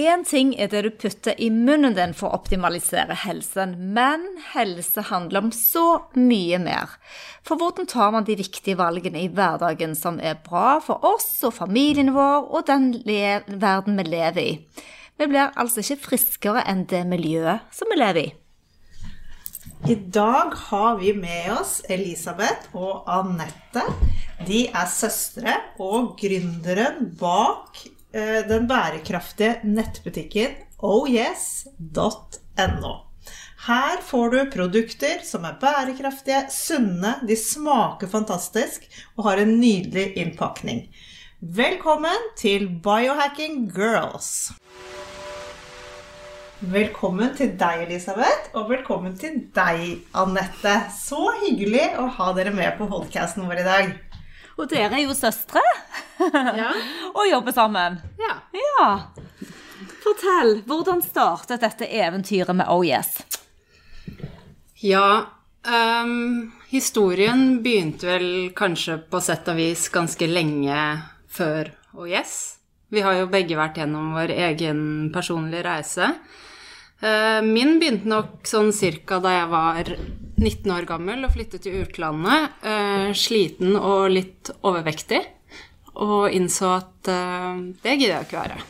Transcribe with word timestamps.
Én 0.00 0.22
ting 0.24 0.52
er 0.56 0.70
det 0.72 0.80
du 0.86 0.90
putter 0.96 1.34
i 1.36 1.50
munnen 1.52 1.92
din 1.96 2.12
for 2.16 2.30
å 2.30 2.38
optimalisere 2.38 3.16
helsen, 3.26 3.74
men 3.92 4.22
helse 4.54 5.02
handler 5.10 5.44
om 5.44 5.50
så 5.52 6.06
mye 6.16 6.60
mer. 6.62 6.94
For 7.44 7.60
hvordan 7.60 7.88
tar 7.90 8.14
man 8.14 8.24
de 8.24 8.38
viktige 8.38 8.78
valgene 8.80 9.26
i 9.26 9.28
hverdagen 9.28 9.92
som 9.98 10.16
er 10.22 10.38
bra 10.46 10.78
for 10.84 11.04
oss 11.04 11.28
og 11.44 11.56
familien 11.58 12.14
vår 12.16 12.48
og 12.48 12.64
den 12.70 12.94
verden 13.04 14.00
vi 14.00 14.08
lever 14.08 14.40
i? 14.40 14.56
Vi 15.20 15.28
blir 15.28 15.52
altså 15.60 15.84
ikke 15.84 16.06
friskere 16.06 16.64
enn 16.70 16.86
det 16.88 17.02
miljøet 17.10 17.68
som 17.74 17.92
vi 17.92 18.00
lever 18.00 18.30
i. 18.30 18.34
I 19.90 20.00
dag 20.16 20.56
har 20.70 20.96
vi 21.02 21.12
med 21.18 21.52
oss 21.58 21.80
Elisabeth 21.92 22.72
og 22.72 23.04
Anette. 23.10 23.84
De 24.48 24.64
er 24.70 24.88
søstre 24.88 25.60
og 25.82 26.14
gründeren 26.20 27.10
bak 27.20 27.84
den 28.12 28.66
bærekraftige 28.70 29.60
nettbutikken 29.64 30.56
ohyes.no. 30.82 31.90
Her 33.66 34.00
får 34.00 34.30
du 34.32 34.38
produkter 34.54 35.20
som 35.24 35.44
er 35.44 35.58
bærekraftige, 35.60 36.46
sunne, 36.48 37.18
de 37.28 37.36
smaker 37.36 38.08
fantastisk 38.08 38.86
og 39.18 39.24
har 39.28 39.42
en 39.42 39.60
nydelig 39.60 40.16
innpakning. 40.16 40.86
Velkommen 41.40 42.30
til 42.40 42.68
Biohacking 42.82 43.68
Girls! 43.76 44.50
Velkommen 46.60 47.30
til 47.36 47.54
deg, 47.56 47.86
Elisabeth, 47.86 48.50
og 48.52 48.68
velkommen 48.68 49.14
til 49.16 49.38
deg, 49.56 50.02
Anette. 50.12 50.74
Så 50.92 51.30
hyggelig 51.44 51.86
å 51.96 52.04
ha 52.18 52.32
dere 52.36 52.52
med 52.52 52.76
på 52.76 52.88
podcasten 52.90 53.48
vår 53.48 53.62
i 53.62 53.64
dag. 53.64 53.94
Og 54.60 54.68
dere 54.68 54.98
er 54.98 55.06
jo 55.06 55.16
søstre 55.16 55.62
Ja. 56.20 56.70
og 57.16 57.24
jobber 57.30 57.54
sammen. 57.56 57.96
Ja. 58.20 58.34
Ja. 58.52 58.88
Fortell, 60.02 60.58
hvordan 60.68 61.00
startet 61.04 61.62
dette 61.64 61.88
eventyret 61.88 62.52
med 62.56 62.68
Oh 62.68 62.82
Yes? 62.84 63.22
Ja, 64.84 65.24
um, 65.64 66.52
historien 66.70 67.62
begynte 67.64 68.08
vel 68.08 68.28
kanskje 68.56 68.98
på 69.10 69.20
sett 69.24 69.48
og 69.52 69.56
vis 69.60 69.88
ganske 69.92 70.28
lenge 70.28 70.76
før 71.32 71.72
Oh 71.96 72.06
Yes. 72.08 72.56
Vi 72.90 73.02
har 73.04 73.16
jo 73.18 73.28
begge 73.30 73.56
vært 73.58 73.80
gjennom 73.80 74.12
vår 74.16 74.32
egen 74.34 74.80
personlige 75.14 75.64
reise. 75.66 76.12
Uh, 77.00 77.40
Min 77.46 77.78
begynte 77.80 78.08
nok 78.10 78.44
sånn 78.48 78.72
cirka 78.76 79.20
da 79.22 79.32
jeg 79.38 79.50
var 79.52 79.92
19 80.40 80.72
år 80.72 80.88
gammel 80.88 81.26
og 81.26 81.34
flyttet 81.34 81.66
til 81.66 81.82
utlandet. 81.84 82.56
eh, 82.64 83.12
Sliten 83.12 83.76
og 83.76 84.08
litt 84.10 84.50
overvektig. 84.64 85.20
Og 86.00 86.32
innså 86.32 86.76
at 86.78 87.10
eh, 87.12 87.64
det 87.82 87.96
gidder 87.98 88.16
jeg 88.16 88.28
ikke 88.28 88.40
være. 88.40 88.60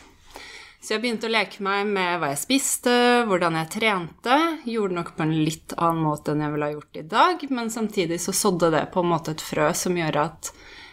Så 0.81 0.95
jeg 0.95 1.03
begynte 1.03 1.29
å 1.29 1.31
leke 1.31 1.61
meg 1.63 1.85
med 1.93 2.15
hva 2.19 2.31
jeg 2.31 2.41
spiste, 2.41 2.93
hvordan 3.29 3.55
jeg 3.59 3.69
trente. 3.75 4.37
Gjorde 4.65 4.97
nok 4.97 5.11
på 5.15 5.23
en 5.27 5.33
litt 5.45 5.75
annen 5.77 6.01
måte 6.03 6.33
enn 6.33 6.41
jeg 6.41 6.55
ville 6.55 6.69
ha 6.71 6.73
gjort 6.73 6.97
i 6.97 7.07
dag, 7.11 7.43
men 7.53 7.69
samtidig 7.69 8.17
så 8.19 8.33
sådde 8.33 8.71
det 8.73 8.87
på 8.91 9.03
en 9.03 9.11
måte 9.13 9.35
et 9.35 9.43
frø 9.45 9.69
som 9.77 9.99
gjør 9.99 10.17
at 10.23 10.49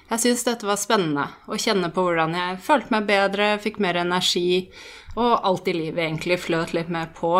jeg 0.08 0.22
syntes 0.22 0.44
dette 0.44 0.68
var 0.68 0.78
spennende. 0.80 1.24
Å 1.48 1.56
kjenne 1.60 1.88
på 1.92 2.04
hvordan 2.04 2.36
jeg 2.36 2.60
følte 2.64 2.94
meg 2.94 3.08
bedre, 3.08 3.48
fikk 3.64 3.80
mer 3.84 3.98
energi, 4.04 4.68
og 5.16 5.40
alt 5.48 5.68
i 5.68 5.74
livet 5.76 6.04
egentlig 6.04 6.38
fløt 6.40 6.76
litt 6.76 6.92
mer 6.92 7.10
på. 7.16 7.32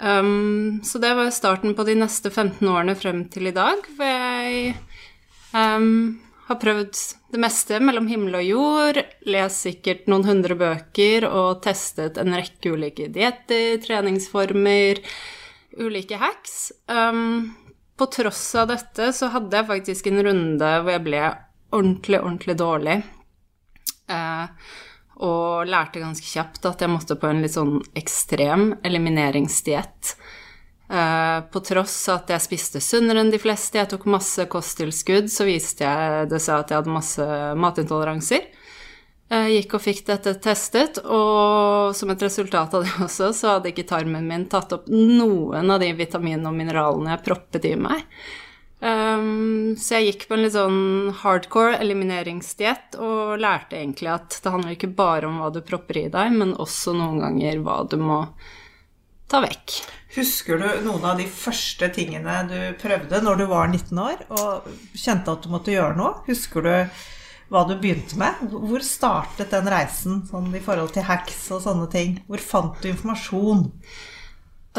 Um, 0.00 0.80
så 0.84 0.98
det 0.98 1.12
var 1.14 1.28
starten 1.34 1.74
på 1.76 1.84
de 1.84 1.98
neste 2.00 2.30
15 2.32 2.64
årene 2.64 2.96
frem 2.96 3.26
til 3.32 3.50
i 3.50 3.54
dag, 3.56 3.84
hvor 3.98 4.08
jeg 4.08 4.74
um, 5.52 6.16
har 6.48 6.58
prøvd 6.62 6.96
det 7.30 7.40
meste 7.44 7.78
mellom 7.84 8.08
himmel 8.08 8.38
og 8.40 8.46
jord, 8.46 9.02
lest 9.28 9.66
sikkert 9.68 10.08
noen 10.10 10.24
hundre 10.26 10.56
bøker 10.58 11.28
og 11.28 11.60
testet 11.66 12.18
en 12.18 12.32
rekke 12.34 12.72
ulike 12.72 13.10
dietter, 13.12 13.76
treningsformer, 13.84 15.02
ulike 15.76 16.18
hacks. 16.18 16.72
Um, 16.88 17.52
på 18.00 18.08
tross 18.08 18.42
av 18.56 18.70
dette 18.72 19.12
så 19.12 19.28
hadde 19.34 19.58
jeg 19.58 19.68
faktisk 19.68 20.08
en 20.08 20.22
runde 20.24 20.68
hvor 20.80 20.94
jeg 20.94 21.04
ble 21.04 21.24
ordentlig, 21.76 22.18
ordentlig 22.18 22.56
dårlig. 22.58 23.02
Eh, 24.10 24.46
og 25.26 25.68
lærte 25.68 26.02
ganske 26.02 26.26
kjapt 26.26 26.64
at 26.68 26.84
jeg 26.84 26.92
måtte 26.92 27.16
på 27.20 27.28
en 27.28 27.42
litt 27.44 27.56
sånn 27.56 27.78
ekstrem 27.98 28.70
elimineringsdiett. 28.86 30.14
Eh, 30.90 31.40
på 31.52 31.62
tross 31.62 31.96
av 32.08 32.22
at 32.22 32.32
jeg 32.34 32.46
spiste 32.48 32.80
sunnere 32.82 33.22
enn 33.22 33.30
de 33.30 33.38
fleste, 33.38 33.78
jeg 33.78 33.92
tok 33.92 34.08
masse 34.10 34.46
kosttilskudd, 34.50 35.28
så 35.30 35.46
viste 35.46 35.86
jeg 35.86 36.30
det 36.32 36.40
seg 36.42 36.64
at 36.64 36.72
jeg 36.72 36.80
hadde 36.80 36.96
masse 36.96 37.28
matintoleranser. 37.62 38.48
Jeg 39.30 39.60
gikk 39.60 39.76
og 39.76 39.82
fikk 39.84 40.00
dette 40.08 40.32
testet, 40.42 40.98
og 41.06 41.94
som 41.94 42.10
et 42.10 42.22
resultat 42.26 42.72
av 42.74 42.82
det 42.82 42.96
også, 43.04 43.30
så 43.36 43.52
hadde 43.54 43.70
ikke 43.70 43.86
tarmen 43.86 44.26
min 44.26 44.48
tatt 44.50 44.74
opp 44.74 44.88
noen 44.90 45.70
av 45.70 45.78
de 45.78 45.92
vitaminene 45.94 46.50
og 46.50 46.56
mineralene 46.58 47.14
jeg 47.14 47.26
proppet 47.28 47.68
i 47.70 47.76
meg. 47.78 48.02
Um, 48.80 49.76
så 49.76 49.98
jeg 49.98 50.06
gikk 50.06 50.22
på 50.30 50.38
en 50.38 50.44
litt 50.46 50.54
sånn 50.54 51.10
hardcore 51.20 51.76
elimineringsdiett 51.82 52.96
og 52.96 53.36
lærte 53.42 53.76
egentlig 53.76 54.08
at 54.08 54.38
det 54.40 54.52
handler 54.54 54.72
ikke 54.72 54.88
bare 54.96 55.28
om 55.28 55.36
hva 55.42 55.50
du 55.52 55.60
propper 55.60 55.98
i 56.00 56.08
deg, 56.12 56.32
men 56.32 56.56
også 56.56 56.94
noen 56.96 57.20
ganger 57.20 57.60
hva 57.60 57.82
du 57.92 57.98
må 58.00 58.22
ta 59.30 59.42
vekk. 59.44 59.76
Husker 60.16 60.58
du 60.58 60.66
noen 60.86 61.04
av 61.06 61.20
de 61.20 61.28
første 61.30 61.90
tingene 61.94 62.40
du 62.48 62.58
prøvde 62.80 63.20
når 63.22 63.42
du 63.42 63.46
var 63.52 63.68
19 63.68 64.00
år 64.02 64.24
og 64.32 64.70
kjente 64.96 65.36
at 65.36 65.44
du 65.44 65.52
måtte 65.52 65.74
gjøre 65.76 65.98
noe? 66.00 66.16
Husker 66.26 66.64
du 66.66 66.72
hva 67.50 67.66
du 67.68 67.76
begynte 67.78 68.16
med? 68.18 68.40
Hvor 68.48 68.82
startet 68.86 69.52
den 69.52 69.68
reisen 69.70 70.24
sånn 70.30 70.48
i 70.56 70.62
forhold 70.64 70.96
til 70.96 71.06
hacks 71.06 71.44
og 71.54 71.62
sånne 71.66 71.86
ting? 71.92 72.16
Hvor 72.30 72.42
fant 72.42 72.80
du 72.82 72.90
informasjon? 72.90 73.68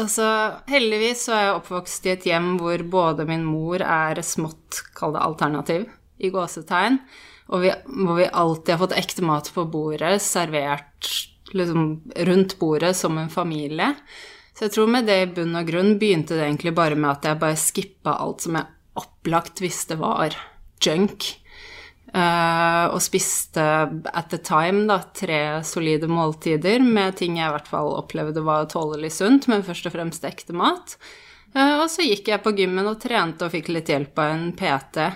Altså, 0.00 0.26
heldigvis 0.72 1.26
så 1.26 1.34
er 1.36 1.42
jeg 1.46 1.56
oppvokst 1.58 2.06
i 2.08 2.14
et 2.14 2.24
hjem 2.30 2.54
hvor 2.60 2.84
både 2.94 3.26
min 3.28 3.44
mor 3.44 3.82
er 3.84 4.22
smått, 4.24 4.80
kall 4.96 5.12
det 5.16 5.24
alternativ, 5.24 5.84
i 6.22 6.30
gåsetegn, 6.32 6.96
og 7.52 7.64
vi, 7.64 7.72
hvor 8.06 8.16
vi 8.16 8.30
alltid 8.30 8.72
har 8.72 8.80
fått 8.80 8.96
ekte 8.96 9.26
mat 9.26 9.50
på 9.52 9.66
bordet, 9.68 10.14
servert 10.24 11.10
liksom 11.52 12.00
rundt 12.28 12.56
bordet 12.60 12.94
som 12.96 13.18
en 13.20 13.28
familie. 13.32 13.90
Så 14.56 14.66
jeg 14.66 14.74
tror 14.76 14.88
med 14.94 15.08
det 15.08 15.18
i 15.20 15.28
bunn 15.36 15.58
og 15.58 15.68
grunn 15.68 15.98
begynte 16.00 16.38
det 16.38 16.46
egentlig 16.46 16.72
bare 16.76 16.96
med 16.96 17.10
at 17.10 17.28
jeg 17.28 17.40
bare 17.42 17.60
skippa 17.60 18.16
alt 18.22 18.46
som 18.46 18.56
jeg 18.56 18.70
opplagt 19.02 19.60
visste 19.64 19.98
var 20.00 20.36
junk. 20.84 21.28
Uh, 22.12 22.92
og 22.92 23.00
spiste 23.00 23.62
at 24.12 24.26
the 24.28 24.36
time 24.44 24.84
da, 24.84 24.98
tre 25.16 25.62
solide 25.64 26.10
måltider 26.12 26.82
med 26.84 27.16
ting 27.16 27.38
jeg 27.40 27.48
i 27.48 27.54
hvert 27.54 27.70
fall 27.70 27.88
opplevde 27.96 28.42
var 28.44 28.68
tålelig 28.68 29.14
sunt, 29.16 29.48
men 29.48 29.64
først 29.64 29.88
og 29.88 29.94
fremst 29.94 30.26
ekte 30.28 30.52
mat. 30.52 30.98
Uh, 31.56 31.80
og 31.80 31.86
så 31.88 32.04
gikk 32.04 32.28
jeg 32.28 32.44
på 32.44 32.52
gymmen 32.58 32.90
og 32.90 33.00
trente 33.00 33.48
og 33.48 33.54
fikk 33.54 33.72
litt 33.72 33.88
hjelp 33.88 34.20
av 34.20 34.34
en 34.34 34.44
PT. 34.58 35.08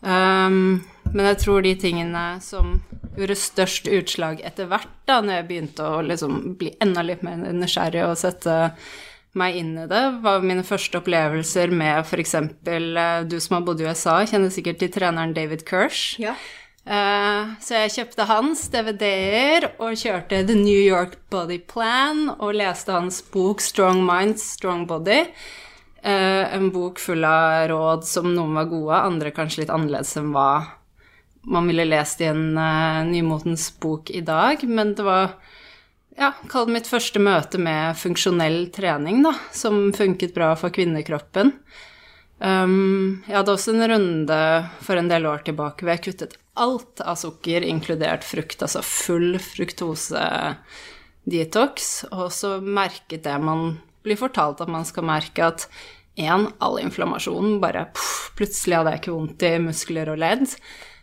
Um, 0.00 0.80
men 1.12 1.28
jeg 1.28 1.40
tror 1.44 1.62
de 1.62 1.74
tingene 1.78 2.24
som 2.40 2.78
gjorde 3.12 3.36
størst 3.36 3.92
utslag 3.92 4.40
etter 4.40 4.70
hvert, 4.70 4.88
da 5.04 5.20
når 5.20 5.42
jeg 5.42 5.48
begynte 5.50 5.84
å 5.84 6.00
liksom 6.06 6.54
bli 6.56 6.72
enda 6.80 7.04
litt 7.04 7.20
mer 7.26 7.44
nysgjerrig 7.52 8.06
og 8.08 8.16
sette 8.18 8.56
meg 9.38 9.56
inn 9.60 9.76
i 9.80 9.86
det, 9.88 10.02
var 10.24 10.44
mine 10.44 10.64
første 10.66 11.00
opplevelser 11.00 11.72
med 11.72 12.02
f.eks. 12.04 12.34
du 12.62 13.38
som 13.40 13.56
har 13.56 13.64
bodd 13.66 13.80
i 13.80 13.86
USA, 13.88 14.20
kjenner 14.28 14.52
sikkert 14.52 14.82
til 14.82 14.92
treneren 14.92 15.32
David 15.36 15.64
Kirsch. 15.68 16.18
Ja. 16.22 16.36
Eh, 16.82 17.52
så 17.62 17.78
jeg 17.84 17.94
kjøpte 17.94 18.26
hans 18.26 18.64
DVD-er 18.72 19.68
og 19.76 19.94
kjørte 20.00 20.42
The 20.48 20.56
New 20.58 20.80
York 20.82 21.14
Body 21.30 21.60
Plan 21.62 22.26
og 22.34 22.56
leste 22.58 22.94
hans 22.94 23.20
bok 23.32 23.62
Strong 23.62 24.02
Minds, 24.06 24.44
Strong 24.58 24.88
Body. 24.90 25.22
Eh, 26.02 26.44
en 26.56 26.72
bok 26.74 26.98
full 26.98 27.22
av 27.24 27.68
råd 27.70 28.06
som 28.08 28.32
noen 28.34 28.58
var 28.58 28.70
gode, 28.72 28.98
andre 28.98 29.30
kanskje 29.34 29.62
litt 29.62 29.74
annerledes 29.74 30.16
enn 30.18 30.32
hva 30.34 30.52
man 31.42 31.66
ville 31.66 31.86
lest 31.88 32.20
i 32.22 32.28
en 32.30 32.54
uh, 32.54 33.02
nymotens 33.06 33.66
bok 33.82 34.10
i 34.14 34.20
dag, 34.22 34.62
men 34.62 34.92
det 34.94 35.06
var 35.06 35.32
ja, 36.18 36.32
kall 36.50 36.68
det 36.68 36.76
mitt 36.76 36.90
første 36.90 37.22
møte 37.22 37.60
med 37.62 37.96
funksjonell 38.00 38.66
trening, 38.74 39.22
da, 39.24 39.34
som 39.54 39.90
funket 39.96 40.34
bra 40.36 40.52
for 40.58 40.74
kvinnekroppen. 40.74 41.54
Um, 42.42 43.22
jeg 43.28 43.36
hadde 43.38 43.54
også 43.54 43.74
en 43.76 43.86
runde 43.86 44.38
for 44.82 44.98
en 44.98 45.10
del 45.10 45.28
år 45.30 45.44
tilbake 45.46 45.84
hvor 45.84 45.94
jeg 45.94 46.04
kuttet 46.08 46.38
alt 46.58 47.00
av 47.06 47.16
sukker, 47.20 47.64
inkludert 47.64 48.26
frukt, 48.26 48.64
altså 48.64 48.82
full 48.84 49.38
fruktose 49.40 50.24
detox, 51.28 52.04
og 52.10 52.32
så 52.34 52.56
merket 52.60 53.24
det 53.24 53.38
man 53.40 53.78
blir 54.02 54.18
fortalt 54.18 54.60
at 54.60 54.70
man 54.72 54.84
skal 54.84 55.06
merke 55.06 55.46
at 55.46 55.68
én, 56.18 56.48
all 56.60 56.80
inflammasjonen 56.82 57.60
bare 57.62 57.86
puff, 57.94 58.32
plutselig 58.36 58.80
hadde 58.80 58.96
jeg 58.96 59.02
ikke 59.02 59.14
vondt 59.14 59.46
i 59.46 59.52
muskler 59.62 60.10
og 60.12 60.20
ledd. 60.20 60.56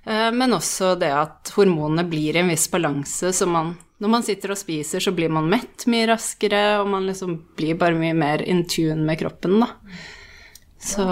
Eh, 0.05 0.29
men 0.35 0.55
også 0.55 0.93
det 0.99 1.11
at 1.15 1.51
hormonene 1.55 2.05
blir 2.09 2.37
i 2.37 2.43
en 2.43 2.51
viss 2.51 2.67
balanse, 2.71 3.33
så 3.35 3.47
man, 3.49 3.73
når 3.99 4.13
man 4.15 4.25
sitter 4.25 4.53
og 4.55 4.61
spiser, 4.61 5.03
så 5.03 5.13
blir 5.15 5.31
man 5.33 5.49
mett 5.51 5.87
mye 5.91 6.07
raskere, 6.13 6.79
og 6.83 6.91
man 6.93 7.09
liksom 7.09 7.35
blir 7.59 7.79
bare 7.79 7.97
mye 7.99 8.15
mer 8.17 8.45
in 8.45 8.65
tune 8.69 9.03
med 9.07 9.19
kroppen, 9.21 9.59
da. 9.65 9.73
Så 10.79 11.03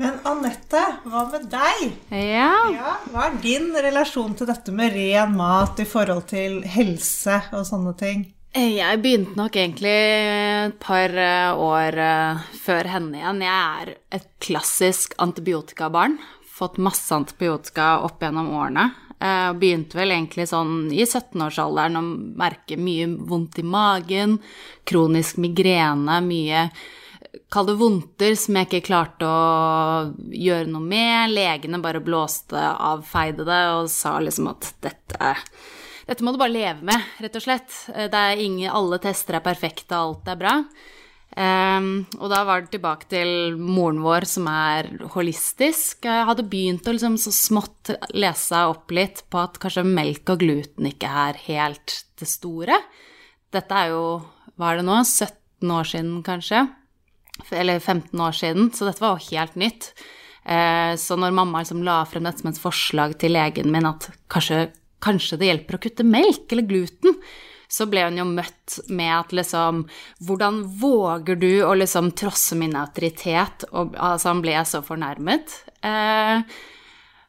Men 0.00 0.14
Anette, 0.24 0.80
hva 1.04 1.26
med 1.28 1.50
deg? 1.52 1.82
Ja. 2.16 2.52
Ja, 2.72 2.94
hva 3.12 3.26
er 3.26 3.36
din 3.42 3.68
relasjon 3.76 4.32
til 4.38 4.48
dette 4.48 4.72
med 4.72 4.94
ren 4.96 5.34
mat 5.36 5.76
i 5.82 5.84
forhold 5.84 6.24
til 6.30 6.62
helse 6.64 7.42
og 7.52 7.66
sånne 7.68 7.92
ting? 8.00 8.24
Jeg 8.56 9.02
begynte 9.02 9.36
nok 9.36 9.56
egentlig 9.60 9.92
et 9.92 10.78
par 10.80 11.12
eh, 11.12 11.58
år 11.60 11.98
eh, 12.00 12.46
før 12.64 12.88
henne 12.88 13.18
igjen. 13.18 13.42
Jeg 13.44 13.82
er 13.82 13.90
et 14.16 14.30
klassisk 14.40 15.12
antibiotikabarn. 15.20 16.16
Fått 16.56 16.80
masse 16.80 17.12
antibiotika 17.14 17.98
opp 18.06 18.22
gjennom 18.24 18.52
årene. 18.56 18.88
Og 19.16 19.58
Begynte 19.60 19.96
vel 19.96 20.12
egentlig 20.12 20.46
sånn 20.50 20.90
i 20.92 21.04
17-årsalderen 21.04 22.00
å 22.00 22.04
merke 22.40 22.76
mye 22.80 23.08
vondt 23.28 23.60
i 23.60 23.64
magen, 23.64 24.38
kronisk 24.88 25.40
migrene, 25.42 26.20
mye 26.24 26.68
Kall 27.52 27.68
vondter 27.76 28.32
som 28.38 28.56
jeg 28.56 28.66
ikke 28.66 28.86
klarte 28.88 29.28
å 29.28 30.12
gjøre 30.32 30.70
noe 30.70 30.82
med. 30.82 31.34
Legene 31.36 31.80
bare 31.84 32.00
blåste 32.02 32.56
av, 32.58 33.04
feide 33.06 33.44
det 33.46 33.62
og 33.76 33.90
sa 33.92 34.16
liksom 34.24 34.48
at 34.54 34.72
dette 34.84 35.34
dette 36.06 36.22
må 36.22 36.30
du 36.30 36.38
bare 36.38 36.54
leve 36.54 36.86
med, 36.86 37.06
rett 37.18 37.34
og 37.34 37.42
slett. 37.42 37.72
Eh, 37.90 38.12
ingen, 38.38 38.70
alle 38.70 39.00
tester 39.02 39.40
er 39.40 39.42
perfekte, 39.42 39.98
alt 39.98 40.28
er 40.30 40.38
bra. 40.38 40.52
Ehm, 41.36 42.06
og 42.16 42.30
da 42.32 42.44
var 42.48 42.62
det 42.64 42.70
tilbake 42.76 43.08
til 43.10 43.56
moren 43.58 43.98
vår, 44.04 44.24
som 44.30 44.46
er 44.48 44.88
holistisk. 45.12 46.06
Jeg 46.06 46.28
hadde 46.28 46.46
begynt 46.48 46.86
å 46.88 46.94
liksom 46.94 47.18
så 47.20 47.32
smått 47.34 47.90
lese 48.16 48.62
opp 48.70 48.94
litt 48.94 49.24
på 49.32 49.42
at 49.42 49.58
kanskje 49.60 49.84
melk 49.84 50.32
og 50.32 50.40
gluten 50.44 50.88
ikke 50.88 51.10
er 51.26 51.40
helt 51.48 51.98
det 52.16 52.28
store. 52.30 52.78
Dette 53.52 53.82
er 53.82 53.92
jo, 53.92 54.04
hva 54.56 54.72
er 54.72 54.80
det 54.80 54.86
nå, 54.88 55.00
17 55.04 55.74
år 55.76 55.90
siden 55.92 56.22
kanskje? 56.26 56.62
Eller 57.52 57.82
15 57.82 58.16
år 58.22 58.32
siden, 58.32 58.70
så 58.72 58.88
dette 58.88 59.02
var 59.04 59.18
jo 59.18 59.28
helt 59.34 59.58
nytt. 59.60 59.90
Eh, 60.46 60.94
Så 60.96 61.18
når 61.20 61.34
mamma 61.36 61.60
liksom 61.60 61.82
la 61.84 62.04
frem 62.08 62.24
dette 62.24 62.40
som 62.40 62.48
et 62.48 62.62
forslag 62.62 63.18
til 63.18 63.32
legen 63.36 63.68
min 63.70 63.84
at 63.84 64.08
kanskje, 64.32 64.70
kanskje 65.04 65.36
det 65.36 65.50
hjelper 65.50 65.76
å 65.76 65.82
kutte 65.82 66.06
melk 66.06 66.48
eller 66.52 66.64
gluten, 66.64 67.18
så 67.76 67.86
ble 67.90 68.06
hun 68.06 68.16
jo 68.20 68.24
møtt 68.28 68.78
med 68.88 69.12
at 69.12 69.34
liksom 69.36 69.82
Hvordan 70.24 70.62
våger 70.80 71.36
du 71.40 71.50
å 71.66 71.74
liksom 71.76 72.12
trosse 72.16 72.56
min 72.56 72.76
autoritet? 72.78 73.66
Og 73.72 73.96
altså, 73.96 74.30
han 74.32 74.42
ble 74.44 74.56
så 74.64 74.80
fornærmet. 74.86 75.58
Eh, 75.84 76.56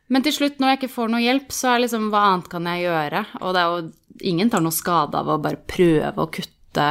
men 0.07 0.23
til 0.23 0.35
slutt, 0.37 0.61
når 0.61 0.71
jeg 0.71 0.79
ikke 0.81 0.93
får 0.93 1.11
noe 1.11 1.23
hjelp, 1.25 1.51
så 1.51 1.73
er 1.73 1.83
liksom 1.83 2.09
Hva 2.13 2.23
annet 2.31 2.51
kan 2.53 2.69
jeg 2.71 2.85
gjøre? 2.87 3.23
Og 3.41 3.55
det 3.55 3.63
er 3.63 3.73
jo 3.73 3.87
Ingen 4.27 4.49
tar 4.49 4.63
noe 4.65 4.73
skade 4.73 5.19
av 5.19 5.27
å 5.29 5.37
bare 5.37 5.59
prøve 5.69 6.23
å 6.23 6.31
kutte 6.33 6.85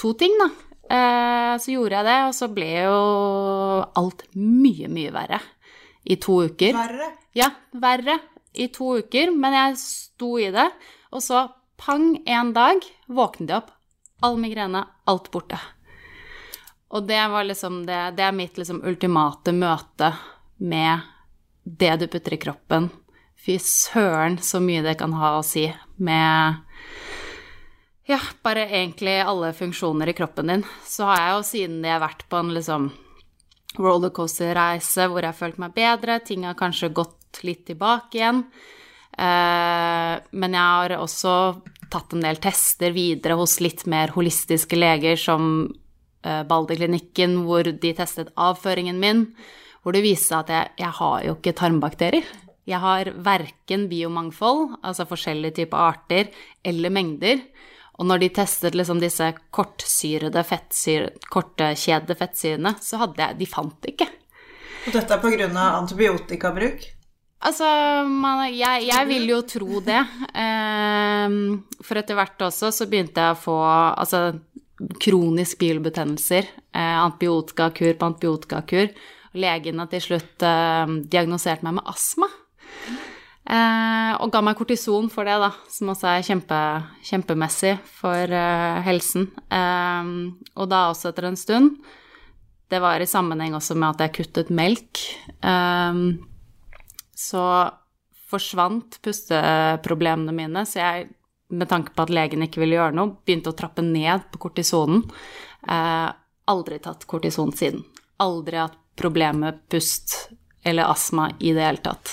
to 0.00 0.14
ting, 0.16 0.32
da. 0.40 0.46
Eh, 0.92 1.54
så 1.60 1.74
gjorde 1.74 1.98
jeg 1.98 2.06
det, 2.08 2.14
og 2.24 2.32
så 2.38 2.48
ble 2.48 2.68
jo 2.86 2.94
alt 4.00 4.24
mye, 4.38 4.88
mye 4.88 5.12
verre 5.12 5.42
i 6.08 6.16
to 6.16 6.38
uker. 6.48 6.72
Verre? 6.78 7.10
Ja, 7.36 7.50
verre 7.76 8.16
i 8.56 8.70
to 8.72 8.94
uker, 9.02 9.28
men 9.36 9.58
jeg 9.58 9.76
sto 9.82 10.38
i 10.40 10.48
det. 10.54 10.70
Og 11.12 11.20
så 11.24 11.44
pang, 11.84 12.22
en 12.26 12.52
dag 12.52 12.82
våknet 13.06 13.50
jeg 13.50 13.62
opp. 13.62 13.70
All 14.22 14.38
migrene, 14.38 14.84
alt 15.10 15.30
borte. 15.34 15.58
Og 16.92 17.06
det 17.08 17.20
var 17.32 17.46
liksom 17.48 17.82
det, 17.86 18.00
det 18.16 18.26
er 18.26 18.36
mitt 18.36 18.58
liksom 18.60 18.82
ultimate 18.86 19.54
møte 19.56 20.12
med 20.62 21.00
det 21.64 21.96
du 22.02 22.06
putter 22.06 22.36
i 22.36 22.42
kroppen. 22.42 22.90
Fy 23.42 23.56
søren, 23.58 24.38
så 24.38 24.60
mye 24.62 24.84
det 24.84 24.98
kan 25.00 25.14
ha 25.18 25.38
å 25.38 25.46
si 25.46 25.64
med 25.96 26.60
ja, 28.06 28.18
bare 28.42 28.66
egentlig 28.68 29.16
alle 29.22 29.52
funksjoner 29.56 30.10
i 30.10 30.14
kroppen 30.14 30.52
din. 30.52 30.66
Så 30.84 31.08
har 31.08 31.22
jeg 31.22 31.32
jo 31.34 31.48
siden 31.48 31.80
det 31.82 31.94
har 31.94 32.04
vært 32.04 32.26
på 32.30 32.38
en 32.38 32.52
liksom 32.54 32.90
rollercoaster-reise 33.80 35.08
hvor 35.08 35.24
jeg 35.24 35.32
har 35.32 35.38
følt 35.38 35.58
meg 35.62 35.74
bedre, 35.74 36.20
ting 36.20 36.44
har 36.44 36.58
kanskje 36.58 36.92
gått 36.92 37.40
litt 37.46 37.64
tilbake 37.70 38.20
igjen. 38.20 38.44
Eh, 39.12 40.14
men 40.30 40.56
jeg 40.58 40.76
har 40.76 40.96
også 40.98 41.34
tatt 41.92 42.14
en 42.16 42.24
del 42.24 42.40
tester 42.42 42.94
videre 42.94 43.36
hos 43.38 43.58
litt 43.64 43.84
mer 43.90 44.14
holistiske 44.16 44.78
leger, 44.78 45.18
som 45.20 45.66
eh, 46.24 46.42
Balderklinikken, 46.48 47.42
hvor 47.46 47.68
de 47.68 47.92
testet 47.96 48.32
avføringen 48.40 49.00
min, 49.02 49.26
hvor 49.82 49.96
det 49.96 50.04
viste 50.04 50.30
seg 50.30 50.44
at 50.44 50.54
jeg, 50.54 50.72
jeg 50.84 50.96
har 51.00 51.26
jo 51.26 51.36
ikke 51.38 51.56
tarmbakterier. 51.58 52.32
Jeg 52.70 52.78
har 52.78 53.10
verken 53.26 53.88
biomangfold, 53.90 54.78
altså 54.86 55.08
forskjellige 55.10 55.62
typer 55.62 55.82
arter, 55.82 56.28
eller 56.64 56.94
mengder. 56.94 57.42
Og 57.98 58.06
når 58.08 58.22
de 58.22 58.28
testet 58.38 58.76
liksom 58.78 59.02
disse 59.02 59.26
kortsyrede 59.54 60.44
fettsyre, 60.46 61.10
kortkjedede 61.30 62.16
fettsyrene, 62.18 62.76
så 62.80 63.02
hadde 63.02 63.20
jeg 63.26 63.40
De 63.42 63.48
fant 63.50 63.74
det 63.82 63.96
ikke. 63.96 64.08
Og 64.86 64.96
dette 64.96 65.14
er 65.14 65.22
pga. 65.22 65.48
antibiotikabruk? 65.78 66.86
Altså, 67.42 67.66
man, 68.06 68.44
jeg, 68.54 68.86
jeg 68.86 69.08
vil 69.08 69.26
jo 69.32 69.40
tro 69.48 69.80
det. 69.82 69.98
Ehm, 70.38 71.64
for 71.82 71.98
etter 71.98 72.18
hvert 72.18 72.44
også 72.46 72.70
så 72.74 72.86
begynte 72.90 73.18
jeg 73.18 73.34
å 73.34 73.40
få 73.40 73.56
altså, 73.66 74.28
kronisk 75.02 75.58
bilbetennelser. 75.62 76.46
Eh, 76.70 76.98
antibiotikakur 77.02 77.98
på 77.98 78.10
antibiotikakur. 78.12 78.92
Legene 79.42 79.88
til 79.90 80.04
slutt 80.06 80.46
eh, 80.46 80.94
diagnoserte 81.10 81.66
meg 81.66 81.80
med 81.80 81.90
astma. 81.90 82.30
Eh, 83.42 84.12
og 84.22 84.30
ga 84.30 84.44
meg 84.46 84.54
kortison 84.54 85.08
for 85.10 85.26
det, 85.26 85.34
da, 85.42 85.50
som 85.66 85.90
også 85.90 86.12
er 86.12 86.26
kjempe, 86.28 86.58
kjempemessig 87.10 87.74
for 87.98 88.38
eh, 88.38 88.82
helsen. 88.86 89.32
Eh, 89.50 90.12
og 90.54 90.70
da 90.70 90.86
også 90.92 91.10
etter 91.10 91.26
en 91.26 91.38
stund 91.40 91.74
Det 92.70 92.78
var 92.80 93.02
i 93.02 93.08
sammenheng 93.08 93.56
også 93.58 93.74
med 93.74 93.96
at 93.96 94.06
jeg 94.06 94.20
kuttet 94.22 94.54
melk. 94.54 95.02
Eh, 95.42 96.04
så 97.22 97.44
forsvant 98.32 98.98
pusteproblemene 99.04 100.34
mine, 100.34 100.64
så 100.66 100.80
jeg, 100.80 101.08
med 101.52 101.68
tanke 101.68 101.92
på 101.94 102.06
at 102.06 102.12
legen 102.12 102.44
ikke 102.46 102.62
ville 102.62 102.78
gjøre 102.78 102.96
noe, 102.96 103.16
begynte 103.26 103.52
å 103.52 103.56
trappe 103.56 103.84
ned 103.84 104.24
på 104.32 104.40
kortisonen. 104.46 105.04
Eh, 105.68 106.08
aldri 106.48 106.80
tatt 106.82 107.06
kortison 107.10 107.52
siden. 107.54 107.84
Aldri 108.22 108.60
hatt 108.62 108.78
problemer 108.98 109.52
med 109.52 109.62
pust 109.72 110.30
eller 110.64 110.88
astma 110.90 111.30
i 111.40 111.52
det 111.52 111.64
hele 111.64 111.82
tatt. 111.84 112.10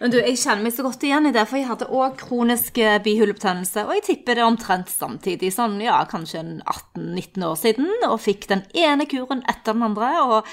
Men 0.00 0.14
du, 0.14 0.16
jeg 0.16 0.38
kjenner 0.40 0.64
meg 0.64 0.72
så 0.72 0.84
godt 0.86 1.02
igjen 1.04 1.28
i 1.28 1.32
det, 1.34 1.42
for 1.44 1.60
jeg 1.60 1.68
hadde 1.68 1.90
òg 1.92 2.14
kronisk 2.22 2.78
eh, 2.80 2.96
bihulebetennelse, 3.04 3.82
og 3.84 3.92
jeg 3.98 4.04
tipper 4.06 4.38
det 4.38 4.46
omtrent 4.46 4.88
samtidig, 4.88 5.50
sånn 5.52 5.76
ja, 5.84 5.98
kanskje 6.08 6.40
en 6.40 6.54
18-19 6.64 7.44
år 7.44 7.58
siden, 7.60 7.90
og 8.08 8.16
fikk 8.24 8.48
den 8.48 8.64
ene 8.72 9.04
kuren 9.10 9.44
etter 9.44 9.76
den 9.76 9.84
andre, 9.90 10.08
og 10.24 10.48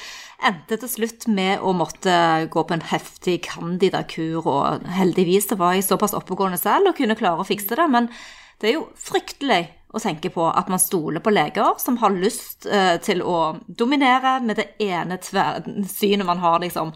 endte 0.52 0.82
til 0.82 0.92
slutt 0.92 1.30
med 1.32 1.64
å 1.64 1.72
måtte 1.80 2.18
gå 2.52 2.66
på 2.68 2.76
en 2.76 2.86
heftig 2.92 3.38
candida-kur, 3.48 4.44
og 4.44 4.92
heldigvis 4.98 5.48
var 5.56 5.78
jeg 5.78 5.88
såpass 5.88 6.18
oppegående 6.18 6.60
selv 6.60 6.92
og 6.92 7.00
kunne 7.00 7.16
klare 7.16 7.40
å 7.40 7.48
fikse 7.48 7.80
det, 7.80 7.88
men 7.94 8.12
det 8.60 8.74
er 8.74 8.80
jo 8.82 8.88
fryktelig 9.00 9.64
å 9.88 10.02
tenke 10.04 10.30
på 10.34 10.44
at 10.50 10.68
man 10.72 10.82
stoler 10.82 11.24
på 11.24 11.32
leger 11.32 11.78
som 11.80 11.98
har 12.02 12.16
lyst 12.16 12.68
eh, 12.68 12.98
til 13.04 13.24
å 13.24 13.56
dominere 13.68 14.38
med 14.44 14.60
det 14.60 14.68
ene 14.84 15.20
synet 15.22 16.28
man 16.28 16.42
har, 16.44 16.60
liksom. 16.64 16.92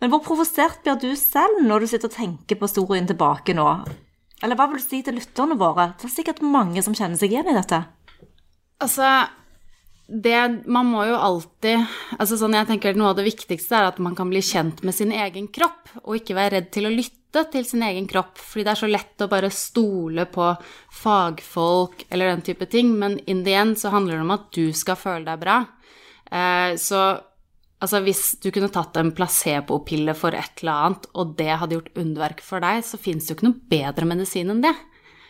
Men 0.00 0.12
hvor 0.12 0.22
provosert 0.24 0.82
blir 0.84 1.00
du 1.02 1.10
selv 1.18 1.64
når 1.66 1.82
du 1.82 1.90
sitter 1.90 2.10
og 2.10 2.18
tenker 2.18 2.60
på 2.60 2.68
historien 2.68 3.08
tilbake 3.08 3.56
nå? 3.56 3.66
Eller 4.44 4.58
hva 4.58 4.68
vil 4.70 4.78
du 4.78 4.84
si 4.84 5.00
til 5.02 5.16
lytterne 5.16 5.56
våre? 5.58 5.90
Det 5.98 6.10
er 6.10 6.14
sikkert 6.18 6.44
mange 6.44 6.84
som 6.84 6.94
kjenner 6.94 7.18
seg 7.18 7.32
igjen 7.32 7.50
i 7.50 7.56
dette. 7.56 7.82
Altså, 8.84 9.26
det 10.06 10.66
Man 10.70 10.86
må 10.86 11.02
jo 11.08 11.16
alltid 11.18 11.80
Altså 12.14 12.36
sånn, 12.38 12.54
jeg 12.54 12.68
tenker 12.68 12.94
Noe 12.94 13.10
av 13.10 13.16
det 13.18 13.24
viktigste 13.26 13.74
er 13.74 13.88
at 13.88 13.96
man 13.98 14.14
kan 14.14 14.28
bli 14.30 14.42
kjent 14.44 14.84
med 14.86 14.94
sin 14.94 15.10
egen 15.10 15.48
kropp, 15.50 15.88
og 16.04 16.20
ikke 16.20 16.36
være 16.36 16.58
redd 16.58 16.68
til 16.76 16.86
å 16.86 16.92
lytte 16.92 17.25
til 17.44 17.66
sin 17.68 17.84
egen 17.86 18.08
kropp. 18.08 18.38
Fordi 18.40 18.64
det 18.64 18.72
er 18.72 18.80
så 18.80 18.90
lett 18.90 19.24
å 19.24 19.30
bare 19.30 19.52
stole 19.52 20.26
på 20.32 20.48
fagfolk 21.02 22.06
eller 22.10 22.32
den 22.32 22.44
type 22.46 22.66
ting, 22.72 22.94
men 22.98 23.18
in 23.26 23.44
the 23.44 23.54
end 23.54 23.78
så 23.78 23.92
handler 23.94 24.16
det 24.16 24.26
om 24.26 24.34
at 24.36 24.50
du 24.56 24.72
skal 24.72 24.96
føle 25.00 25.24
deg 25.28 25.42
bra. 25.44 25.60
Eh, 26.32 26.74
så 26.80 27.02
altså, 27.78 28.02
hvis 28.02 28.24
du 28.42 28.50
kunne 28.50 28.72
tatt 28.72 28.96
en 28.96 29.12
placebo-pille 29.16 30.16
for 30.18 30.34
et 30.34 30.64
eller 30.64 30.88
annet, 30.88 31.08
og 31.14 31.36
det 31.38 31.52
hadde 31.52 31.78
gjort 31.78 31.96
underverk 32.02 32.44
for 32.44 32.64
deg, 32.64 32.84
så 32.86 33.00
fins 33.00 33.26
det 33.26 33.34
jo 33.34 33.38
ikke 33.38 33.50
noe 33.50 33.72
bedre 33.76 34.12
medisin 34.16 34.54
enn 34.54 34.64
det 34.64 34.74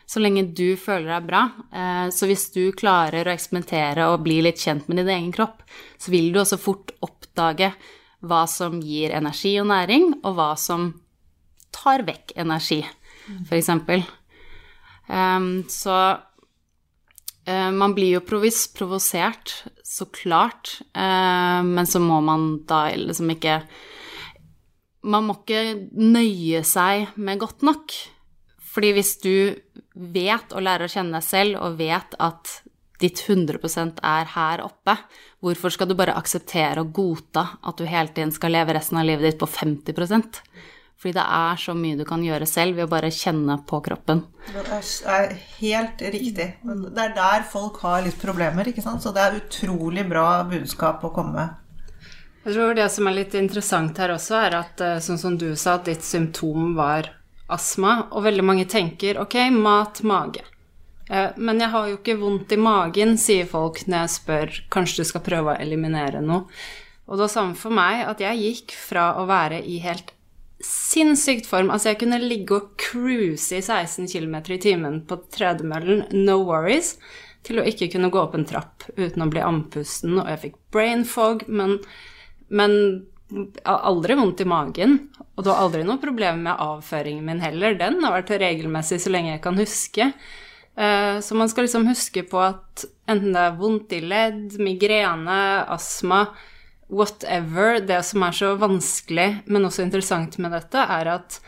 så 0.07 0.23
lenge 0.23 0.47
du 0.55 0.77
føler 0.79 1.11
deg 1.11 1.27
bra. 1.27 1.43
Eh, 1.75 2.09
Så 2.15 2.29
hvis 2.31 2.47
du 2.55 2.71
klarer 2.73 3.27
å 3.27 3.35
eksperimentere 3.35 4.07
og 4.13 4.23
bli 4.23 4.41
litt 4.45 4.63
kjent 4.63 4.87
med 4.89 5.03
din 5.03 5.11
egen 5.11 5.33
kropp, 5.35 5.65
så 5.99 6.15
vil 6.15 6.33
du 6.33 6.41
også 6.41 6.59
fort 6.63 6.95
oppdage 7.03 7.73
hva 8.27 8.47
som 8.49 8.81
gir 8.81 9.11
energi 9.11 9.59
og 9.61 9.67
næring, 9.67 10.21
og 10.25 10.39
hva 10.39 10.55
som 10.57 10.93
tar 11.87 12.07
vekk 12.07 12.37
energi, 12.43 12.83
f.eks. 13.47 13.71
Um, 15.07 15.51
så 15.71 15.95
Eh, 17.47 17.71
man 17.71 17.95
blir 17.95 18.17
jo 18.17 18.25
provis 18.27 18.65
provosert, 18.75 19.53
så 19.85 20.09
klart, 20.11 20.81
eh, 20.95 21.63
men 21.63 21.87
så 21.87 22.01
må 22.03 22.21
man 22.21 22.65
da 22.67 22.89
liksom 22.95 23.31
ikke 23.37 23.63
Man 25.07 25.29
må 25.29 25.37
ikke 25.37 25.87
nøye 25.95 26.65
seg 26.67 27.13
med 27.15 27.39
godt 27.39 27.61
nok. 27.63 27.93
Fordi 28.59 28.89
hvis 28.97 29.13
du 29.23 29.55
vet 29.95 30.51
og 30.51 30.65
lærer 30.67 30.89
å 30.89 30.91
kjenne 30.91 31.21
deg 31.21 31.23
selv, 31.23 31.61
og 31.63 31.77
vet 31.79 32.17
at 32.19 32.51
ditt 32.99 33.23
100% 33.23 34.01
er 34.03 34.27
her 34.33 34.65
oppe, 34.65 34.97
hvorfor 35.39 35.71
skal 35.71 35.87
du 35.87 35.95
bare 35.95 36.17
akseptere 36.19 36.83
og 36.83 36.91
godta 36.97 37.45
at 37.63 37.79
du 37.79 37.87
hele 37.87 38.11
tiden 38.11 38.35
skal 38.35 38.51
leve 38.51 38.75
resten 38.75 38.99
av 38.99 39.07
livet 39.07 39.29
ditt 39.29 39.39
på 39.39 39.47
50 39.47 39.95
fordi 40.97 41.13
det 41.19 41.27
er 41.39 41.59
så 41.61 41.75
mye 41.77 41.99
du 41.99 42.05
kan 42.09 42.23
gjøre 42.25 42.49
selv 42.49 42.79
ved 42.79 42.87
å 42.87 42.91
bare 42.91 43.13
kjenne 43.13 43.59
på 43.69 43.83
kroppen. 43.85 44.23
Det 44.49 44.63
er 45.13 45.35
helt 45.59 46.01
riktig. 46.01 46.49
Det 46.63 47.03
er 47.03 47.13
der 47.17 47.45
folk 47.51 47.83
har 47.85 48.01
litt 48.07 48.17
problemer, 48.21 48.69
ikke 48.71 48.85
sant. 48.85 49.05
Så 49.05 49.13
det 49.13 49.23
er 49.23 49.39
utrolig 49.43 50.07
bra 50.09 50.41
budskap 50.49 51.05
å 51.05 51.13
komme 51.13 51.37
med. 51.37 51.63
Jeg 52.47 52.55
tror 52.55 52.77
det 52.79 52.89
som 52.95 53.09
er 53.11 53.19
litt 53.19 53.35
interessant 53.35 53.99
her 53.99 54.15
også, 54.15 54.39
er 54.39 54.55
at 54.61 54.83
eh, 54.85 54.99
sånn 55.03 55.19
som 55.19 55.37
du 55.37 55.49
sa, 55.59 55.77
at 55.77 55.89
ditt 55.91 56.05
symptom 56.07 56.77
var 56.79 57.11
astma, 57.53 58.07
og 58.13 58.23
veldig 58.25 58.45
mange 58.47 58.67
tenker 58.71 59.19
ok, 59.19 59.37
mat, 59.53 60.01
mage. 60.07 60.45
Eh, 61.11 61.35
men 61.37 61.61
jeg 61.61 61.73
har 61.75 61.91
jo 61.91 61.99
ikke 61.99 62.17
vondt 62.23 62.55
i 62.55 62.61
magen, 62.63 63.17
sier 63.21 63.51
folk 63.51 63.83
når 63.87 64.05
jeg 64.05 64.15
spør 64.15 64.59
kanskje 64.73 65.03
du 65.03 65.11
skal 65.11 65.27
prøve 65.27 65.55
å 65.55 65.61
eliminere 65.61 66.23
noe. 66.25 66.47
Og 67.07 67.19
det 67.19 67.27
var 67.27 67.35
samme 67.35 67.59
for 67.59 67.75
meg 67.75 68.07
at 68.07 68.23
jeg 68.23 68.43
gikk 68.43 68.79
fra 68.79 69.13
å 69.21 69.27
være 69.29 69.61
i 69.63 69.79
helt 69.85 70.16
sinnssykt 70.65 71.49
form. 71.49 71.71
Altså, 71.71 71.93
jeg 71.93 72.01
kunne 72.03 72.21
ligge 72.23 72.57
og 72.57 72.71
cruise 72.81 73.57
i 73.57 73.63
16 73.63 74.09
km 74.09 74.39
i 74.55 74.61
timen 74.63 75.01
på 75.09 75.19
tredemøllen, 75.35 76.07
no 76.27 76.39
worries, 76.47 76.97
til 77.47 77.61
å 77.61 77.67
ikke 77.69 77.91
kunne 77.93 78.11
gå 78.11 78.21
opp 78.21 78.35
en 78.35 78.47
trapp 78.49 78.89
uten 78.97 79.23
å 79.23 79.29
bli 79.31 79.43
andpusten, 79.45 80.17
og 80.19 80.31
jeg 80.33 80.43
fikk 80.47 80.57
brain 80.75 81.05
fog, 81.07 81.45
men, 81.47 81.77
men 82.49 82.75
aldri 83.67 84.17
vondt 84.19 84.43
i 84.43 84.49
magen. 84.49 84.99
Og 85.37 85.45
det 85.45 85.53
var 85.53 85.63
aldri 85.63 85.85
noe 85.87 86.03
problem 86.03 86.43
med 86.47 86.63
avføringen 86.63 87.27
min 87.27 87.45
heller. 87.45 87.79
Den 87.79 88.01
har 88.05 88.17
vært 88.17 88.35
regelmessig 88.41 89.01
så 89.03 89.13
lenge 89.13 89.35
jeg 89.35 89.45
kan 89.45 89.59
huske. 89.61 90.11
Eh, 90.77 91.17
så 91.23 91.39
man 91.39 91.51
skal 91.53 91.67
liksom 91.67 91.89
huske 91.91 92.25
på 92.29 92.41
at 92.43 92.87
enten 93.11 93.35
det 93.35 93.43
er 93.43 93.59
vondt 93.61 93.95
i 93.97 94.03
ledd, 94.05 94.59
migrene, 94.63 95.39
astma 95.73 96.27
whatever. 96.89 97.81
Det 97.81 98.03
som 98.07 98.25
er 98.27 98.37
så 98.37 98.55
vanskelig, 98.61 99.29
men 99.47 99.69
også 99.69 99.87
interessant 99.87 100.39
med 100.43 100.55
dette, 100.57 100.83
er 100.83 101.13
at 101.19 101.41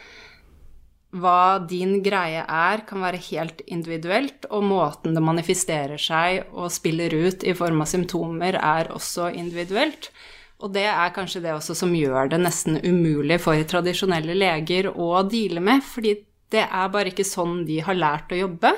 hva 1.17 1.59
din 1.65 2.03
greie 2.05 2.43
er, 2.45 2.83
kan 2.89 3.01
være 3.01 3.21
helt 3.31 3.63
individuelt, 3.67 4.45
og 4.53 4.67
måten 4.69 5.15
det 5.17 5.25
manifesterer 5.25 6.01
seg 6.01 6.51
og 6.53 6.73
spiller 6.73 7.15
ut 7.15 7.47
i 7.49 7.55
form 7.57 7.81
av 7.81 7.89
symptomer, 7.89 8.59
er 8.61 8.93
også 8.93 9.31
individuelt. 9.33 10.11
Og 10.59 10.75
det 10.75 10.85
er 10.91 11.15
kanskje 11.15 11.41
det 11.45 11.55
også 11.55 11.77
som 11.79 11.95
gjør 11.95 12.33
det 12.33 12.41
nesten 12.43 12.81
umulig 12.83 13.39
for 13.41 13.61
tradisjonelle 13.71 14.35
leger 14.37 14.91
å 14.91 15.23
deale 15.31 15.63
med, 15.65 15.85
fordi 15.87 16.19
det 16.53 16.65
er 16.67 16.91
bare 16.93 17.13
ikke 17.13 17.27
sånn 17.27 17.63
de 17.69 17.79
har 17.85 17.97
lært 17.97 18.33
å 18.35 18.43
jobbe. 18.43 18.75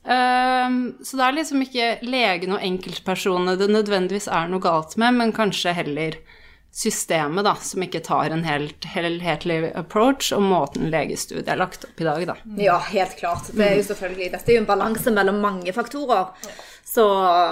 Um, 0.00 0.96
så 1.04 1.18
det 1.18 1.24
er 1.26 1.34
liksom 1.36 1.62
ikke 1.64 1.88
legen 2.08 2.54
og 2.56 2.62
enkeltpersonene 2.64 3.58
det 3.60 3.68
nødvendigvis 3.68 4.30
er 4.32 4.48
noe 4.48 4.62
galt 4.64 4.96
med, 5.00 5.18
men 5.18 5.34
kanskje 5.36 5.74
heller 5.76 6.16
systemet, 6.72 7.44
da, 7.44 7.54
som 7.60 7.82
ikke 7.82 8.00
tar 8.06 8.30
en 8.30 8.44
helt 8.46 8.86
helhetlig 8.94 9.72
approach, 9.76 10.30
og 10.32 10.44
måten 10.46 10.86
legestudiet 10.92 11.50
er 11.50 11.58
lagt 11.58 11.84
opp 11.88 12.00
i 12.00 12.06
dag, 12.06 12.26
da. 12.30 12.36
Ja, 12.62 12.78
helt 12.92 13.16
klart. 13.18 13.50
Det 13.52 13.66
er 13.66 13.78
jo 13.80 13.86
selvfølgelig 13.90 14.30
Dette 14.36 14.52
er 14.52 14.56
jo 14.56 14.62
en 14.62 14.70
balanse 14.70 15.12
mellom 15.14 15.40
mange 15.42 15.74
faktorer. 15.74 16.30
Så 16.86 17.04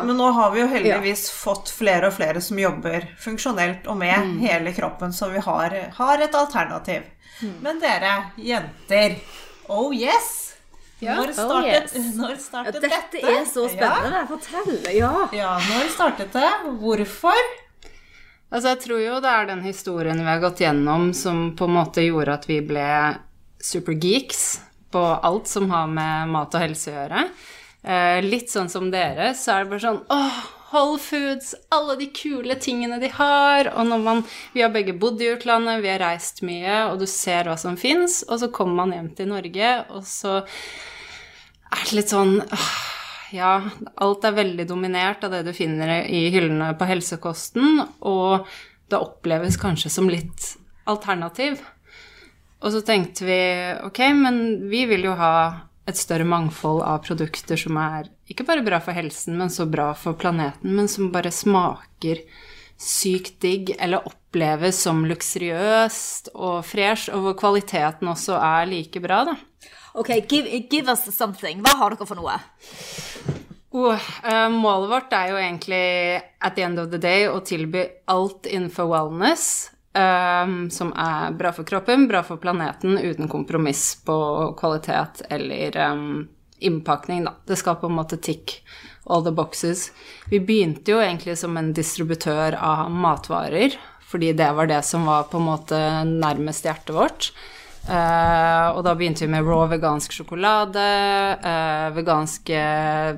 Men 0.06 0.16
nå 0.18 0.30
har 0.34 0.54
vi 0.54 0.62
jo 0.62 0.70
heldigvis 0.70 1.26
ja. 1.28 1.34
fått 1.34 1.70
flere 1.70 2.08
og 2.10 2.16
flere 2.16 2.40
som 2.42 2.58
jobber 2.58 3.06
funksjonelt 3.22 3.86
og 3.90 3.98
med 4.00 4.16
mm. 4.24 4.34
hele 4.46 4.72
kroppen, 4.74 5.12
så 5.14 5.28
vi 5.34 5.42
har, 5.42 5.76
har 5.98 6.24
et 6.24 6.34
alternativ. 6.34 7.06
Mm. 7.42 7.54
Men 7.62 7.82
dere 7.82 8.14
jenter, 8.42 9.18
oh 9.68 9.92
yes! 9.94 10.47
Ja. 10.98 11.14
Når 11.20 11.32
startet, 11.32 11.92
oh, 11.94 12.00
yes. 12.00 12.14
når 12.18 12.36
startet 12.42 12.74
ja, 12.74 12.82
dette? 12.82 12.98
Dette 13.12 13.32
er 13.36 13.44
så 13.46 13.68
spennende. 13.70 14.20
Ja. 14.20 14.26
Fortell. 14.26 14.78
Ja. 14.96 15.12
ja. 15.36 15.54
Når 15.70 15.90
startet 15.94 16.34
det? 16.34 16.50
Hvorfor? 16.80 17.42
Altså, 18.48 18.72
jeg 18.72 18.80
tror 18.86 19.02
jo 19.02 19.18
det 19.22 19.30
er 19.30 19.50
den 19.50 19.62
historien 19.66 20.22
vi 20.22 20.30
har 20.30 20.40
gått 20.42 20.62
gjennom 20.64 21.10
som 21.14 21.50
på 21.56 21.68
en 21.68 21.76
måte 21.76 22.06
gjorde 22.06 22.38
at 22.38 22.48
vi 22.48 22.62
ble 22.64 22.88
supergeeks 23.60 24.42
på 24.90 25.02
alt 25.04 25.50
som 25.50 25.68
har 25.70 25.88
med 25.92 26.32
mat 26.32 26.54
og 26.56 26.64
helse 26.64 26.90
å 26.90 26.96
gjøre. 26.96 27.24
Eh, 27.84 28.18
litt 28.24 28.50
sånn 28.50 28.70
som 28.72 28.88
dere, 28.90 29.34
så 29.36 29.54
er 29.54 29.64
det 29.66 29.72
bare 29.74 29.84
sånn 29.84 30.00
åh, 30.10 30.38
Whole 30.68 30.98
Foods, 31.00 31.54
alle 31.72 31.96
de 31.96 32.10
kule 32.12 32.58
tingene 32.60 32.98
de 33.00 33.08
har. 33.14 33.70
Og 33.72 33.88
når 33.88 34.02
man 34.04 34.22
Vi 34.52 34.62
har 34.64 34.72
begge 34.74 34.92
bodd 34.92 35.22
i 35.22 35.30
utlandet, 35.32 35.82
vi 35.82 35.92
har 35.92 36.02
reist 36.02 36.42
mye, 36.44 36.90
og 36.90 37.00
du 37.00 37.06
ser 37.08 37.48
hva 37.48 37.56
som 37.60 37.78
fins, 37.80 38.20
og 38.28 38.42
så 38.42 38.50
kommer 38.52 38.84
man 38.84 38.92
hjem 38.96 39.10
til 39.16 39.32
Norge, 39.32 39.72
og 39.94 40.04
så 40.04 40.42
er 41.68 41.84
det 41.84 41.98
litt 42.00 42.12
sånn 42.14 42.40
Ja, 43.28 43.60
alt 44.00 44.24
er 44.24 44.38
veldig 44.38 44.64
dominert 44.64 45.24
av 45.26 45.34
det 45.34 45.42
du 45.44 45.50
finner 45.52 46.06
i 46.08 46.30
hyllene 46.32 46.70
på 46.80 46.86
helsekosten, 46.88 47.82
og 48.00 48.48
det 48.88 48.96
oppleves 48.96 49.58
kanskje 49.60 49.92
som 49.92 50.08
litt 50.08 50.54
alternativ. 50.88 51.60
Og 52.64 52.72
så 52.72 52.80
tenkte 52.82 53.26
vi 53.28 53.40
ok, 53.84 54.00
men 54.16 54.38
vi 54.70 54.86
vil 54.88 55.04
jo 55.10 55.12
ha 55.18 55.34
et 55.88 55.96
større 55.96 56.26
mangfold 56.28 56.82
av 56.84 57.00
produkter 57.06 57.58
som 57.60 57.78
er 57.80 58.10
ikke 58.28 58.44
bare 58.48 58.64
bra 58.66 58.80
for 58.84 58.96
helsen, 58.96 59.38
men 59.40 59.50
så 59.52 59.66
bra 59.68 59.90
for 59.96 60.18
planeten, 60.20 60.74
men 60.76 60.88
som 60.90 61.12
bare 61.14 61.32
smaker 61.32 62.20
sykt 62.78 63.40
digg, 63.42 63.72
eller 63.80 64.06
oppleves 64.06 64.82
som 64.84 65.02
luksuriøst 65.08 66.32
og 66.36 66.60
fresh, 66.68 67.08
og 67.10 67.24
hvor 67.24 67.38
kvaliteten 67.40 68.12
også 68.12 68.36
er 68.38 68.68
like 68.70 69.02
bra, 69.02 69.24
da. 69.32 69.36
Ok, 69.98 70.12
give, 70.30 70.60
give 70.70 70.92
us 70.92 71.08
something. 71.16 71.64
Hva 71.64 71.74
har 71.80 71.96
dere 71.96 72.06
for 72.06 72.20
noe? 72.20 72.36
Oh, 73.74 73.92
uh, 74.24 74.48
målet 74.52 74.92
vårt 74.92 75.16
er 75.16 75.32
jo 75.32 75.40
egentlig 75.40 75.82
at 76.40 76.54
the 76.56 76.64
end 76.64 76.78
of 76.80 76.92
the 76.92 77.00
day 77.02 77.26
å 77.28 77.40
tilby 77.44 77.82
alt 78.08 78.46
innenfor 78.46 78.88
wellness. 78.92 79.72
Um, 79.98 80.68
som 80.70 80.92
er 80.94 81.32
bra 81.34 81.50
for 81.50 81.66
kroppen, 81.66 82.04
bra 82.06 82.20
for 82.22 82.38
planeten, 82.38 82.98
uten 82.98 83.26
kompromiss 83.28 83.96
på 84.06 84.14
kvalitet 84.60 85.24
eller 85.28 85.74
um, 85.90 86.28
innpakning, 86.62 87.24
da. 87.26 87.32
Det 87.48 87.56
skal 87.58 87.80
på 87.80 87.88
en 87.90 87.96
måte 87.96 88.20
tick 88.22 88.60
all 89.08 89.24
the 89.24 89.32
boxes. 89.34 89.88
Vi 90.30 90.38
begynte 90.38 90.92
jo 90.92 91.00
egentlig 91.02 91.34
som 91.40 91.56
en 91.58 91.72
distributør 91.74 92.54
av 92.60 92.92
matvarer, 92.92 93.74
fordi 94.06 94.34
det 94.38 94.52
var 94.54 94.70
det 94.70 94.84
som 94.86 95.08
var 95.08 95.26
på 95.32 95.40
en 95.40 95.48
måte 95.48 95.80
nærmest 96.06 96.68
hjertet 96.68 96.94
vårt. 96.94 97.32
Uh, 97.88 98.76
og 98.76 98.82
da 98.84 98.92
begynte 98.92 99.24
vi 99.24 99.32
med 99.32 99.46
raw 99.48 99.64
vegansk 99.70 100.12
sjokolade, 100.12 100.84
uh, 101.40 101.88
veganske 101.96 102.62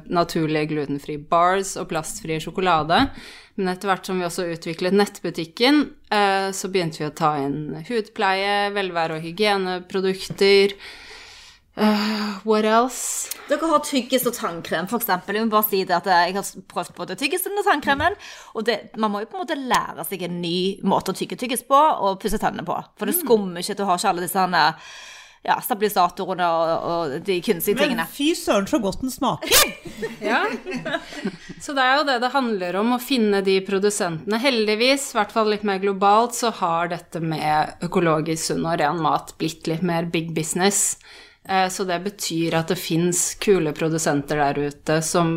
naturlige 0.06 0.70
glutenfrie 0.70 1.20
bars 1.28 1.75
og 1.80 1.90
plastfri 1.90 2.38
sjokolade. 2.40 3.02
Men 3.60 3.74
etter 3.74 3.90
hvert 3.90 4.08
som 4.08 4.16
vi 4.16 4.24
også 4.24 4.46
utviklet 4.54 4.96
nettbutikken, 4.96 5.82
uh, 6.08 6.48
så 6.56 6.70
begynte 6.72 7.02
vi 7.02 7.08
å 7.10 7.12
ta 7.12 7.34
inn 7.42 7.76
hudpleie, 7.90 8.70
velvære 8.72 9.18
og 9.18 9.26
hygieneprodukter. 9.26 10.72
Uh, 11.76 12.40
what 12.48 12.64
else? 12.64 13.36
Dere 13.50 13.68
har 13.68 13.84
tyggis 13.84 14.24
og 14.28 14.34
tannkrem, 14.38 14.88
f.eks. 14.88 15.10
Jeg 15.12 15.44
må 15.44 15.52
bare 15.52 15.68
si 15.68 15.82
det 15.84 15.98
at 15.98 16.08
jeg 16.08 16.34
har 16.38 16.48
prøvd 16.72 16.96
både 16.96 17.18
tyggisen 17.20 17.60
og 17.60 17.68
tannkremen. 17.68 18.16
Og 18.56 18.64
det, 18.64 18.78
man 18.96 19.12
må 19.12 19.20
jo 19.22 19.28
på 19.28 19.36
en 19.36 19.44
måte 19.44 19.60
lære 19.60 20.08
seg 20.08 20.24
en 20.24 20.40
ny 20.40 20.80
måte 20.88 21.12
å 21.12 21.20
tygge 21.20 21.36
tyggis 21.40 21.66
på 21.68 21.76
og 21.76 22.16
pusse 22.22 22.40
tennene 22.40 22.64
på. 22.64 22.80
For 22.96 23.12
det 23.12 23.18
mm. 23.18 23.22
skummer 23.26 23.60
ikke, 23.60 23.76
du 23.76 23.84
har 23.84 24.00
ikke 24.00 24.14
alle 24.14 24.24
disse 24.24 24.48
ja, 25.47 25.56
stabilisatorene 25.64 26.47
og, 26.52 26.70
og, 26.90 27.14
de 27.25 27.38
kunstige 27.44 27.78
tingene. 27.78 28.04
Men 28.04 28.12
fy 28.12 28.32
søren 28.37 28.68
så 28.68 28.80
godt 28.82 29.00
den 29.04 29.12
smaker! 29.12 29.73
ja. 30.30 30.42
Så 31.61 31.73
det 31.76 31.85
er 31.85 31.97
jo 31.97 32.04
det 32.11 32.18
det 32.25 32.32
handler 32.35 32.76
om, 32.82 32.92
å 32.97 33.00
finne 33.00 33.40
de 33.47 33.56
produsentene. 33.64 34.40
Heldigvis, 34.42 35.11
i 35.14 35.18
hvert 35.18 35.32
fall 35.32 35.49
litt 35.54 35.64
mer 35.68 35.80
globalt, 35.82 36.37
så 36.37 36.52
har 36.61 36.92
dette 36.92 37.23
med 37.25 37.87
økologisk 37.87 38.50
sunn 38.50 38.68
og 38.68 38.76
ren 38.82 39.00
mat 39.00 39.32
blitt 39.40 39.70
litt 39.70 39.85
mer 39.87 40.09
big 40.12 40.35
business. 40.37 40.99
Eh, 41.49 41.68
så 41.73 41.88
det 41.88 42.02
betyr 42.04 42.61
at 42.61 42.73
det 42.73 42.80
fins 42.80 43.32
kule 43.40 43.73
produsenter 43.76 44.42
der 44.44 44.61
ute 44.68 45.00
som 45.04 45.35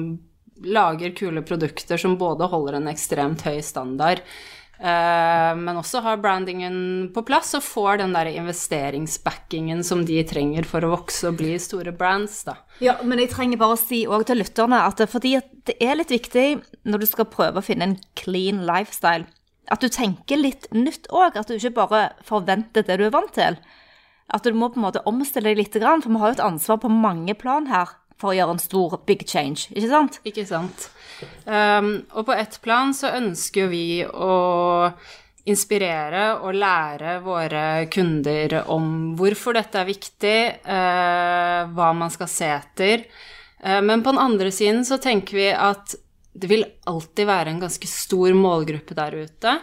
lager 0.64 1.16
kule 1.16 1.42
produkter 1.44 2.00
som 2.00 2.18
både 2.20 2.48
holder 2.52 2.80
en 2.80 2.92
ekstremt 2.92 3.44
høy 3.48 3.62
standard, 3.64 4.24
men 4.84 5.78
også 5.80 6.02
har 6.04 6.18
brandingen 6.20 6.74
på 7.16 7.22
plass 7.24 7.54
og 7.56 7.64
får 7.64 8.02
den 8.02 8.16
der 8.16 8.28
investeringsbackingen 8.34 9.80
som 9.88 10.02
de 10.04 10.18
trenger 10.28 10.68
for 10.68 10.84
å 10.84 10.90
vokse 10.92 11.30
og 11.30 11.38
bli 11.40 11.54
store 11.62 11.94
brands, 11.96 12.42
da. 12.50 12.58
Ja, 12.84 12.98
men 13.00 13.22
jeg 13.24 13.32
trenger 13.32 13.62
bare 13.62 13.78
å 13.78 13.80
si 13.80 14.02
òg 14.04 14.26
til 14.28 14.42
lytterne 14.44 14.82
at 14.84 15.00
fordi 15.08 15.38
det 15.70 15.78
er 15.80 15.96
litt 15.96 16.12
viktig 16.12 16.48
når 16.84 17.00
du 17.00 17.08
skal 17.08 17.32
prøve 17.32 17.62
å 17.62 17.66
finne 17.66 17.88
en 17.88 17.96
clean 18.20 18.66
lifestyle, 18.68 19.30
at 19.72 19.80
du 19.80 19.88
tenker 19.88 20.40
litt 20.40 20.68
nytt 20.76 21.08
òg. 21.14 21.38
At 21.40 21.48
du 21.48 21.56
ikke 21.56 21.78
bare 21.78 22.04
forventer 22.28 22.86
det 22.86 23.00
du 23.00 23.08
er 23.08 23.16
vant 23.16 23.32
til. 23.36 23.58
At 24.34 24.46
du 24.46 24.56
må 24.56 24.70
på 24.72 24.80
en 24.80 24.88
måte 24.88 25.04
omstille 25.10 25.52
deg 25.52 25.60
litt, 25.60 25.76
for 25.76 26.10
vi 26.10 26.20
har 26.22 26.32
jo 26.32 26.38
et 26.38 26.48
ansvar 26.48 26.80
på 26.84 26.92
mange 26.92 27.36
plan 27.40 27.68
her. 27.72 27.92
For 28.22 28.32
å 28.32 28.38
gjøre 28.38 28.56
en 28.56 28.62
stor 28.62 28.98
big 29.08 29.26
change, 29.28 29.68
ikke 29.74 29.90
sant? 29.92 30.20
Ikke 30.28 30.46
sant. 30.48 30.88
Um, 31.46 31.92
og 32.14 32.28
på 32.28 32.36
ett 32.36 32.60
plan 32.64 32.94
så 32.96 33.14
ønsker 33.18 33.70
vi 33.72 34.04
å 34.06 34.34
inspirere 35.50 36.26
og 36.40 36.56
lære 36.56 37.18
våre 37.24 37.64
kunder 37.92 38.62
om 38.72 39.14
hvorfor 39.20 39.58
dette 39.58 39.82
er 39.82 39.90
viktig, 39.90 40.38
uh, 40.64 41.72
hva 41.76 41.92
man 41.98 42.14
skal 42.14 42.32
se 42.32 42.48
etter. 42.54 43.08
Uh, 43.60 43.82
men 43.84 44.06
på 44.06 44.14
den 44.14 44.24
andre 44.24 44.54
siden 44.56 44.86
så 44.88 45.00
tenker 45.04 45.40
vi 45.40 45.50
at 45.52 45.98
det 46.34 46.50
vil 46.50 46.66
alltid 46.90 47.28
være 47.30 47.52
en 47.54 47.62
ganske 47.62 47.90
stor 47.90 48.34
målgruppe 48.38 48.96
der 48.98 49.20
ute. 49.26 49.58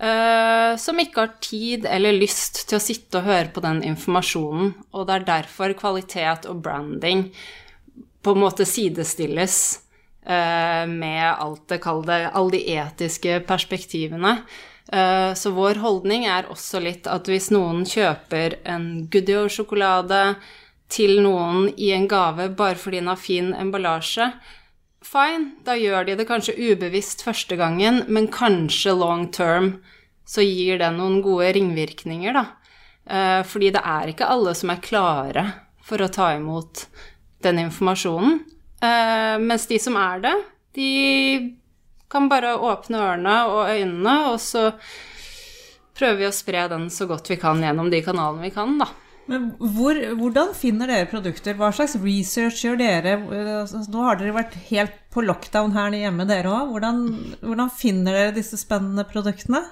Uh, 0.00 0.80
som 0.80 0.96
ikke 0.96 1.26
har 1.26 1.32
tid 1.44 1.84
eller 1.84 2.16
lyst 2.16 2.62
til 2.70 2.78
å 2.78 2.82
sitte 2.82 3.20
og 3.20 3.28
høre 3.28 3.52
på 3.52 3.62
den 3.64 3.82
informasjonen. 3.84 4.72
Og 4.96 5.04
det 5.06 5.18
er 5.18 5.26
derfor 5.34 5.76
kvalitet 5.76 6.48
og 6.48 6.62
branding 6.64 7.28
på 8.22 8.34
en 8.34 8.42
måte 8.42 8.66
sidestilles 8.68 9.56
uh, 10.28 10.86
med 10.90 11.24
alt 11.30 11.66
det, 11.72 11.80
kall 11.84 12.04
alle 12.08 12.50
de 12.56 12.62
etiske 12.76 13.40
perspektivene. 13.48 14.40
Uh, 14.90 15.32
så 15.38 15.52
vår 15.54 15.80
holdning 15.82 16.26
er 16.26 16.50
også 16.50 16.82
litt 16.82 17.06
at 17.10 17.28
hvis 17.30 17.50
noen 17.54 17.84
kjøper 17.88 18.58
en 18.68 19.06
Goodyear-sjokolade 19.12 20.34
til 20.90 21.20
noen 21.22 21.68
i 21.78 21.92
en 21.94 22.08
gave 22.10 22.48
bare 22.58 22.78
fordi 22.78 22.98
den 22.98 23.12
har 23.12 23.20
fin 23.20 23.52
emballasje, 23.54 24.32
fine, 25.06 25.54
da 25.64 25.76
gjør 25.78 26.08
de 26.08 26.16
det 26.18 26.26
kanskje 26.28 26.56
ubevisst 26.58 27.22
første 27.24 27.56
gangen, 27.56 28.04
men 28.08 28.28
kanskje 28.32 28.96
long 28.98 29.28
term 29.32 29.78
så 30.28 30.44
gir 30.44 30.78
det 30.82 30.90
noen 30.94 31.20
gode 31.24 31.52
ringvirkninger, 31.56 32.36
da. 32.36 32.44
Eh, 33.10 33.40
fordi 33.46 33.72
det 33.74 33.82
er 33.82 34.12
ikke 34.12 34.28
alle 34.30 34.54
som 34.54 34.70
er 34.70 34.82
klare 34.84 35.46
for 35.82 36.02
å 36.02 36.10
ta 36.12 36.34
imot 36.36 36.84
den 37.44 37.62
informasjonen. 37.66 38.40
Uh, 38.80 39.36
mens 39.42 39.66
de 39.68 39.78
som 39.82 39.96
er 40.00 40.22
det, 40.24 40.34
de 40.78 40.90
kan 42.10 42.28
bare 42.30 42.56
åpne 42.56 43.00
ørene 43.00 43.36
og 43.50 43.70
øynene, 43.70 44.16
og 44.32 44.40
så 44.42 44.70
prøver 45.98 46.22
vi 46.22 46.30
å 46.30 46.34
spre 46.34 46.64
den 46.72 46.88
så 46.92 47.06
godt 47.10 47.28
vi 47.30 47.38
kan 47.40 47.60
gjennom 47.62 47.90
de 47.92 48.00
kanalene 48.04 48.48
vi 48.48 48.54
kan, 48.54 48.78
da. 48.80 48.88
Men 49.30 49.50
hvor, 49.76 49.94
hvordan 50.18 50.54
finner 50.58 50.90
dere 50.90 51.06
produkter? 51.10 51.54
Hva 51.58 51.68
slags 51.74 51.94
research 52.02 52.64
gjør 52.64 52.80
dere? 52.80 53.12
Altså, 53.60 53.84
nå 53.92 54.02
har 54.02 54.18
dere 54.18 54.34
vært 54.34 54.56
helt 54.72 54.96
på 55.14 55.22
lockdown 55.22 55.76
her 55.76 55.94
hjemme, 55.94 56.26
dere 56.26 56.50
òg. 56.50 56.72
Hvordan, 56.72 57.04
hvordan, 57.44 57.70
finner 57.70 58.16
dere 58.16 58.34
disse 58.34 58.58
spennende 58.58 59.04
produktene? 59.06 59.62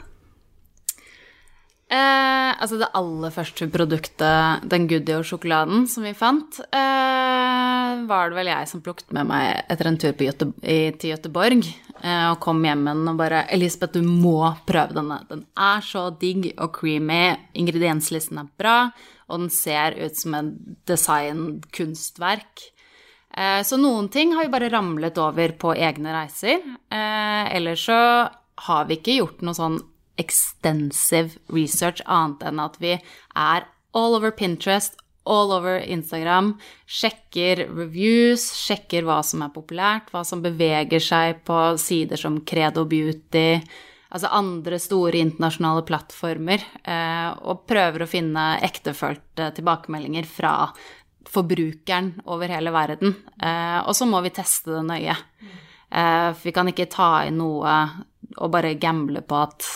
Eh, 1.88 2.50
altså 2.61 2.76
det 2.76 2.90
aller 2.99 3.33
første 3.33 3.64
produktet, 3.73 4.64
den 4.68 4.85
Goodyear-sjokoladen 4.90 5.87
som 5.88 6.04
vi 6.04 6.12
fant, 6.12 6.59
eh, 6.68 7.92
var 8.11 8.28
det 8.28 8.37
vel 8.37 8.50
jeg 8.50 8.68
som 8.68 8.83
plukket 8.85 9.14
med 9.16 9.30
meg 9.30 9.62
etter 9.73 9.88
en 9.88 9.97
tur 9.97 10.12
Göte 10.12 10.50
i, 10.61 10.92
til 10.92 11.14
Göteborg. 11.14 11.64
Eh, 12.04 12.26
og 12.28 12.40
kom 12.45 12.61
hjem 12.62 12.85
med 12.85 13.00
den 13.00 13.09
og 13.09 13.16
bare 13.16 13.47
'Elisabeth, 13.49 13.95
du 13.97 14.02
må 14.02 14.54
prøve 14.66 14.92
denne. 14.92 15.26
Den 15.30 15.47
er 15.57 15.80
så 15.80 16.11
digg 16.11 16.52
og 16.59 16.75
creamy. 16.76 17.37
Ingredienslisten 17.54 18.38
er 18.38 18.49
bra, 18.59 18.92
og 19.30 19.40
den 19.40 19.50
ser 19.50 19.97
ut 19.97 20.14
som 20.14 20.35
en 20.35 20.76
designkunstverk. 20.87 22.68
Eh, 23.35 23.62
så 23.62 23.78
noen 23.80 24.11
ting 24.11 24.35
har 24.35 24.45
vi 24.45 24.52
bare 24.52 24.71
ramlet 24.71 25.16
over 25.16 25.52
på 25.52 25.75
egne 25.75 26.12
reiser. 26.12 26.61
Eh, 26.90 27.57
ellers 27.57 27.87
så 27.87 28.28
har 28.59 28.85
vi 28.85 28.99
ikke 28.99 29.18
gjort 29.23 29.40
noe 29.42 29.54
sånn 29.54 29.80
extensive 30.19 31.39
research 31.55 32.03
annet 32.07 32.45
enn 32.51 32.63
at 32.63 32.79
vi 32.83 32.97
er 32.99 33.69
all 33.97 34.17
over 34.19 34.35
Pinterest, 34.35 34.99
all 35.29 35.53
over 35.53 35.79
Instagram, 35.81 36.55
sjekker 36.89 37.67
reviews, 37.69 38.49
sjekker 38.57 39.05
hva 39.07 39.21
som 39.27 39.45
er 39.45 39.53
populært, 39.53 40.09
hva 40.13 40.25
som 40.25 40.43
beveger 40.45 41.03
seg 41.05 41.43
på 41.49 41.59
sider 41.81 42.21
som 42.21 42.41
Credo 42.49 42.87
Beauty, 42.89 43.61
altså 44.09 44.31
andre 44.33 44.79
store 44.81 45.21
internasjonale 45.21 45.85
plattformer, 45.89 46.65
eh, 46.83 47.28
og 47.45 47.67
prøver 47.69 48.04
å 48.04 48.11
finne 48.11 48.47
ektefølte 48.65 49.52
tilbakemeldinger 49.59 50.28
fra 50.28 50.54
forbrukeren 51.28 52.15
over 52.33 52.49
hele 52.49 52.73
verden. 52.73 53.13
Eh, 53.37 53.81
og 53.85 53.93
så 53.97 54.09
må 54.09 54.23
vi 54.25 54.33
teste 54.33 54.73
det 54.78 54.87
nøye. 54.89 55.17
Eh, 55.89 56.28
for 56.33 56.45
vi 56.49 56.54
kan 56.57 56.73
ikke 56.73 56.89
ta 56.93 57.11
inn 57.28 57.41
noe 57.41 57.76
og 58.39 58.52
bare 58.52 58.78
gamble 58.81 59.23
på 59.25 59.45
at 59.45 59.69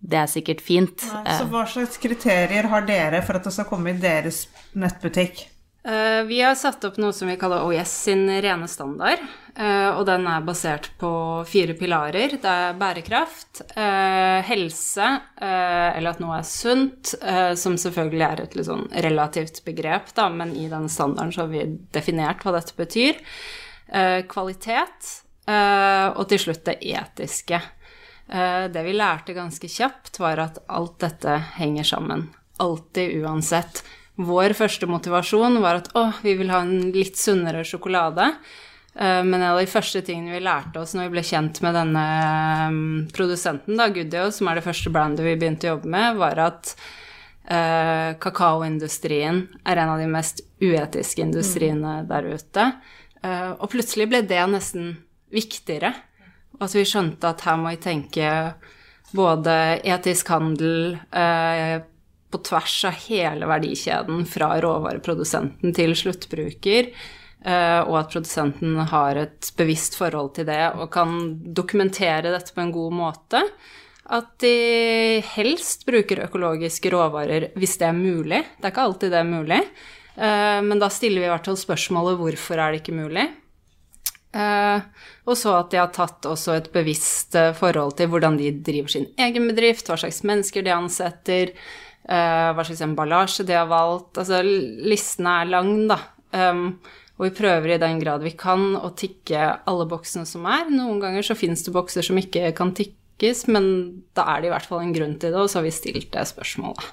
det 0.00 0.18
er 0.22 0.28
sikkert 0.32 0.64
fint. 0.64 1.04
Nei, 1.12 1.36
så 1.36 1.46
hva 1.52 1.66
slags 1.68 2.00
kriterier 2.00 2.68
har 2.72 2.84
dere 2.88 3.20
for 3.24 3.36
at 3.38 3.46
det 3.46 3.54
skal 3.54 3.68
komme 3.68 3.92
i 3.92 4.00
deres 4.00 4.46
nettbutikk? 4.72 5.44
Uh, 5.80 6.26
vi 6.28 6.42
har 6.44 6.54
satt 6.60 6.84
opp 6.84 6.98
noe 7.00 7.12
som 7.16 7.30
vi 7.30 7.38
kaller 7.40 7.64
OIS 7.64 7.92
sin 8.04 8.26
rene 8.28 8.66
standard. 8.68 9.22
Uh, 9.56 9.96
og 9.96 10.04
den 10.08 10.26
er 10.28 10.44
basert 10.44 10.90
på 11.00 11.10
fire 11.48 11.72
pilarer. 11.76 12.36
Det 12.40 12.52
er 12.52 12.76
bærekraft, 12.80 13.62
uh, 13.72 14.40
helse, 14.44 15.08
eller 15.40 16.12
at 16.12 16.20
noe 16.20 16.36
er 16.36 16.46
sunt, 16.48 17.14
som 17.56 17.78
selvfølgelig 17.80 18.24
er 18.26 18.42
et 18.44 18.54
litt 18.56 18.68
sånn 18.68 18.86
relativt 19.04 19.62
begrep, 19.64 20.12
da, 20.16 20.28
men 20.32 20.52
i 20.56 20.68
den 20.70 20.88
standarden 20.92 21.32
så 21.34 21.46
har 21.46 21.50
vi 21.52 21.64
definert 21.96 22.44
hva 22.44 22.54
dette 22.58 22.76
betyr. 22.76 23.20
kvalitet, 24.30 25.08
og 25.50 26.24
til 26.30 26.42
slutt 26.44 26.62
det 26.68 26.76
etiske. 26.92 27.58
Eh, 28.30 28.64
det 28.70 28.82
vi 28.86 28.94
lærte 28.94 29.34
ganske 29.34 29.68
kjapt, 29.68 30.20
var 30.22 30.38
at 30.38 30.60
alt 30.70 31.00
dette 31.02 31.34
henger 31.56 31.86
sammen. 31.86 32.28
Alltid, 32.62 33.24
uansett. 33.24 33.82
Vår 34.20 34.54
første 34.54 34.86
motivasjon 34.86 35.58
var 35.64 35.80
at 35.80 35.88
å, 35.98 36.10
vi 36.22 36.36
vil 36.38 36.52
ha 36.52 36.60
en 36.62 36.92
litt 36.94 37.18
sunnere 37.18 37.64
sjokolade. 37.66 38.28
Eh, 38.94 39.22
men 39.26 39.40
en 39.40 39.48
av 39.48 39.58
de 39.58 39.66
første 39.70 40.02
tingene 40.06 40.36
vi 40.36 40.44
lærte 40.44 40.78
oss 40.78 40.94
når 40.94 41.08
vi 41.08 41.16
ble 41.16 41.24
kjent 41.26 41.58
med 41.64 41.74
denne 41.74 42.04
mm, 42.76 42.92
produsenten, 43.16 43.78
da, 43.80 43.88
Goodio, 43.90 44.28
som 44.34 44.50
er 44.50 44.60
det 44.60 44.66
første 44.68 44.92
brandet 44.94 45.26
vi 45.26 45.34
begynte 45.40 45.66
å 45.66 45.74
jobbe 45.74 45.90
med, 45.90 46.20
var 46.20 46.42
at 46.44 46.74
uh, 47.50 48.14
kakaoindustrien 48.22 49.42
er 49.64 49.82
en 49.82 49.94
av 49.96 49.98
de 50.02 50.06
mest 50.10 50.44
uetiske 50.62 51.24
industriene 51.24 52.02
mm. 52.04 52.10
der 52.12 52.30
ute. 52.36 52.68
Og 53.20 53.66
plutselig 53.68 54.06
ble 54.08 54.22
det 54.24 54.40
nesten 54.48 54.94
viktigere 55.28 55.90
at 56.60 56.74
vi 56.76 56.84
skjønte 56.88 57.30
at 57.30 57.44
her 57.46 57.58
må 57.60 57.72
vi 57.72 57.80
tenke 57.82 58.32
både 59.16 59.54
etisk 59.86 60.28
handel 60.30 60.98
eh, 61.10 61.80
på 62.30 62.40
tvers 62.46 62.76
av 62.86 62.98
hele 63.08 63.48
verdikjeden, 63.50 64.22
fra 64.28 64.52
råvareprodusenten 64.62 65.74
til 65.74 65.96
sluttbruker, 65.98 66.90
eh, 67.42 67.80
og 67.82 67.96
at 68.02 68.12
produsenten 68.12 68.78
har 68.92 69.18
et 69.24 69.50
bevisst 69.58 69.98
forhold 69.98 70.34
til 70.38 70.46
det 70.50 70.62
og 70.76 70.90
kan 70.94 71.16
dokumentere 71.42 72.30
dette 72.30 72.54
på 72.54 72.64
en 72.64 72.74
god 72.74 72.98
måte. 73.00 73.42
At 74.10 74.32
de 74.42 75.22
helst 75.36 75.84
bruker 75.86 76.24
økologiske 76.26 76.90
råvarer 76.90 77.52
hvis 77.58 77.76
det 77.78 77.86
er 77.86 77.98
mulig. 77.98 78.42
Det 78.58 78.66
er 78.66 78.72
ikke 78.72 78.86
alltid 78.88 79.12
det 79.14 79.20
er 79.20 79.28
mulig. 79.28 79.60
Eh, 80.16 80.58
men 80.66 80.82
da 80.82 80.90
stiller 80.92 81.22
vi 81.22 81.28
i 81.28 81.32
hvert 81.32 81.50
fall 81.50 81.58
spørsmålet 81.58 82.18
hvorfor 82.18 82.58
er 82.58 82.72
det 82.74 82.82
ikke 82.82 82.98
mulig. 82.98 83.28
Eh, 84.30 84.82
og 85.26 85.34
så 85.38 85.56
at 85.58 85.72
de 85.72 85.80
har 85.80 85.90
tatt 85.94 86.26
også 86.28 86.54
et 86.54 86.70
bevisst 86.74 87.34
eh, 87.38 87.50
forhold 87.56 87.96
til 87.98 88.12
hvordan 88.12 88.38
de 88.38 88.52
driver 88.62 88.92
sin 88.92 89.08
egen 89.18 89.48
bedrift, 89.50 89.90
hva 89.90 89.98
slags 89.98 90.22
mennesker 90.26 90.64
de 90.66 90.74
ansetter, 90.74 91.52
eh, 92.06 92.48
hva 92.54 92.66
slags 92.66 92.84
emballasje 92.86 93.46
de 93.48 93.58
har 93.58 93.68
valgt. 93.70 94.20
Altså 94.22 94.42
listen 94.44 95.28
er 95.30 95.50
lang, 95.50 95.74
da. 95.90 95.98
Um, 96.30 96.76
og 97.18 97.26
vi 97.26 97.32
prøver 97.40 97.74
i 97.74 97.80
den 97.82 97.98
grad 97.98 98.22
vi 98.22 98.30
kan 98.38 98.76
å 98.78 98.92
tikke 98.96 99.48
alle 99.68 99.86
boksene 99.90 100.24
som 100.28 100.46
er. 100.48 100.70
Noen 100.70 101.02
ganger 101.02 101.26
så 101.26 101.36
finnes 101.36 101.64
det 101.66 101.74
bokser 101.74 102.06
som 102.06 102.16
ikke 102.20 102.52
kan 102.56 102.70
tikkes, 102.76 103.44
men 103.50 103.66
da 104.16 104.28
er 104.30 104.40
det 104.40 104.48
i 104.48 104.52
hvert 104.54 104.68
fall 104.70 104.84
en 104.86 104.94
grunn 104.94 105.18
til 105.18 105.34
det, 105.34 105.42
og 105.42 105.50
så 105.50 105.58
har 105.58 105.66
vi 105.66 105.74
stilt 105.74 106.08
det 106.14 106.22
spørsmålet. 106.30 106.86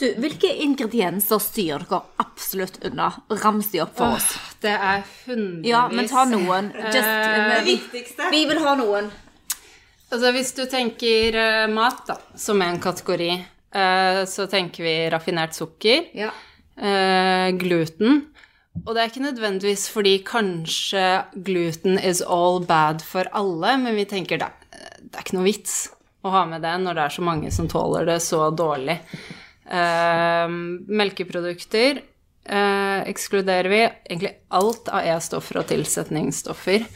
Du, 0.00 0.08
hvilke 0.18 0.48
ingredienser 0.64 1.38
styrer 1.38 1.84
dere 1.86 2.00
absolutt 2.22 2.80
unna? 2.86 3.12
Rams 3.44 3.68
de 3.70 3.82
opp 3.84 3.92
for 3.98 4.16
oss. 4.16 4.26
Åh, 4.34 4.48
det 4.64 4.72
er 4.74 5.04
hundrevis. 5.26 5.68
Ja, 5.70 5.84
men 5.92 6.08
ta 6.10 6.24
noen. 6.26 6.72
Just, 6.74 6.98
uh, 6.98 7.36
det 7.52 7.60
viktigste. 7.68 8.30
Vi 8.34 8.40
vil 8.50 8.62
ha 8.64 8.74
noen. 8.80 9.12
Altså 10.10 10.32
hvis 10.34 10.50
du 10.56 10.64
tenker 10.70 11.38
uh, 11.38 11.66
mat, 11.70 12.02
da, 12.08 12.18
som 12.38 12.62
er 12.62 12.74
en 12.74 12.82
kategori, 12.82 13.30
uh, 13.76 14.24
så 14.30 14.48
tenker 14.50 14.86
vi 14.86 14.96
raffinert 15.14 15.54
sukker, 15.54 16.10
ja. 16.18 16.32
uh, 16.82 17.48
gluten. 17.58 18.24
Og 18.82 18.90
det 18.90 19.00
er 19.00 19.12
ikke 19.12 19.28
nødvendigvis 19.28 19.86
fordi 19.94 20.16
kanskje 20.26 21.06
gluten 21.46 22.00
is 22.02 22.18
all 22.26 22.58
bad 22.66 23.04
for 23.06 23.30
alle, 23.30 23.76
men 23.78 23.94
vi 23.94 24.08
tenker 24.10 24.42
det, 24.42 24.50
det 24.98 25.14
er 25.14 25.22
ikke 25.22 25.38
noe 25.38 25.46
vits 25.46 25.76
å 26.26 26.32
ha 26.34 26.42
med 26.50 26.64
det 26.66 26.74
når 26.82 26.98
det 26.98 27.04
er 27.04 27.14
så 27.14 27.22
mange 27.22 27.54
som 27.54 27.70
tåler 27.70 28.08
det 28.08 28.18
så 28.24 28.48
dårlig. 28.50 28.98
Uh, 29.64 30.50
melkeprodukter 30.92 32.02
eh, 32.44 33.08
ekskluderer 33.08 33.68
vi. 33.68 33.82
Egentlig 34.04 34.36
alt 34.48 34.88
av 34.88 35.06
E-stoffer 35.08 35.60
og 35.62 35.68
tilsetningsstoffer. 35.70 36.86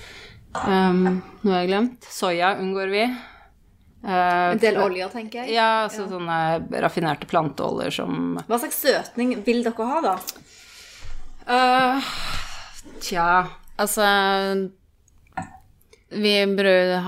Um, 0.58 1.20
noe 1.42 1.52
jeg 1.52 1.58
har 1.58 1.68
glemt. 1.70 2.08
Soya 2.12 2.54
unngår 2.60 2.92
vi. 2.92 3.04
Uh, 4.04 4.54
en 4.54 4.62
del 4.62 4.78
oljer, 4.80 5.10
tenker 5.12 5.42
jeg. 5.42 5.56
Ja, 5.56 5.84
altså 5.88 6.04
ja. 6.04 6.10
sånne 6.12 6.82
raffinerte 6.84 7.26
planteoljer 7.28 7.96
som 7.98 8.36
Hva 8.46 8.60
slags 8.62 8.78
søtning 8.84 9.34
vil 9.46 9.64
dere 9.66 9.88
ha, 9.88 10.02
da? 10.04 10.14
Uh, 11.48 12.12
Tja, 13.02 13.48
Altså 13.80 14.04
Vi 16.14 16.34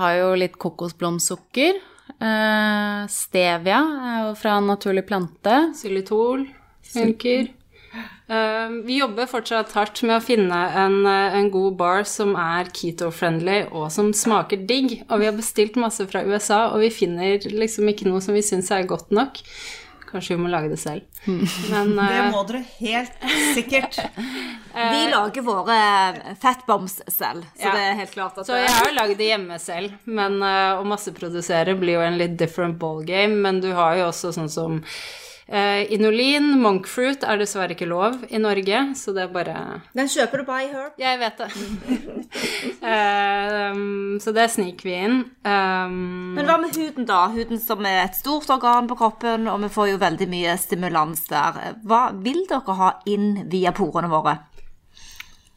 har 0.01 0.17
jo 0.19 0.33
litt 0.37 0.57
kokosblomstsukker. 0.61 1.79
Eh, 2.21 3.07
stevia 3.09 3.79
er 3.81 4.19
jo 4.27 4.35
fra 4.37 4.59
en 4.59 4.69
naturlig 4.69 5.07
plante. 5.09 5.73
xylitol 5.73 6.45
funker. 6.93 7.49
Eh, 8.31 8.69
vi 8.85 8.99
jobber 8.99 9.27
fortsatt 9.27 9.73
hardt 9.75 10.03
med 10.05 10.15
å 10.15 10.23
finne 10.23 10.59
en, 10.83 11.05
eh, 11.05 11.35
en 11.35 11.49
god 11.51 11.75
bar 11.77 12.03
som 12.03 12.35
er 12.35 12.69
keto-friendly 12.71 13.71
og 13.71 13.91
som 13.91 14.13
smaker 14.13 14.65
digg. 14.67 15.03
Og 15.09 15.19
vi 15.19 15.25
har 15.25 15.33
bestilt 15.33 15.75
masse 15.75 16.05
fra 16.07 16.23
USA, 16.23 16.69
og 16.71 16.79
vi 16.79 16.89
finner 16.89 17.39
liksom 17.39 17.89
ikke 17.89 18.07
noe 18.07 18.21
som 18.21 18.33
vi 18.33 18.41
syns 18.41 18.71
er 18.71 18.87
godt 18.87 19.11
nok. 19.11 19.41
Kanskje 20.11 20.35
vi 20.35 20.41
må 20.43 20.49
lage 20.51 20.69
det 20.71 20.79
selv. 20.81 21.01
Men 21.71 21.95
Det 21.95 22.07
eh, 22.17 22.31
må 22.33 22.43
dere 22.49 22.63
helt 22.79 23.25
sikkert. 23.55 23.99
Vi 24.71 24.99
lager 25.11 25.43
våre 25.43 25.77
fatbombs 26.39 27.01
selv, 27.11 27.43
så 27.59 27.65
Ja. 27.65 27.71
det 27.75 27.81
er 27.89 27.97
helt 27.99 28.11
klart 28.13 28.37
at 28.39 28.47
Så 28.47 28.55
jeg 28.55 28.69
har 28.71 28.85
jo 28.87 28.93
lagd 28.95 29.17
det 29.19 29.27
hjemme 29.27 29.57
selv, 29.59 29.97
men 30.07 30.37
eh, 30.47 30.79
å 30.79 30.85
masseprodusere 30.87 31.75
blir 31.75 31.97
jo 31.97 32.05
en 32.05 32.15
litt 32.17 32.37
different 32.39 32.79
ballgame. 32.79 33.35
Men 33.43 33.59
du 33.59 33.73
har 33.75 33.97
jo 33.99 34.05
også 34.07 34.31
sånn 34.31 34.47
som 34.49 34.77
eh, 34.79 34.87
Inulin, 35.91 36.53
monkfruit 36.61 37.25
er 37.27 37.41
dessverre 37.41 37.73
ikke 37.75 37.87
lov 37.89 38.21
i 38.31 38.39
Norge, 38.39 38.83
så 38.95 39.11
det 39.11 39.25
er 39.25 39.33
bare 39.33 39.55
Den 39.97 40.07
kjøper 40.07 40.39
du 40.39 40.45
på 40.47 40.59
iHerb. 40.63 40.93
Jeg 41.01 41.19
vet 41.19 41.41
det. 41.43 41.49
Eh, 42.81 43.71
um, 43.75 44.15
så 44.23 44.31
det 44.33 44.47
sniker 44.49 44.87
vi 44.87 44.93
inn. 45.05 45.17
Um, 45.45 46.31
Men 46.33 46.47
hva 46.47 46.55
med 46.61 46.73
huden, 46.73 47.05
da? 47.05 47.27
Huden 47.29 47.59
som 47.61 47.83
er 47.85 47.99
et 48.07 48.15
stort 48.17 48.49
organ 48.49 48.87
på 48.89 48.95
kroppen, 48.97 49.45
og 49.51 49.59
vi 49.61 49.69
får 49.69 49.89
jo 49.91 49.99
veldig 50.01 50.27
mye 50.31 50.55
stimulans 50.57 51.21
der. 51.29 51.59
Hva 51.85 51.99
vil 52.23 52.39
dere 52.49 52.77
ha 52.79 52.89
inn 53.11 53.43
via 53.51 53.73
porene 53.77 54.09
våre? 54.09 54.37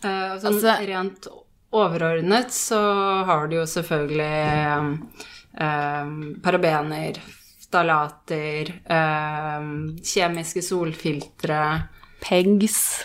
Uh, 0.05 0.35
sånn 0.43 0.51
Altså- 0.53 0.77
rent 0.91 1.31
overordnet 1.75 2.53
så 2.53 2.83
har 3.31 3.49
du 3.49 3.57
jo 3.57 3.65
selvfølgelig 3.67 4.77
um, 4.77 4.93
um, 5.57 6.13
parabener, 6.45 7.23
ftalater, 7.75 8.71
eh, 8.87 9.69
kjemiske 10.15 10.63
solfiltre, 10.63 11.89
Pegs. 12.25 13.05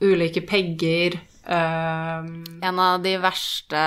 ulike 0.00 0.44
pegger 0.46 1.18
Eh, 1.50 2.18
En 2.62 2.78
av 2.78 3.02
de 3.02 3.16
verste 3.18 3.80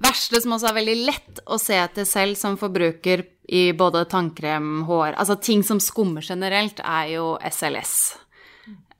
Verste 0.00 0.40
som 0.40 0.56
også 0.56 0.70
er 0.70 0.78
veldig 0.78 0.96
lett 1.04 1.40
å 1.44 1.58
se 1.60 1.76
etter 1.76 2.06
selv 2.08 2.38
som 2.40 2.56
forbruker 2.56 3.22
i 3.52 3.70
både 3.76 4.06
tannkrem, 4.08 4.86
hår 4.88 5.12
Altså 5.20 5.36
ting 5.36 5.62
som 5.66 5.80
skummer 5.82 6.24
generelt, 6.24 6.80
er 6.80 7.10
jo 7.18 7.34
SLS. 7.44 8.16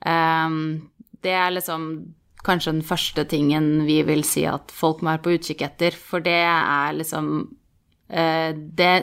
Um, 0.04 0.90
det 1.24 1.32
er 1.32 1.54
liksom 1.54 1.86
kanskje 2.44 2.74
den 2.74 2.84
første 2.84 3.24
tingen 3.28 3.86
vi 3.88 4.02
vil 4.04 4.22
si 4.28 4.44
at 4.48 4.72
folk 4.72 5.00
må 5.00 5.14
være 5.14 5.24
på 5.24 5.34
utkikk 5.38 5.64
etter, 5.64 5.96
for 5.96 6.20
det 6.24 6.42
er 6.44 6.92
liksom 6.98 7.48
Det 8.10 8.94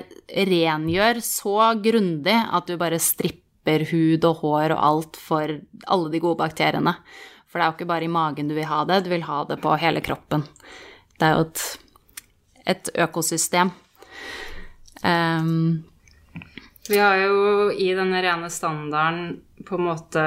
rengjør 0.48 1.22
så 1.24 1.56
grundig 1.80 2.36
at 2.36 2.68
du 2.68 2.76
bare 2.80 3.00
stripper 3.00 3.86
hud 3.88 4.26
og 4.28 4.42
hår 4.42 4.74
og 4.76 4.82
alt 4.90 5.20
for 5.22 5.54
alle 5.88 6.12
de 6.12 6.20
gode 6.20 6.42
bakteriene. 6.42 6.98
For 7.48 7.60
det 7.60 7.64
er 7.64 7.72
jo 7.72 7.78
ikke 7.78 7.90
bare 7.90 8.08
i 8.08 8.12
magen 8.12 8.50
du 8.52 8.56
vil 8.58 8.68
ha 8.68 8.84
det, 8.90 9.04
du 9.06 9.12
vil 9.14 9.24
ha 9.28 9.42
det 9.48 9.60
på 9.64 9.76
hele 9.80 10.04
kroppen. 10.04 10.44
Det 11.18 11.26
er 11.26 11.38
jo 11.38 11.46
et, 11.48 11.64
et 12.74 12.90
økosystem. 13.08 13.72
Um, 15.04 15.86
Vi 16.90 17.00
har 17.00 17.18
jo 17.24 17.70
i 17.72 17.94
denne 17.96 18.22
rene 18.24 18.50
standarden 18.52 19.40
på 19.68 19.78
en 19.78 19.88
måte 19.88 20.26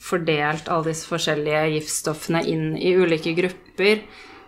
fordelt 0.00 0.68
alle 0.68 0.92
disse 0.92 1.08
forskjellige 1.10 1.64
giftstoffene 1.74 2.44
inn 2.48 2.74
i 2.78 2.94
ulike 2.96 3.34
grupper. 3.36 4.04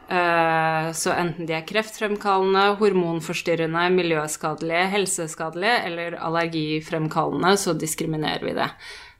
Eh, 0.08 0.92
Så 0.92 1.12
enten 1.14 1.46
de 1.46 1.54
er 1.56 1.64
kreftfremkallende, 1.66 2.76
hormonforstyrrende, 2.80 3.86
miljøskadelige, 3.94 4.88
helseskadelige 4.92 5.78
eller 5.86 6.18
allergifremkallende, 6.18 7.54
så 7.56 7.72
diskriminerer 7.78 8.44
vi 8.44 8.52
det. 8.58 8.68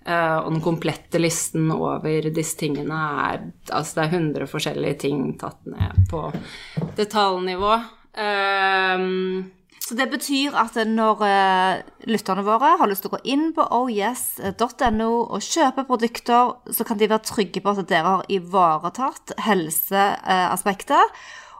Eh, 0.06 0.36
Og 0.42 0.52
den 0.52 0.60
komplette 0.60 1.18
listen 1.20 1.70
over 1.70 2.30
disse 2.34 2.56
tingene 2.58 2.98
er 3.32 3.44
Altså 3.70 3.94
det 3.94 4.04
er 4.04 4.16
100 4.18 4.46
forskjellige 4.50 4.98
ting 4.98 5.38
tatt 5.38 5.64
ned 5.64 6.06
på 6.10 6.32
detaljnivå. 6.96 7.74
Eh, 8.14 8.98
Så 9.92 9.98
det 9.98 10.06
betyr 10.08 10.54
at 10.56 10.76
når 10.88 11.18
eh, 11.26 11.80
lytterne 12.08 12.40
våre 12.46 12.70
har 12.80 12.88
lyst 12.88 13.04
til 13.04 13.10
å 13.10 13.18
gå 13.18 13.26
inn 13.28 13.50
på 13.52 13.66
ohyes.no 13.76 15.08
og 15.26 15.44
kjøpe 15.44 15.82
produkter, 15.84 16.54
så 16.72 16.86
kan 16.88 16.96
de 16.96 17.10
være 17.10 17.26
trygge 17.28 17.60
på 17.60 17.74
at 17.74 17.90
dere 17.90 18.14
har 18.14 18.30
ivaretatt 18.32 19.34
helseaspektet. 19.44 21.18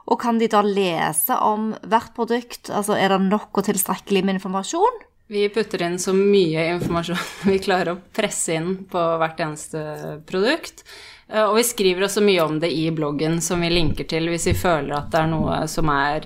Og 0.09 0.17
kan 0.23 0.41
de 0.41 0.47
da 0.49 0.63
lese 0.65 1.37
om 1.45 1.75
hvert 1.85 2.15
produkt? 2.17 2.71
Altså 2.73 2.97
er 2.97 3.13
det 3.13 3.19
nok 3.27 3.53
og 3.53 3.67
tilstrekkelig 3.67 4.23
med 4.25 4.39
informasjon? 4.39 4.97
Vi 5.29 5.45
putter 5.53 5.85
inn 5.85 5.99
så 6.01 6.15
mye 6.17 6.65
informasjon 6.71 7.21
vi 7.51 7.59
klarer 7.61 7.93
å 7.93 8.01
presse 8.17 8.57
inn 8.57 8.79
på 8.89 9.03
hvert 9.21 9.45
eneste 9.45 9.83
produkt. 10.25 10.81
Eh, 11.29 11.45
Og 11.45 11.59
vi 11.61 11.67
skriver 11.69 12.09
også 12.09 12.25
mye 12.25 12.49
om 12.49 12.57
det 12.65 12.73
i 12.73 12.89
bloggen 12.97 13.37
som 13.45 13.61
vi 13.61 13.69
linker 13.77 14.09
til 14.09 14.33
hvis 14.33 14.49
vi 14.49 14.57
føler 14.57 14.97
at 14.97 15.13
det 15.13 15.21
er 15.21 15.31
noe 15.37 15.61
som 15.69 15.93
er 15.93 16.25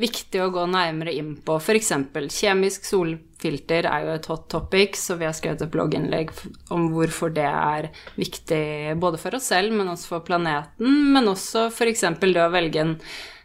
viktig 0.00 0.40
å 0.42 0.50
gå 0.52 0.64
nærmere 0.70 1.12
inn 1.14 1.34
på. 1.44 1.58
F.eks. 1.60 1.92
kjemisk 2.32 2.86
solfilter 2.88 3.88
er 3.90 4.06
jo 4.06 4.14
et 4.14 4.28
hot 4.30 4.48
topic, 4.52 4.96
så 4.96 5.18
vi 5.20 5.28
har 5.28 5.36
skrevet 5.36 5.64
et 5.66 5.72
blogginnlegg 5.72 6.32
om 6.72 6.88
hvorfor 6.94 7.34
det 7.34 7.48
er 7.48 7.90
viktig 8.16 8.96
både 9.02 9.20
for 9.20 9.36
oss 9.36 9.50
selv, 9.52 9.74
men 9.76 9.92
også 9.92 10.14
for 10.14 10.26
planeten. 10.26 11.12
Men 11.12 11.30
også 11.32 11.68
f.eks. 11.70 12.08
det 12.22 12.42
å 12.42 12.50
velge 12.54 12.86
en 12.86 12.98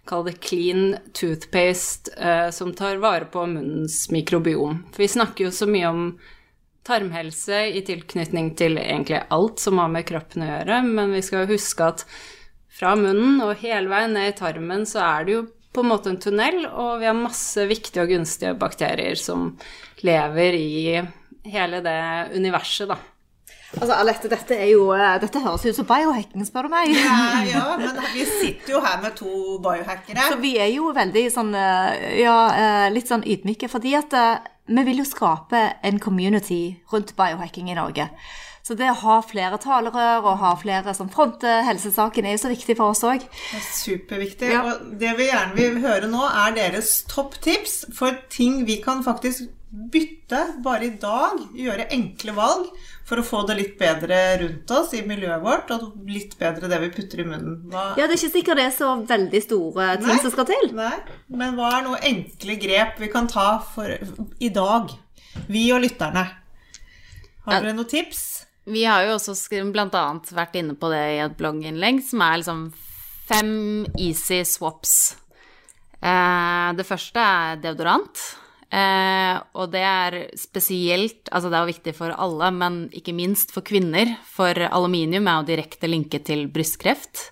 Kall 0.07 0.23
det 0.23 0.37
clean 0.39 0.93
toothpaste 1.11 2.13
eh, 2.15 2.49
som 2.55 2.69
tar 2.71 3.01
vare 3.03 3.25
på 3.27 3.41
munnens 3.43 4.05
mikrobiom. 4.07 4.85
For 4.93 5.03
vi 5.03 5.09
snakker 5.11 5.49
jo 5.49 5.51
så 5.51 5.67
mye 5.67 5.89
om 5.91 6.05
tarmhelse 6.87 7.65
i 7.75 7.81
tilknytning 7.83 8.53
til 8.55 8.79
egentlig 8.79 9.25
alt 9.35 9.59
som 9.59 9.81
har 9.81 9.91
med 9.91 10.07
kroppen 10.07 10.45
å 10.45 10.47
gjøre, 10.47 10.79
men 10.87 11.11
vi 11.11 11.23
skal 11.25 11.49
huske 11.49 11.91
at 11.91 12.05
fra 12.77 12.93
munnen 12.95 13.41
og 13.43 13.57
hele 13.63 13.91
veien 13.91 14.15
ned 14.15 14.31
i 14.31 14.37
tarmen 14.37 14.85
så 14.87 15.01
er 15.03 15.27
det 15.27 15.35
jo 15.35 15.43
på 15.77 15.83
en 15.85 15.91
måte 15.91 16.09
en 16.09 16.21
tunnel, 16.21 16.63
og 16.67 16.97
vi 17.01 17.05
har 17.05 17.17
masse 17.17 17.67
viktige 17.69 18.01
og 18.01 18.15
gunstige 18.15 18.55
bakterier 18.57 19.19
som 19.19 19.51
lever 20.05 20.57
i 20.57 20.97
hele 21.47 21.83
det 21.85 22.01
universet, 22.33 22.89
da. 22.89 22.97
Altså, 23.75 23.93
Alette, 23.97 24.29
dette, 24.31 24.55
er 24.55 24.71
jo, 24.71 24.87
eh, 24.95 25.17
dette 25.19 25.41
høres 25.43 25.65
ut 25.67 25.75
som 25.75 25.85
biohacking, 25.85 26.45
spør 26.47 26.65
du 26.65 26.71
meg. 26.71 26.93
Ja, 26.95 27.43
ja, 27.43 27.63
men 27.81 27.99
vi 28.13 28.23
sitter 28.25 28.77
jo 28.77 28.81
her 28.83 29.01
med 29.03 29.17
to 29.19 29.57
biohackere. 29.63 30.29
Så 30.31 30.39
vi 30.39 30.55
er 30.63 30.71
jo 30.71 30.93
veldig 30.95 31.25
sånn 31.33 31.51
eh, 31.51 32.21
Ja, 32.23 32.37
eh, 32.55 32.87
litt 32.95 33.11
sånn 33.11 33.25
ydmyke, 33.27 33.69
fordi 33.69 33.93
at 33.99 34.15
vi 34.67 34.83
vil 34.87 35.03
jo 35.03 35.07
skape 35.07 35.61
en 35.85 35.99
community 35.99 36.77
rundt 36.93 37.13
biohacking 37.19 37.69
i 37.71 37.77
Norge. 37.77 38.07
Så 38.67 38.75
det 38.75 38.89
å 38.91 38.97
ha 38.99 39.21
flere 39.23 39.55
talerør 39.63 40.25
og 40.25 40.41
ha 40.41 40.49
flere 40.59 40.91
som 40.97 41.07
fronter 41.07 41.61
helsesaken, 41.63 42.25
er 42.27 42.35
jo 42.35 42.41
så 42.41 42.49
viktig 42.51 42.75
for 42.75 42.91
oss 42.91 43.05
òg. 43.07 43.23
Er 43.55 43.61
Superviktig. 43.63 44.49
Ja. 44.51 44.65
Og 44.67 44.89
det 44.99 45.13
vi 45.15 45.29
gjerne 45.29 45.55
vil 45.55 45.77
høre 45.85 46.09
nå, 46.11 46.25
er 46.27 46.57
deres 46.57 46.97
topptips 47.07 47.85
for 47.95 48.17
ting 48.33 48.65
vi 48.67 48.81
kan 48.83 49.05
faktisk 49.05 49.45
bytte 49.93 50.41
bare 50.65 50.89
i 50.89 50.91
dag. 50.99 51.39
Gjøre 51.55 51.85
enkle 51.95 52.33
valg 52.35 52.65
for 53.07 53.21
å 53.21 53.23
få 53.23 53.45
det 53.47 53.55
litt 53.55 53.77
bedre 53.79 54.17
rundt 54.41 54.73
oss 54.75 54.91
i 54.97 55.03
miljøet 55.07 55.43
vårt, 55.43 55.71
og 55.71 56.09
litt 56.11 56.35
bedre 56.39 56.67
det 56.67 56.79
vi 56.83 56.89
putter 56.97 57.21
i 57.23 57.27
munnen. 57.27 57.61
Hva, 57.71 57.85
Ja, 57.95 58.07
det 58.07 58.17
er 58.17 58.19
ikke 58.19 58.33
sikkert 58.33 58.59
det 58.59 58.65
er 58.67 58.75
så 58.75 58.89
veldig 59.07 59.41
store 59.45 59.93
ting 60.01 60.11
Nei. 60.11 60.17
som 60.25 60.33
skal 60.33 60.49
til. 60.49 60.73
Nei, 60.75 60.95
men 61.31 61.55
hva 61.55 61.71
er 61.77 61.87
noen 61.87 62.09
enkle 62.11 62.57
grep 62.59 62.99
vi 62.99 63.11
kan 63.15 63.31
ta 63.31 63.61
for 63.63 63.95
i 63.95 64.51
dag? 64.51 64.91
Vi 65.47 65.69
og 65.71 65.85
lytterne. 65.85 66.25
Har 67.47 67.63
dere 67.63 67.77
noen 67.77 67.87
tips? 67.87 68.46
Vi 68.67 68.83
har 68.83 69.05
jo 69.05 69.15
også 69.15 69.35
bl.a. 69.71 70.03
vært 70.35 70.57
inne 70.59 70.75
på 70.75 70.89
det 70.91 71.03
i 71.15 71.21
et 71.23 71.37
blogginnlegg, 71.39 72.01
som 72.03 72.23
er 72.25 72.41
liksom 72.41 72.65
fem 73.27 73.85
easy 73.95 74.41
swaps. 74.43 75.15
Eh, 76.03 76.67
det 76.75 76.85
første 76.87 77.23
er 77.23 77.61
deodorant. 77.63 78.23
Eh, 78.67 79.37
og 79.55 79.69
det 79.71 79.79
er 79.79 80.15
spesielt 80.35 81.29
Altså 81.31 81.47
det 81.47 81.55
er 81.55 81.63
jo 81.63 81.71
viktig 81.71 81.93
for 81.95 82.11
alle, 82.11 82.49
men 82.51 82.81
ikke 82.91 83.15
minst 83.15 83.53
for 83.55 83.63
kvinner. 83.63 84.17
For 84.27 84.51
aluminium 84.67 85.31
er 85.31 85.39
jo 85.39 85.49
direkte 85.53 85.87
linket 85.87 86.27
til 86.27 86.49
brystkreft. 86.51 87.29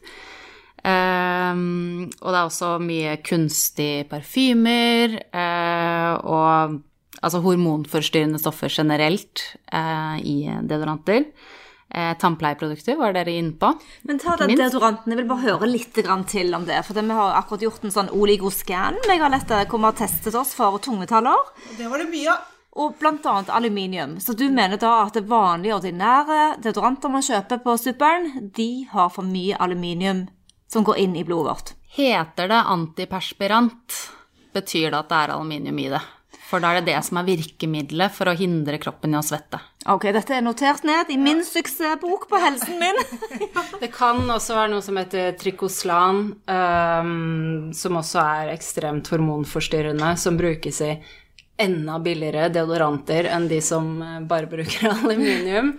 Eh, 0.86 1.52
og 1.52 2.30
det 2.32 2.40
er 2.40 2.44
også 2.46 2.76
mye 2.80 3.20
kunstig 3.28 4.08
parfymer 4.08 5.20
eh, 5.20 6.14
og 6.24 6.80
altså 7.26 7.42
hormonforstyrrende 7.44 8.40
stoffer 8.42 8.72
generelt 8.72 9.44
eh, 9.74 10.18
i 10.22 10.38
deodoranter. 10.62 11.26
Eh, 11.96 12.18
Tannpleieprodukter 12.18 12.98
var 13.00 13.14
dere 13.16 13.36
inne 13.38 13.54
på. 13.60 13.70
Men 14.04 14.20
ta 14.20 14.36
den 14.40 14.56
deodoranten. 14.58 15.14
Jeg 15.14 15.22
vil 15.22 15.30
bare 15.30 15.46
høre 15.46 15.70
litt 15.70 15.96
grann 16.06 16.26
til 16.30 16.54
om 16.58 16.66
det. 16.68 16.82
For 16.88 16.98
det, 16.98 17.06
vi 17.08 17.18
har 17.18 17.38
akkurat 17.40 17.66
gjort 17.68 17.86
en 17.86 17.94
sånn 17.94 18.12
oligoscan 18.16 19.00
Jeg 19.06 19.22
har 19.22 19.32
lett 19.32 19.54
hvor 19.70 19.80
vi 19.80 19.88
har 19.88 19.98
testet 20.00 20.36
oss 20.36 20.56
for 20.58 20.82
tungmetaller. 20.84 21.54
Det 21.78 21.90
var 21.92 22.04
det 22.04 22.10
mye 22.12 22.34
av. 22.34 22.52
og 22.76 22.98
bl.a. 23.00 23.36
aluminium. 23.56 24.18
Så 24.20 24.34
du 24.36 24.50
mener 24.52 24.76
da 24.82 25.06
at 25.06 25.16
det 25.16 25.30
vanlige, 25.30 25.78
ordinære 25.78 26.58
deodoranter 26.60 27.14
man 27.14 27.24
kjøper 27.24 27.62
på 27.64 27.78
superen, 27.80 28.52
de 28.52 28.84
har 28.92 29.14
for 29.14 29.24
mye 29.24 29.56
aluminium 29.56 30.26
som 30.68 30.84
går 30.84 31.00
inn 31.06 31.16
i 31.16 31.24
blodet 31.24 31.54
vårt? 31.54 31.72
Heter 31.96 32.52
det 32.52 32.60
antiperspirant, 32.68 34.02
betyr 34.52 34.90
det 34.90 35.00
at 35.00 35.14
det 35.14 35.22
er 35.22 35.36
aluminium 35.38 35.80
i 35.80 35.88
det. 35.94 36.04
For 36.56 36.64
da 36.64 36.70
er 36.72 36.80
det 36.80 36.94
det 36.94 37.02
som 37.04 37.18
er 37.20 37.26
virkemidlet 37.28 38.14
for 38.16 38.32
å 38.32 38.34
hindre 38.40 38.78
kroppen 38.80 39.12
i 39.12 39.18
å 39.20 39.24
svette. 39.28 39.60
Ok, 39.92 40.06
dette 40.16 40.38
er 40.38 40.44
notert 40.46 40.86
ned 40.88 41.10
i 41.12 41.18
min 41.20 41.42
suksessbok 41.44 42.30
på 42.30 42.40
helsen 42.40 42.80
min. 42.80 43.02
Det 43.82 43.90
kan 43.92 44.24
også 44.24 44.56
være 44.56 44.72
noe 44.72 44.86
som 44.86 44.96
heter 44.96 45.36
trikoslan, 45.36 46.22
um, 46.48 47.74
som 47.76 48.00
også 48.00 48.22
er 48.24 48.54
ekstremt 48.54 49.12
hormonforstyrrende, 49.12 50.14
som 50.16 50.40
brukes 50.40 50.80
i 50.86 50.94
enda 51.60 52.00
billigere 52.00 52.48
deodoranter 52.56 53.28
enn 53.36 53.50
de 53.52 53.60
som 53.64 53.92
eh, 54.04 54.16
bare 54.28 54.48
bruker 54.52 54.88
aluminium. 54.96 55.76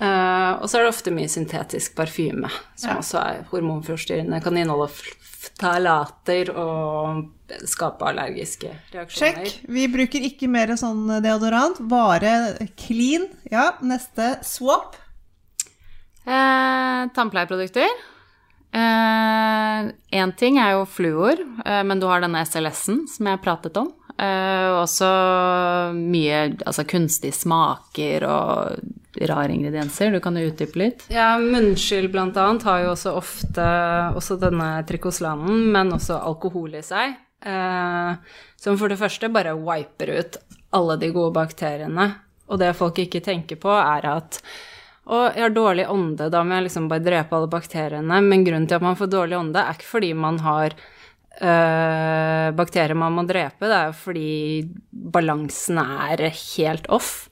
Eh, 0.00 0.52
og 0.56 0.64
så 0.64 0.78
er 0.78 0.86
det 0.86 0.92
ofte 0.94 1.12
mye 1.12 1.28
syntetisk 1.28 1.92
parfyme, 1.98 2.48
som 2.80 3.02
også 3.02 3.20
er 3.20 3.42
hormonforstyrrende. 3.50 4.38
Kan 4.40 4.56
inneholde 4.56 4.88
ftalater 5.40 6.52
og 6.54 7.26
skape 7.68 8.08
allergiske 8.08 8.70
reaksjoner. 8.94 9.42
Sjekk. 9.44 9.68
Vi 9.68 9.84
bruker 9.92 10.24
ikke 10.30 10.48
mer 10.48 10.72
sånn 10.80 11.04
deodorant, 11.20 11.82
bare 11.90 12.32
clean. 12.80 13.28
Ja, 13.52 13.74
neste 13.84 14.38
swap. 14.46 14.96
Eh, 16.24 17.02
tannpleieprodukter. 17.16 17.92
Én 18.72 20.32
ting 20.38 20.60
er 20.62 20.76
jo 20.78 20.84
fluor, 20.86 21.40
eh, 21.66 21.82
men 21.82 22.00
du 22.00 22.06
har 22.06 22.22
denne 22.22 22.44
SLS-en 22.46 23.04
som 23.10 23.26
jeg 23.26 23.42
pratet 23.42 23.76
om. 23.76 23.90
Eh, 24.20 24.70
også 24.76 25.08
mye 25.96 26.40
altså 26.68 26.84
kunstige 26.88 27.32
smaker 27.32 28.26
og 28.28 29.22
rare 29.30 29.54
ingredienser. 29.54 30.12
Du 30.12 30.20
kan 30.20 30.36
jo 30.36 30.50
utdype 30.50 30.80
litt. 30.80 31.06
Ja, 31.12 31.32
munnskyld 31.40 32.10
blant 32.12 32.36
annet 32.40 32.66
har 32.68 32.84
jo 32.84 32.92
også 32.92 33.14
ofte 33.16 33.66
også 34.18 34.36
denne 34.42 34.72
trikoslanen, 34.88 35.70
men 35.72 35.94
også 35.96 36.20
alkohol 36.20 36.76
i 36.76 36.84
seg. 36.84 37.16
Uh, 37.40 38.20
som 38.60 38.76
for 38.76 38.92
det 38.92 39.00
første 39.00 39.30
bare 39.32 39.56
wiper 39.56 40.12
ut 40.18 40.36
alle 40.76 40.98
de 41.00 41.08
gode 41.14 41.32
bakteriene. 41.38 42.10
Og 42.50 42.60
det 42.60 42.74
folk 42.76 42.98
ikke 43.00 43.22
tenker 43.24 43.56
på, 43.62 43.72
er 43.72 44.04
at 44.10 44.40
å, 45.10 45.30
jeg 45.32 45.46
har 45.46 45.54
dårlig 45.54 45.86
ånde, 45.90 46.28
da 46.30 46.42
må 46.44 46.58
jeg 46.58 46.68
liksom 46.68 46.90
bare 46.90 47.02
drepe 47.02 47.38
alle 47.38 47.48
bakteriene. 47.50 48.20
Men 48.22 48.44
grunnen 48.44 48.68
til 48.68 48.76
at 48.76 48.84
man 48.84 48.98
får 48.98 49.10
dårlig 49.14 49.38
ånde, 49.38 49.62
er 49.62 49.78
ikke 49.78 49.94
fordi 49.94 50.12
man 50.18 50.42
har 50.44 50.76
øh, 51.40 52.50
bakterier 52.56 52.96
man 52.98 53.16
må 53.16 53.24
drepe, 53.28 53.66
det 53.68 53.76
er 53.76 53.90
jo 53.90 53.96
fordi 53.98 54.30
balansen 54.92 55.80
er 55.82 56.28
helt 56.30 56.86
off. 56.92 57.28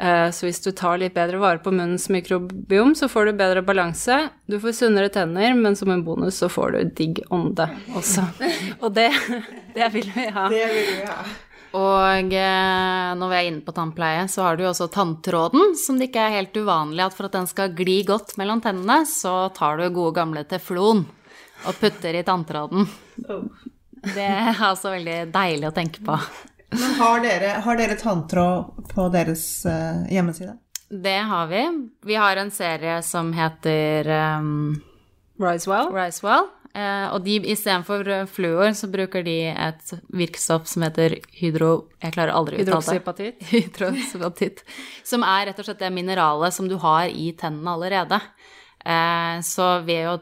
Eh, 0.00 0.30
Så 0.32 0.46
hvis 0.46 0.62
du 0.64 0.70
tar 0.72 0.96
litt 1.02 1.14
bedre 1.14 1.40
vare 1.42 1.60
på 1.60 1.72
munnens 1.74 2.08
mikrobiom, 2.08 2.94
så 2.96 3.08
får 3.10 3.26
du 3.26 3.32
bedre 3.42 3.62
balanse. 3.62 4.30
Du 4.48 4.56
får 4.62 4.72
sunnere 4.78 5.10
tenner, 5.12 5.52
men 5.54 5.76
som 5.76 5.90
en 5.92 6.04
bonus 6.06 6.40
så 6.40 6.48
får 6.48 6.72
du 6.72 6.94
digg 7.02 7.20
ånde 7.30 7.68
også. 7.94 8.24
Og 8.84 8.94
det, 8.96 9.10
det 9.76 9.92
vil 9.92 10.10
vi 10.14 10.26
ha. 10.32 10.48
Det 10.48 10.66
vil 10.72 10.90
vi 10.94 11.06
ha. 11.10 11.20
Og 11.70 12.32
når 12.34 13.28
vi 13.30 13.36
er 13.36 13.46
inne 13.46 13.62
på 13.62 13.70
tannpleie, 13.76 14.24
så 14.26 14.42
har 14.42 14.56
du 14.58 14.64
jo 14.64 14.72
også 14.72 14.88
tanntråden, 14.90 15.76
som 15.78 16.00
det 16.00 16.08
ikke 16.08 16.24
er 16.24 16.38
helt 16.40 16.56
uvanlig 16.58 17.04
at 17.04 17.14
for 17.14 17.28
at 17.28 17.36
den 17.36 17.46
skal 17.46 17.70
gli 17.78 18.00
godt 18.08 18.34
mellom 18.40 18.58
tennene, 18.64 19.04
så 19.06 19.52
tar 19.54 19.78
du 19.78 19.84
gode 19.94 20.16
gamle 20.16 20.42
teflon 20.50 21.04
og 21.68 21.78
putter 21.78 22.18
i 22.18 22.24
tanntråden. 22.26 22.88
Det 24.00 24.26
er 24.26 24.54
altså 24.54 24.94
veldig 24.94 25.18
deilig 25.34 25.68
å 25.68 25.74
tenke 25.76 26.04
på. 26.04 26.16
Men 26.70 26.94
har 27.00 27.22
dere, 27.24 27.54
har 27.64 27.78
dere 27.80 27.98
tanntråd 27.98 28.90
på 28.92 29.08
deres 29.12 29.44
eh, 29.66 30.06
hjemmeside? 30.14 30.54
Det 30.90 31.18
har 31.30 31.50
vi. 31.50 31.64
Vi 32.06 32.16
har 32.18 32.38
en 32.38 32.50
serie 32.50 33.00
som 33.06 33.32
heter 33.34 34.08
um, 34.38 34.80
Risewell. 35.42 35.92
Risewell. 35.94 36.48
Eh, 36.70 37.06
og 37.10 37.24
de 37.26 37.36
istedenfor 37.50 38.06
fluor, 38.30 38.70
så 38.78 38.86
bruker 38.90 39.24
de 39.26 39.36
et 39.50 39.92
virkestoff 40.14 40.68
som 40.70 40.86
heter 40.86 41.18
hydro... 41.34 41.90
Jeg 42.02 42.14
klarer 42.14 42.34
aldri 42.34 42.60
å 42.60 42.62
uttale 42.62 43.14
det. 43.18 43.30
Hydroxyapatitt. 43.50 44.62
Som 45.10 45.26
er 45.26 45.48
rett 45.50 45.58
og 45.58 45.66
slett 45.66 45.82
det 45.82 45.90
mineralet 45.94 46.54
som 46.54 46.68
du 46.70 46.76
har 46.78 47.10
i 47.10 47.32
tennene 47.38 47.74
allerede. 47.74 48.20
Eh, 48.86 49.42
så 49.46 49.72
ved 49.86 50.06
å 50.12 50.18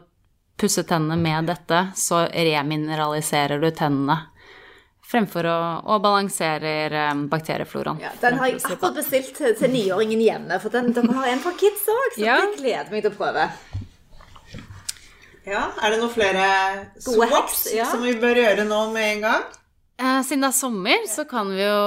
pusse 0.58 0.82
tennene 0.88 1.16
med 1.20 1.46
dette, 1.50 1.84
så 1.96 2.24
remineraliserer 2.32 3.60
du 3.62 3.70
tennene. 3.70 4.18
Fremfor 5.08 5.46
å, 5.48 5.58
å 5.88 5.96
balansere 6.04 7.06
bakteriefloraen. 7.32 8.00
Ja, 8.04 8.10
Den 8.20 8.36
har 8.42 8.50
jeg 8.50 8.58
akkurat 8.60 8.98
bestilt 8.98 9.30
til, 9.38 9.54
til 9.56 9.70
niåringen 9.72 10.20
hjemme, 10.20 10.58
for 10.60 10.74
den, 10.74 10.90
dere 10.92 11.14
har 11.16 11.30
en 11.30 11.40
for 11.40 11.56
kids 11.56 11.86
òg, 11.88 12.18
så 12.18 12.24
Ja. 12.26 12.34
jeg 12.42 12.58
gleder 12.58 12.90
meg 12.92 13.06
til 13.06 13.14
å 13.14 13.16
prøve. 13.16 13.46
Ja, 15.48 15.62
Er 15.80 15.94
det 15.94 16.00
noen 16.02 16.12
flere 16.12 16.48
swaps 17.00 17.62
ja. 17.72 17.86
som 17.88 18.02
vi 18.04 18.12
bør 18.20 18.36
gjøre 18.36 18.66
nå 18.68 18.82
med 18.92 19.14
en 19.14 19.22
gang? 19.24 19.46
Eh, 19.98 20.18
siden 20.28 20.44
det 20.44 20.50
er 20.52 20.58
sommer, 20.58 21.06
så 21.08 21.24
kan 21.30 21.48
vi 21.56 21.62
jo 21.64 21.78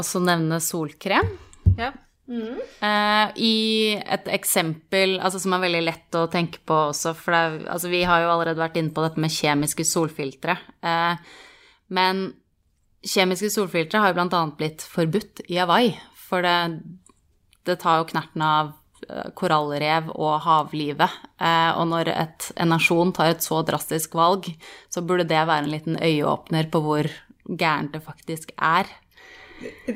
også 0.00 0.20
nevne 0.26 0.58
solkrem. 0.60 1.30
Ja. 1.78 1.92
Eh, 2.26 3.28
I 3.38 3.56
et 4.02 4.30
eksempel 4.34 5.16
altså, 5.20 5.40
som 5.42 5.54
er 5.54 5.62
veldig 5.66 5.82
lett 5.86 6.18
å 6.18 6.26
tenke 6.30 6.62
på 6.66 6.78
også, 6.90 7.14
for 7.18 7.36
er, 7.36 7.60
altså, 7.70 7.90
vi 7.92 8.02
har 8.08 8.24
jo 8.24 8.32
allerede 8.32 8.62
vært 8.62 8.78
inne 8.80 8.94
på 8.94 9.04
dette 9.04 9.22
med 9.22 9.34
kjemiske 9.34 9.86
solfiltre. 9.86 10.58
Uh, 10.82 11.14
men 11.94 12.26
kjemiske 13.06 13.52
solfiltre 13.54 14.02
har 14.02 14.12
jo 14.12 14.24
annet 14.26 14.56
blitt 14.58 14.82
forbudt 14.90 15.44
i 15.46 15.60
Hawaii, 15.60 15.94
for 16.26 16.42
det, 16.42 16.82
det 17.68 17.78
tar 17.82 18.00
jo 18.00 18.08
knerten 18.10 18.42
av 18.42 18.72
eh, 19.06 19.28
korallrev 19.38 20.08
og 20.16 20.40
havlivet. 20.42 21.14
Og 21.38 21.84
når 21.86 22.10
et, 22.10 22.48
en 22.58 22.72
nasjon 22.74 23.12
tar 23.14 23.36
et 23.36 23.46
så 23.46 23.60
drastisk 23.62 24.16
valg, 24.18 24.48
så 24.90 25.04
burde 25.06 25.28
det 25.30 25.38
være 25.38 25.62
en 25.62 25.70
liten 25.70 26.00
øyeåpner 26.02 26.66
på 26.72 26.82
hvor 26.82 27.10
gærent 27.46 27.94
det 27.94 28.02
faktisk 28.02 28.50
er. 28.58 28.90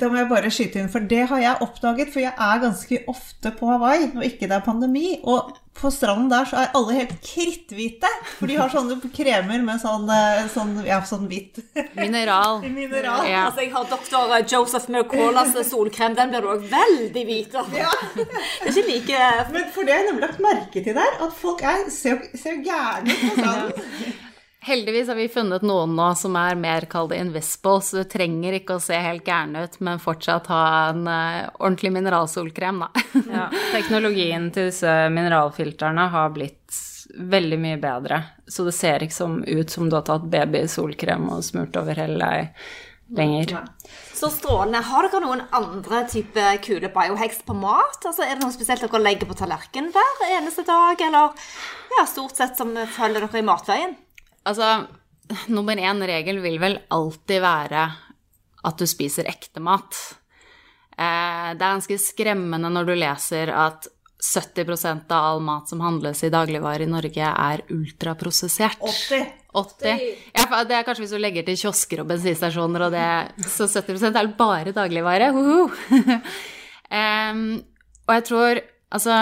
Da 0.01 0.09
må 0.09 0.17
jeg 0.17 0.29
bare 0.31 0.51
skyte 0.53 0.81
inn, 0.81 0.93
for 0.93 1.05
det 1.05 1.27
har 1.29 1.41
jeg 1.43 1.65
oppdaget. 1.65 2.13
For 2.13 2.23
jeg 2.23 2.33
er 2.33 2.63
ganske 2.63 3.03
ofte 3.11 3.53
på 3.59 3.69
Hawaii 3.69 4.13
når 4.15 4.31
ikke 4.31 4.49
det 4.49 4.57
er 4.57 4.65
pandemi. 4.65 5.19
Og 5.29 5.51
på 5.81 5.91
stranden 5.93 6.29
der 6.31 6.45
så 6.49 6.59
er 6.61 6.73
alle 6.77 6.97
helt 6.97 7.13
kritthvite. 7.25 8.09
For 8.39 8.51
de 8.51 8.57
har 8.59 8.73
sånne 8.73 8.97
kremer 9.15 9.63
med 9.65 9.81
sånn, 9.83 10.09
eh, 10.13 10.49
sånn, 10.53 10.73
ja, 10.85 11.01
sånn 11.09 11.29
hvitt 11.31 11.61
Mineral. 11.97 12.61
mineral. 12.81 13.29
Ja. 13.29 13.47
Altså, 13.49 13.65
jeg 13.65 13.73
har 13.77 13.87
doktor 13.93 14.35
Joseph 14.51 14.91
Mercolas 14.93 15.55
solkrem. 15.71 16.17
Den 16.19 16.33
blir 16.33 16.45
du 16.45 16.51
òg 16.55 16.67
veldig 16.73 17.27
hvit 17.29 17.61
av. 17.61 17.71
Ja. 17.77 17.93
Det 18.17 18.27
er 18.27 18.73
ikke 18.73 18.89
like 18.89 19.29
Men 19.53 19.71
for 19.75 19.85
det 19.87 19.95
har 19.95 20.03
jeg 20.03 20.11
nemlig 20.11 20.27
lagt 20.29 20.43
merke 20.45 20.85
til 20.85 20.97
der, 20.97 21.15
at 21.21 21.37
folk 21.37 21.63
er, 21.65 21.87
ser, 21.93 22.25
ser 22.35 22.61
gærne 22.65 23.13
ut 23.13 23.25
på 23.29 23.37
stranden. 23.39 24.27
Heldigvis 24.63 25.09
har 25.09 25.17
vi 25.17 25.29
funnet 25.33 25.63
noen 25.65 25.95
nå 25.97 26.11
som 26.21 26.35
er 26.37 26.59
mer 26.61 26.85
kall 26.91 27.09
det 27.09 27.17
invisible, 27.23 27.79
så 27.81 28.03
du 28.03 28.11
trenger 28.13 28.59
ikke 28.59 28.77
å 28.77 28.83
se 28.85 28.99
helt 29.01 29.25
gæren 29.25 29.57
ut, 29.57 29.79
men 29.81 30.03
fortsatt 30.03 30.51
ha 30.53 30.65
en 30.91 31.07
eh, 31.09 31.47
ordentlig 31.57 31.95
mineralsolkrem, 31.97 32.85
da. 32.85 32.91
Ja, 33.39 33.47
teknologien 33.73 34.51
til 34.53 34.69
disse 34.69 34.93
mineralfiltrene 35.15 36.05
har 36.13 36.35
blitt 36.37 36.77
veldig 37.17 37.59
mye 37.63 37.81
bedre. 37.81 38.21
Så 38.47 38.67
det 38.69 38.77
ser 38.77 39.03
ikke 39.03 39.17
som, 39.17 39.41
ut 39.47 39.73
som 39.73 39.89
du 39.89 39.97
har 39.97 40.05
tatt 40.07 40.29
babysolkrem 40.31 41.31
og 41.33 41.43
smurt 41.47 41.81
over 41.81 41.97
hele 41.99 42.21
deg 42.21 43.17
lenger. 43.17 43.57
Så 44.15 44.29
strålende. 44.31 44.83
Har 44.87 45.09
dere 45.09 45.23
noen 45.25 45.43
andre 45.57 46.05
type 46.11 46.45
kule 46.67 46.93
biohacks 46.93 47.41
på 47.47 47.57
mat? 47.57 47.99
Altså, 48.05 48.27
er 48.27 48.37
det 48.37 48.45
noe 48.45 48.55
spesielt 48.55 48.85
dere 48.85 49.03
legger 49.03 49.31
på 49.31 49.39
tallerkenen 49.41 49.91
hver 49.95 50.37
eneste 50.37 50.67
dag, 50.69 51.01
eller 51.09 51.33
ja, 51.97 52.07
stort 52.07 52.37
sett 52.39 52.61
som 52.61 52.77
følger 52.77 53.25
dere 53.27 53.43
i 53.43 53.49
matveien? 53.49 53.97
Altså, 54.49 54.87
nummer 55.55 55.77
én 55.77 56.07
regel 56.07 56.41
vil 56.45 56.61
vel 56.63 56.79
alltid 56.93 57.43
være 57.45 57.85
at 58.61 58.81
du 58.81 58.87
spiser 58.89 59.29
ekte 59.31 59.63
mat. 59.65 59.97
Eh, 60.93 61.51
det 61.57 61.65
er 61.65 61.79
ganske 61.79 61.99
skremmende 62.01 62.71
når 62.73 62.91
du 62.91 62.95
leser 62.99 63.53
at 63.55 63.89
70% 64.21 65.13
av 65.17 65.27
all 65.31 65.41
mat 65.41 65.71
som 65.71 65.81
handles 65.81 66.21
i 66.27 66.33
dagligvarer 66.33 66.85
i 66.85 66.91
Norge, 66.91 67.25
er 67.25 67.63
ultraprosessert. 67.73 68.83
80. 68.85 69.31
80. 69.57 70.03
Ja, 70.37 70.61
det 70.69 70.77
er 70.77 70.85
kanskje 70.87 71.07
hvis 71.07 71.15
du 71.17 71.21
legger 71.23 71.47
til 71.47 71.57
kiosker 71.59 72.03
og 72.03 72.11
bensinstasjoner, 72.11 72.85
og 72.87 72.93
det, 72.95 73.49
så 73.49 73.65
70 73.67 74.11
er 74.13 74.29
bare 74.37 74.77
dagligvare. 74.77 75.33
Hoho. 75.37 75.71
Em, 76.91 77.61
og 78.09 78.17
jeg 78.17 78.25
tror 78.27 78.59
Altså, 78.91 79.15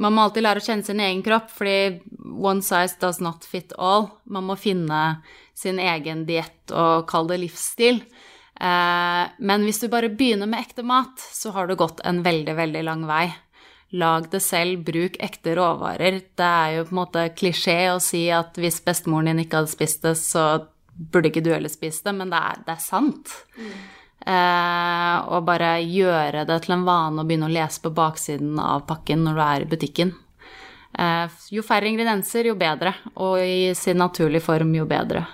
man 0.00 0.14
må 0.14 0.24
alltid 0.24 0.42
lære 0.42 0.62
å 0.62 0.66
kjenne 0.66 0.86
sin 0.86 1.00
egen 1.02 1.22
kropp, 1.22 1.52
fordi 1.54 2.00
one 2.34 2.64
size 2.66 2.98
does 3.00 3.20
not 3.22 3.46
fit 3.46 3.72
all. 3.78 4.08
Man 4.24 4.48
må 4.48 4.56
finne 4.58 5.20
sin 5.54 5.78
egen 5.78 6.24
diett 6.26 6.74
og 6.74 7.06
kalle 7.10 7.34
det 7.34 7.44
livsstil. 7.44 8.00
Eh, 8.54 9.22
men 9.38 9.66
hvis 9.66 9.80
du 9.82 9.88
bare 9.90 10.10
begynner 10.10 10.50
med 10.50 10.66
ekte 10.66 10.84
mat, 10.86 11.22
så 11.22 11.54
har 11.54 11.70
du 11.70 11.76
gått 11.78 12.02
en 12.06 12.22
veldig, 12.26 12.56
veldig 12.58 12.84
lang 12.86 13.06
vei. 13.06 13.28
Lag 13.94 14.26
det 14.32 14.42
selv, 14.42 14.82
bruk 14.86 15.18
ekte 15.22 15.54
råvarer. 15.54 16.18
Det 16.34 16.50
er 16.50 16.78
jo 16.78 16.86
på 16.88 16.96
en 16.96 17.02
måte 17.04 17.28
klisjé 17.38 17.78
å 17.92 18.02
si 18.02 18.26
at 18.34 18.58
hvis 18.58 18.80
bestemoren 18.82 19.30
din 19.30 19.44
ikke 19.44 19.62
hadde 19.62 19.74
spist 19.76 20.02
det, 20.02 20.16
så 20.18 20.64
burde 20.94 21.30
ikke 21.30 21.42
du 21.44 21.52
heller 21.54 21.70
spist 21.70 22.06
det, 22.06 22.14
men 22.18 22.30
det 22.34 22.40
er, 22.40 22.64
det 22.66 22.74
er 22.74 22.82
sant. 22.82 23.30
Eh, 23.54 23.93
og 24.24 25.44
bare 25.44 25.74
gjøre 25.84 26.46
det 26.48 26.56
til 26.64 26.72
en 26.78 26.84
vane 26.86 27.20
å 27.20 27.26
begynne 27.28 27.50
å 27.50 27.52
lese 27.52 27.82
på 27.84 27.92
baksiden 27.92 28.56
av 28.62 28.86
pakken 28.88 29.26
når 29.26 29.36
du 29.36 29.42
er 29.44 29.64
i 29.64 29.68
butikken. 29.68 30.14
Eh, 30.98 31.30
jo 31.50 31.64
færre 31.66 31.90
ingredienser, 31.90 32.48
jo 32.50 32.58
bedre. 32.58 32.94
Og 33.16 33.40
i 33.42 33.74
sin 33.78 33.98
naturlige 33.98 34.44
form, 34.44 34.74
jo 34.78 34.86
bedre. 34.88 35.24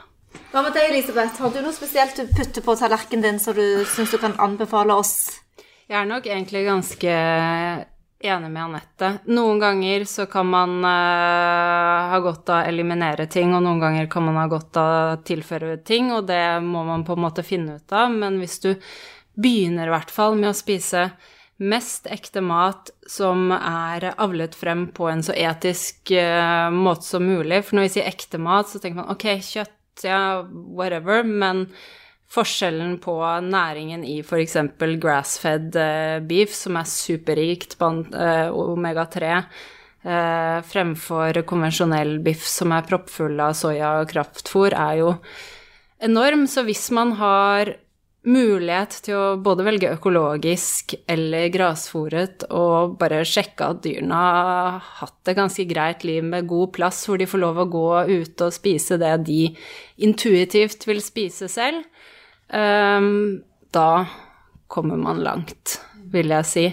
Hva 0.50 0.62
med 0.64 0.74
deg, 0.74 0.88
Elisabeth? 0.90 1.40
Har 1.42 1.52
du 1.52 1.60
noe 1.62 1.74
spesielt 1.76 2.16
du 2.16 2.26
putter 2.30 2.64
på 2.64 2.76
tallerkenen 2.78 3.26
din 3.26 3.40
som 3.42 3.56
du 3.56 3.84
syns 3.90 4.14
du 4.14 4.18
kan 4.22 4.36
anbefale 4.42 4.96
oss? 4.96 5.40
Jeg 5.90 5.98
er 5.98 6.06
nok 6.06 6.26
egentlig 6.30 6.64
ganske 6.68 7.14
enig 8.20 8.50
med 8.52 8.62
Anette. 8.62 9.10
Noen 9.32 9.60
ganger 9.60 10.04
så 10.04 10.26
kan 10.30 10.48
man 10.50 10.78
uh, 10.84 12.10
ha 12.12 12.18
godt 12.24 12.52
av 12.52 12.62
å 12.62 12.68
eliminere 12.68 13.26
ting, 13.32 13.54
og 13.56 13.64
noen 13.64 13.80
ganger 13.80 14.10
kan 14.12 14.26
man 14.28 14.38
ha 14.40 14.46
godt 14.50 14.76
av 14.80 14.92
å 14.92 15.18
tilføre 15.26 15.78
ting, 15.86 16.12
og 16.12 16.28
det 16.28 16.60
må 16.64 16.84
man 16.88 17.04
på 17.06 17.16
en 17.16 17.24
måte 17.24 17.44
finne 17.46 17.78
ut 17.80 17.96
av. 17.96 18.12
Men 18.12 18.38
hvis 18.42 18.58
du 18.64 18.74
begynner 19.40 19.88
i 19.88 19.94
hvert 19.94 20.12
fall 20.12 20.36
med 20.38 20.52
å 20.52 20.56
spise 20.56 21.08
mest 21.60 22.08
ekte 22.08 22.40
mat 22.40 22.88
som 23.08 23.50
er 23.52 24.10
avlet 24.16 24.54
frem 24.56 24.86
på 24.96 25.10
en 25.10 25.22
så 25.24 25.34
etisk 25.36 26.12
uh, 26.16 26.68
måte 26.72 27.04
som 27.04 27.26
mulig. 27.26 27.62
For 27.66 27.76
når 27.76 27.88
vi 27.88 27.94
sier 27.96 28.08
ekte 28.08 28.40
mat, 28.40 28.70
så 28.70 28.80
tenker 28.80 29.02
man 29.02 29.12
ok, 29.12 29.26
kjøtt, 29.44 30.04
ja, 30.06 30.40
whatever, 30.76 31.24
men 31.24 31.66
forskjellen 32.30 32.96
på 33.02 33.16
næringen 33.46 34.04
i 34.06 34.20
f.eks. 34.22 34.56
grass-fed 35.02 35.76
uh, 35.76 36.22
beef, 36.26 36.54
som 36.54 36.78
er 36.80 36.88
superrikt 36.88 37.76
på 37.80 37.92
uh, 38.14 38.48
omega-3, 38.54 39.42
fremfor 40.64 41.42
konvensjonell 41.44 42.14
biff 42.24 42.46
som 42.48 42.72
er 42.72 42.86
proppfull 42.88 43.34
av 43.44 43.52
soya 43.52 43.90
og 44.00 44.06
kraftfôr, 44.08 44.72
er 44.72 44.94
jo 45.02 45.10
enorm. 46.00 46.46
Så 46.48 46.64
hvis 46.64 46.86
man 46.96 47.12
har 47.18 47.74
mulighet 48.28 48.98
til 49.06 49.16
å 49.16 49.36
både 49.40 49.64
velge 49.64 49.92
økologisk 49.94 50.92
eller 51.08 51.48
grasfòret 51.54 52.44
og 52.52 52.98
bare 53.00 53.22
sjekke 53.24 53.70
at 53.72 53.80
dyrene 53.86 54.16
har 54.16 54.80
hatt 55.00 55.30
et 55.30 55.38
ganske 55.38 55.64
greit 55.70 56.04
liv 56.04 56.26
med 56.26 56.48
god 56.50 56.74
plass, 56.76 57.06
hvor 57.08 57.20
de 57.20 57.28
får 57.30 57.40
lov 57.40 57.62
å 57.62 57.68
gå 57.72 57.86
ute 58.10 58.50
og 58.50 58.56
spise 58.56 59.00
det 59.00 59.14
de 59.28 59.40
intuitivt 60.04 60.84
vil 60.88 61.00
spise 61.04 61.48
selv, 61.48 61.86
da 62.50 63.90
kommer 64.70 64.98
man 64.98 65.22
langt, 65.22 65.76
vil 66.10 66.32
jeg 66.34 66.48
si. 66.48 66.66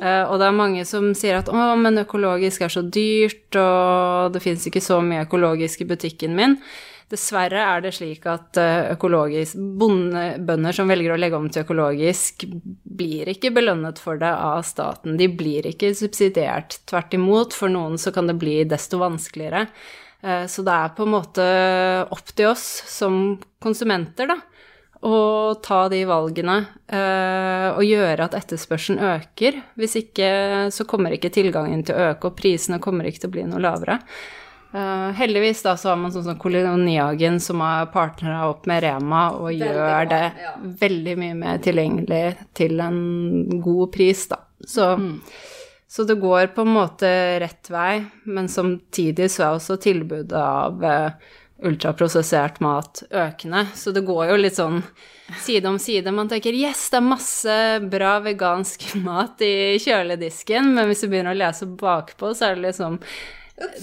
Uh, 0.00 0.24
og 0.30 0.38
det 0.40 0.46
er 0.46 0.54
mange 0.56 0.84
som 0.88 1.10
sier 1.18 1.40
at 1.40 1.50
'å, 1.50 1.74
men 1.76 2.00
økologisk 2.00 2.62
er 2.62 2.72
så 2.72 2.82
dyrt', 2.82 3.56
og 3.58 4.32
'det 4.32 4.42
fins 4.42 4.66
ikke 4.66 4.80
så 4.80 5.00
mye 5.02 5.26
økologisk 5.26 5.82
i 5.82 5.90
butikken 5.90 6.36
min'. 6.36 6.56
Dessverre 7.10 7.58
er 7.58 7.80
det 7.82 7.90
slik 7.96 8.26
at 8.30 8.54
eh, 8.60 8.92
økologisk, 8.92 9.58
bønder 9.58 10.76
som 10.76 10.86
velger 10.86 11.10
å 11.10 11.18
legge 11.18 11.40
om 11.40 11.48
til 11.50 11.64
økologisk, 11.64 12.44
blir 12.86 13.26
ikke 13.32 13.50
belønnet 13.50 13.98
for 13.98 14.20
det 14.20 14.30
av 14.30 14.62
staten. 14.62 15.16
De 15.18 15.26
blir 15.26 15.66
ikke 15.66 15.90
subsidiert. 15.98 16.78
Tvert 16.86 17.16
imot, 17.18 17.56
for 17.56 17.72
noen 17.72 17.98
så 17.98 18.14
kan 18.14 18.30
det 18.30 18.38
bli 18.38 18.62
desto 18.62 19.02
vanskeligere. 19.02 19.66
Eh, 20.22 20.46
så 20.46 20.62
det 20.62 20.76
er 20.76 20.94
på 20.94 21.02
en 21.02 21.14
måte 21.16 21.48
opp 22.14 22.30
til 22.30 22.52
oss 22.52 22.68
som 22.86 23.40
konsumenter, 23.58 24.30
da, 24.30 24.38
å 25.00 25.54
ta 25.64 25.84
de 25.88 26.02
valgene 26.04 26.58
eh, 26.92 27.68
og 27.72 27.80
gjøre 27.86 28.26
at 28.26 28.36
etterspørselen 28.36 29.00
øker. 29.14 29.56
Hvis 29.80 29.96
ikke 30.02 30.28
så 30.74 30.84
kommer 30.88 31.16
ikke 31.16 31.32
tilgangen 31.32 31.86
til 31.86 31.96
å 31.96 32.10
øke, 32.10 32.28
og 32.28 32.36
prisene 32.36 32.80
kommer 32.82 33.08
ikke 33.08 33.24
til 33.24 33.32
å 33.32 33.36
bli 33.38 33.46
noe 33.48 33.62
lavere. 33.64 34.00
Uh, 34.70 35.10
heldigvis 35.18 35.64
da 35.64 35.72
så 35.74 35.88
har 35.90 35.96
man 35.98 36.12
sånn 36.14 36.28
som 36.28 36.36
Kolonihagen 36.38 37.40
som 37.42 37.58
har 37.64 37.88
partnera 37.90 38.44
opp 38.52 38.68
med 38.70 38.84
Rema 38.84 39.24
og 39.34 39.48
veldig 39.48 39.66
gjør 39.66 40.10
det 40.12 40.20
ja. 40.44 40.52
veldig 40.84 41.14
mye 41.18 41.38
mer 41.40 41.58
tilgjengelig 41.64 42.20
til 42.54 42.78
en 42.84 43.00
god 43.64 43.90
pris, 43.96 44.28
da. 44.30 44.38
Så, 44.62 44.92
mm. 45.00 45.16
så, 45.90 46.06
det 46.06 46.20
går 46.22 46.52
på 46.54 46.62
en 46.62 46.74
måte 46.76 47.10
rett 47.42 47.72
vei, 47.72 48.04
men 48.30 48.46
samtidig 48.52 49.26
så 49.34 49.48
er 49.48 49.58
også 49.58 49.80
tilbudet 49.82 50.38
av 50.38 50.86
uh, 50.86 51.34
ultraprosessert 51.66 52.60
mat 52.64 53.02
økende. 53.10 53.66
Så 53.74 53.92
det 53.94 54.04
går 54.06 54.30
jo 54.30 54.38
litt 54.40 54.58
sånn 54.58 54.80
side 55.42 55.68
om 55.68 55.78
side. 55.78 56.12
Man 56.14 56.30
tenker 56.30 56.56
yes, 56.56 56.88
det 56.92 57.00
er 57.00 57.06
masse 57.06 57.58
bra 57.92 58.16
vegansk 58.24 58.88
mat 59.08 59.42
i 59.44 59.78
kjøledisken, 59.82 60.72
men 60.76 60.90
hvis 60.90 61.04
du 61.04 61.10
begynner 61.10 61.36
å 61.36 61.42
lese 61.42 61.68
bakpå, 61.68 62.34
så 62.34 62.50
er 62.50 62.58
det 62.58 62.70
liksom 62.70 63.00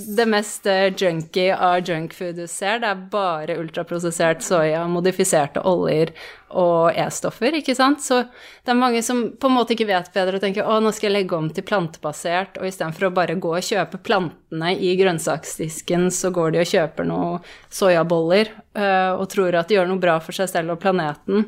det 0.08 0.26
mest 0.26 0.66
eh, 0.66 0.94
junky 0.98 1.52
av 1.52 1.90
junkfood 1.90 2.36
du 2.36 2.48
ser, 2.50 2.80
det 2.82 2.90
er 2.90 3.04
bare 3.12 3.58
ultraprosessert 3.62 4.42
soya, 4.42 4.82
modifiserte 4.90 5.62
oljer 5.70 6.14
og 6.50 6.98
E-stoffer, 6.98 7.60
ikke 7.60 7.76
sant? 7.78 8.02
Så 8.02 8.24
det 8.26 8.74
er 8.74 8.80
mange 8.80 9.04
som 9.06 9.24
på 9.38 9.50
en 9.50 9.58
måte 9.58 9.76
ikke 9.76 9.90
vet 9.90 10.10
bedre 10.16 10.40
og 10.40 10.46
tenker 10.46 10.66
å, 10.66 10.80
nå 10.82 10.94
skal 10.96 11.12
jeg 11.12 11.16
legge 11.20 11.38
om 11.38 11.50
til 11.54 11.66
plantebasert, 11.68 12.58
og 12.58 12.70
istedenfor 12.70 13.10
å 13.10 13.14
bare 13.20 13.38
gå 13.38 13.54
og 13.54 13.68
kjøpe 13.70 14.02
plantene 14.02 14.74
i 14.74 14.96
grønnsaksdisken, 14.98 16.10
så 16.16 16.34
går 16.34 16.56
de 16.56 16.64
og 16.64 16.72
kjøper 16.72 17.10
noen 17.10 17.50
soyaboller 17.70 18.54
uh, 18.80 19.14
og 19.20 19.28
tror 19.34 19.60
at 19.60 19.70
de 19.70 19.78
gjør 19.78 19.92
noe 19.92 20.02
bra 20.02 20.18
for 20.24 20.38
seg 20.38 20.50
selv 20.50 20.78
og 20.78 20.82
planeten. 20.82 21.46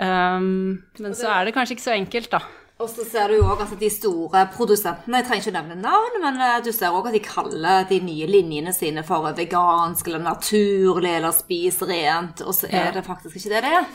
Um, 0.00 0.80
men 0.98 1.14
så 1.14 1.28
er 1.36 1.46
det 1.46 1.54
kanskje 1.54 1.76
ikke 1.76 1.90
så 1.90 1.94
enkelt, 1.94 2.32
da. 2.32 2.42
Og 2.80 2.88
så 2.88 3.04
ser 3.04 3.28
du 3.28 3.36
jo 3.36 3.48
òg 3.52 3.60
at 3.60 3.72
de 3.76 3.90
store 3.92 4.46
produsentene 4.54 5.20
Jeg 5.20 5.26
trenger 5.28 5.44
ikke 5.44 5.56
nevne 5.58 5.76
navn, 5.82 6.16
men 6.22 6.40
eh, 6.40 6.56
du 6.64 6.70
ser 6.72 6.94
òg 6.96 7.10
at 7.10 7.16
de 7.16 7.20
kaller 7.24 7.84
de 7.90 8.00
nye 8.04 8.28
linjene 8.30 8.72
sine 8.72 9.04
for 9.06 9.28
vegansk 9.36 10.08
eller 10.08 10.24
naturlig 10.24 11.12
eller 11.18 11.36
spis 11.36 11.82
rent, 11.84 12.40
og 12.40 12.56
så 12.56 12.70
er 12.72 12.94
det 12.96 13.04
faktisk 13.04 13.36
ikke 13.36 13.52
det 13.52 13.62
det 13.66 13.74
er. 13.82 13.92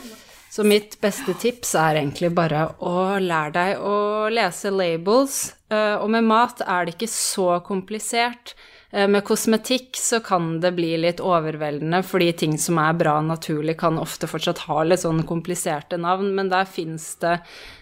Så 0.56 0.64
mitt 0.64 0.94
beste 1.02 1.34
tips 1.36 1.74
er 1.76 1.98
egentlig 1.98 2.30
bare 2.36 2.62
å 2.78 3.18
lære 3.20 3.52
deg 3.56 3.82
å 3.82 3.96
lese 4.32 4.70
labels. 4.70 5.40
Eh, 5.68 5.96
og 5.98 6.08
med 6.14 6.24
mat 6.30 6.62
er 6.62 6.86
det 6.86 6.94
ikke 6.94 7.10
så 7.10 7.48
komplisert. 7.66 8.54
Eh, 8.96 9.08
med 9.08 9.24
kosmetikk 9.24 9.96
så 9.96 10.20
kan 10.24 10.60
det 10.60 10.70
bli 10.72 10.94
litt 10.96 11.18
overveldende, 11.20 11.98
fordi 12.06 12.30
ting 12.32 12.54
som 12.58 12.78
er 12.80 12.94
bra 12.96 13.18
naturlig, 13.20 13.74
kan 13.76 13.98
ofte 14.00 14.28
fortsatt 14.30 14.62
ha 14.70 14.84
litt 14.86 15.02
sånn 15.02 15.20
kompliserte 15.28 15.98
navn, 16.00 16.30
men 16.38 16.48
der 16.48 16.64
fins 16.64 17.10
det 17.20 17.34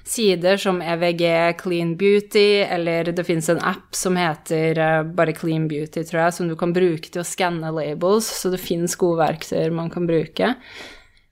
sider 0.03 0.59
som 0.59 0.81
EVG 0.83 1.23
Clean 1.61 1.93
Beauty, 2.01 2.65
eller 2.67 3.13
det 3.15 3.27
fins 3.29 3.47
en 3.53 3.63
app 3.63 3.95
som 3.95 4.19
heter 4.19 4.81
eh, 4.83 5.05
bare 5.07 5.37
Clean 5.39 5.69
Beauty, 5.71 6.03
tror 6.03 6.25
jeg, 6.25 6.35
som 6.41 6.51
du 6.51 6.57
kan 6.59 6.75
bruke 6.75 7.07
til 7.07 7.23
å 7.23 7.29
skanne 7.29 7.71
labels, 7.79 8.33
så 8.41 8.51
det 8.51 8.63
fins 8.65 8.99
gode 8.99 9.23
verktøyer 9.23 9.71
man 9.71 9.95
kan 9.95 10.11
bruke. 10.11 10.51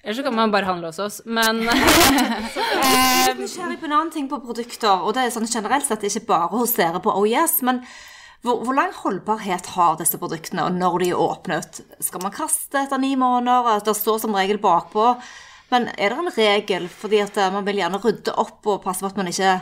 Eller 0.04 0.18
så 0.18 0.22
kan 0.22 0.38
man 0.38 0.54
bare 0.54 0.70
handle 0.70 0.92
hos 0.92 1.02
oss, 1.02 1.18
men 1.26 1.64
Jeg 1.72 3.34
er 3.34 3.36
nysgjerrig 3.38 3.82
på 3.82 3.90
en 3.90 3.98
annen 3.98 4.14
ting 4.14 4.30
på 4.30 4.38
produkter, 4.46 5.02
og 5.02 5.18
det 5.18 5.26
er 5.26 5.34
sånn 5.34 5.50
generelt 5.50 5.90
sett 5.90 6.06
ikke 6.06 6.28
bare 6.30 6.54
hos 6.54 6.78
dere 6.78 7.02
på 7.02 7.18
Oh 7.18 7.26
men 7.66 7.82
hvor, 8.42 8.64
hvor, 8.66 8.74
lang 8.74 8.90
holdbarhet 8.96 9.68
har 9.76 9.98
disse 10.00 10.18
produktene, 10.18 10.64
og 10.66 10.74
når 10.74 10.98
de 10.98 11.10
er 11.12 11.20
åpnet? 11.22 11.80
Skal 12.02 12.24
man 12.24 12.34
kaste 12.34 12.80
etter 12.80 12.98
ni 12.98 13.14
måneder? 13.18 13.84
Det 13.86 13.94
står 13.94 14.18
som 14.24 14.34
regel 14.34 14.58
bakpå. 14.62 15.12
Men 15.70 15.86
er 15.94 16.10
det 16.10 16.18
en 16.18 16.32
regel? 16.34 16.88
Fordi 16.90 17.22
at 17.22 17.38
eh, 17.38 17.52
man 17.54 17.64
vil 17.68 17.78
gjerne 17.78 18.02
rydde 18.02 18.34
opp 18.42 18.66
og 18.66 18.82
passe 18.84 19.04
på 19.04 19.12
at 19.12 19.20
man 19.20 19.30
ikke 19.30 19.54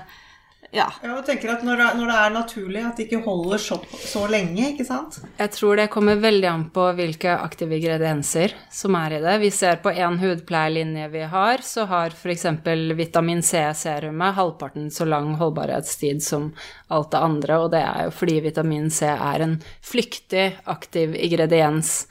ja. 0.70 0.86
Jeg 1.02 1.24
tenker 1.26 1.50
at 1.56 1.64
når 1.66 1.80
når 1.98 2.06
det, 2.06 2.16
er 2.16 2.34
naturlig, 2.34 2.82
at 2.86 2.98
det 2.98 3.06
ikke 3.08 3.24
holder 3.24 3.58
så, 3.58 3.78
så, 3.90 4.22
lenge, 4.30 4.68
ikke 4.70 4.86
sant? 4.86 5.18
Jeg 5.38 5.50
tror 5.56 5.80
det 5.80 5.88
kommer 5.90 6.20
veldig 6.22 6.46
an 6.46 6.66
på 6.70 6.84
hvilke 6.98 7.34
aktive 7.34 7.74
ingredienser 7.80 8.54
som 8.70 8.94
er 9.00 9.16
i 9.16 9.20
det. 9.24 9.36
Vi 9.42 9.50
ser 9.54 9.80
på 9.82 9.90
én 9.90 10.20
hudpleielinje 10.22 11.10
vi 11.10 11.24
har, 11.34 11.64
så 11.66 11.88
har 11.90 12.14
f.eks. 12.14 12.46
vitamin 12.94 13.42
C-serumet 13.42 14.38
halvparten 14.38 14.90
så 14.94 15.08
lang 15.10 15.34
holdbarhetstid 15.40 16.22
som 16.22 16.52
alt 16.88 17.10
det 17.10 17.24
andre, 17.30 17.58
og 17.58 17.72
det 17.74 17.82
er 17.82 18.06
jo 18.06 18.14
fordi 18.14 18.40
vitamin 18.46 18.90
C 18.94 19.10
er 19.10 19.46
en 19.46 19.58
flyktig 19.82 20.52
aktiv 20.70 21.18
ingrediens. 21.18 22.04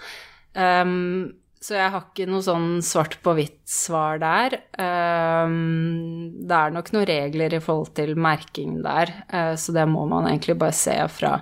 Um, 0.57 1.38
så 1.59 1.75
jeg 1.75 1.91
har 1.91 2.05
ikke 2.05 2.27
noe 2.29 2.43
sånn 2.43 2.67
svart 2.85 3.17
på 3.23 3.33
hvitt-svar 3.35 4.21
der. 4.21 4.55
Ehm, 4.79 6.31
det 6.47 6.55
er 6.55 6.71
nok 6.71 6.93
noen 6.95 7.09
regler 7.09 7.55
i 7.57 7.59
forhold 7.63 7.91
til 7.99 8.15
merking 8.15 8.77
der, 8.85 9.11
eh, 9.27 9.55
så 9.59 9.75
det 9.75 9.83
må 9.91 10.05
man 10.07 10.29
egentlig 10.29 10.55
bare 10.61 10.77
se 10.77 10.95
fra 11.11 11.33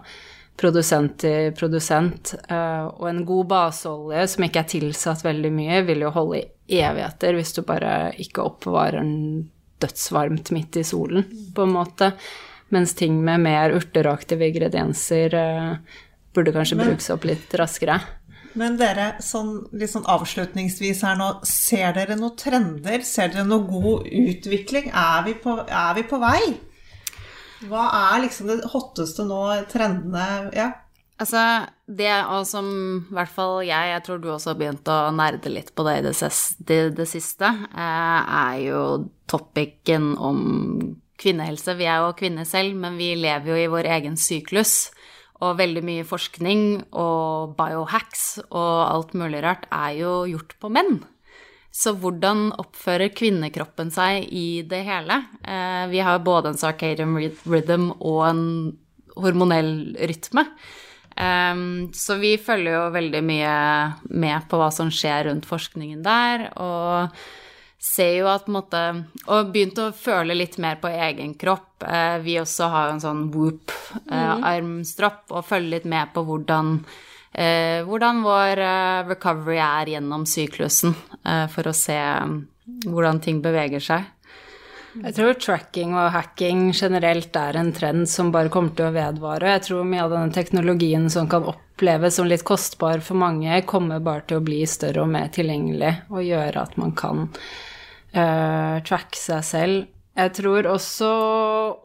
produsent 0.58 1.20
til 1.22 1.52
produsent. 1.54 2.34
Eh, 2.50 2.86
og 2.90 3.06
en 3.12 3.22
god 3.30 3.52
baseolje 3.54 4.26
som 4.34 4.48
ikke 4.48 4.64
er 4.64 4.72
tilsatt 4.74 5.22
veldig 5.22 5.54
mye, 5.54 5.84
vil 5.86 6.02
jo 6.08 6.14
holde 6.16 6.42
i 6.42 6.82
evigheter 6.82 7.38
hvis 7.38 7.54
du 7.54 7.62
bare 7.68 8.12
ikke 8.18 8.42
oppbevarer 8.42 8.98
den 9.04 9.52
dødsvarmt 9.78 10.50
midt 10.56 10.82
i 10.82 10.88
solen, 10.88 11.30
på 11.54 11.68
en 11.68 11.78
måte. 11.78 12.12
Mens 12.74 12.98
ting 12.98 13.22
med 13.24 13.46
mer 13.46 13.72
urteraktive 13.78 14.50
ingredienser 14.50 15.38
eh, 15.38 16.00
burde 16.34 16.58
kanskje 16.58 16.82
brukes 16.82 17.14
opp 17.14 17.30
litt 17.30 17.54
raskere. 17.54 18.02
Men 18.58 18.78
dere, 18.80 19.12
sånn, 19.22 19.68
litt 19.78 19.92
sånn 19.92 20.08
avslutningsvis 20.10 21.04
her 21.06 21.18
nå, 21.20 21.30
ser 21.46 21.94
dere 21.98 22.18
noen 22.18 22.38
trender? 22.40 23.04
Ser 23.06 23.30
dere 23.34 23.46
noen 23.46 23.68
god 23.70 24.08
utvikling? 24.10 24.90
Er 24.90 25.22
vi 25.28 25.36
på, 25.44 25.60
er 25.68 25.94
vi 25.98 26.06
på 26.10 26.20
vei? 26.22 26.42
Hva 27.70 27.88
er 28.14 28.24
liksom 28.26 28.50
det 28.50 28.60
hotteste 28.72 29.26
nå, 29.30 29.42
trendene? 29.70 30.50
Ja. 30.58 30.72
Altså, 31.18 31.42
det 31.90 32.12
som 32.46 32.68
i 33.00 33.16
hvert 33.18 33.32
fall 33.34 33.64
jeg, 33.66 33.94
jeg 33.94 34.04
tror 34.06 34.20
du 34.22 34.28
også 34.30 34.52
har 34.52 34.60
begynt 34.60 34.90
å 34.94 34.98
nerde 35.18 35.50
litt 35.50 35.72
på 35.74 35.86
det 35.88 35.96
i 35.98 36.04
det, 36.06 36.14
det, 36.70 36.82
det 37.00 37.08
siste, 37.10 37.50
eh, 37.74 38.36
er 38.42 38.60
jo 38.68 38.84
topicen 39.30 40.12
om 40.14 40.44
kvinnehelse. 41.18 41.74
Vi 41.80 41.90
er 41.90 42.06
jo 42.06 42.14
kvinner 42.18 42.46
selv, 42.46 42.78
men 42.78 43.00
vi 43.02 43.16
lever 43.18 43.50
jo 43.50 43.58
i 43.58 43.72
vår 43.74 43.90
egen 43.98 44.18
syklus. 44.22 44.92
Og 45.46 45.60
veldig 45.60 45.84
mye 45.86 46.08
forskning 46.08 46.64
og 46.98 47.54
biohacks 47.60 48.40
og 48.48 48.74
alt 48.88 49.14
mulig 49.18 49.44
rart 49.46 49.68
er 49.70 49.94
jo 50.00 50.14
gjort 50.32 50.56
på 50.62 50.72
menn. 50.74 51.00
Så 51.78 51.94
hvordan 52.00 52.50
oppfører 52.58 53.14
kvinnekroppen 53.14 53.92
seg 53.94 54.26
i 54.34 54.64
det 54.66 54.82
hele? 54.88 55.20
Eh, 55.46 55.86
vi 55.92 56.02
har 56.02 56.24
både 56.26 56.54
en 56.54 56.58
circadian 56.58 57.14
rhythm 57.46 57.92
og 58.00 58.22
en 58.32 58.44
hormonell 59.18 59.94
rytme. 60.10 60.48
Um, 61.18 61.90
så 61.98 62.20
vi 62.22 62.36
følger 62.38 62.76
jo 62.76 62.82
veldig 62.94 63.24
mye 63.26 63.54
med 64.22 64.46
på 64.50 64.60
hva 64.60 64.68
som 64.74 64.92
skjer 64.94 65.26
rundt 65.32 65.48
forskningen 65.50 66.04
der, 66.06 66.44
og 66.62 67.16
ser 67.80 68.14
jo 68.18 68.28
at 68.32 68.46
på 68.46 68.52
en 68.52 68.58
måte 68.58 68.82
Og 69.30 69.52
begynt 69.54 69.78
å 69.82 69.92
føle 69.96 70.34
litt 70.38 70.58
mer 70.62 70.80
på 70.82 70.90
egen 70.90 71.36
kropp. 71.40 71.84
Uh, 71.84 72.18
vi 72.24 72.40
også 72.42 72.70
har 72.74 72.90
en 72.92 73.04
sånn 73.04 73.28
whoop-armstropp, 73.34 75.24
uh, 75.30 75.38
og 75.38 75.46
følger 75.46 75.76
litt 75.76 75.86
med 75.90 76.14
på 76.16 76.24
hvordan, 76.26 76.80
uh, 77.38 77.80
hvordan 77.86 78.24
vår 78.26 78.64
recovery 79.12 79.60
er 79.62 79.94
gjennom 79.94 80.26
syklusen, 80.26 80.96
for 81.54 81.70
å 81.70 81.76
se 81.76 81.98
um, 81.98 82.40
hvordan 82.88 83.22
ting 83.22 83.44
beveger 83.46 83.84
seg. 83.84 84.10
Jeg 84.98 85.14
tror 85.18 85.38
tracking 85.38 85.94
og 85.94 86.10
hacking 86.16 86.72
generelt 86.76 87.36
er 87.38 87.60
en 87.60 87.70
trend 87.76 88.08
som 88.10 88.32
bare 88.34 88.52
kommer 88.54 88.74
til 88.78 88.88
å 88.90 88.96
vedvare. 88.96 89.54
Jeg 89.58 89.66
tror 89.68 89.88
mye 89.88 90.06
av 90.06 90.14
denne 90.16 90.34
teknologien 90.34 91.06
som 91.14 91.30
kan 91.30 91.46
oppleves 91.48 92.18
som 92.18 92.30
litt 92.30 92.46
kostbar 92.48 93.04
for 93.06 93.20
mange, 93.20 93.62
kommer 93.70 94.02
bare 94.04 94.26
til 94.30 94.40
å 94.40 94.46
bli 94.48 94.64
større 94.70 95.04
og 95.04 95.12
mer 95.14 95.30
tilgjengelig 95.34 95.94
og 96.10 96.26
gjøre 96.26 96.64
at 96.64 96.80
man 96.82 96.96
kan 96.98 97.28
uh, 98.16 98.82
tracke 98.88 99.20
seg 99.20 99.46
selv. 99.46 99.86
Jeg 100.18 100.34
tror 100.40 100.72
også 100.74 101.14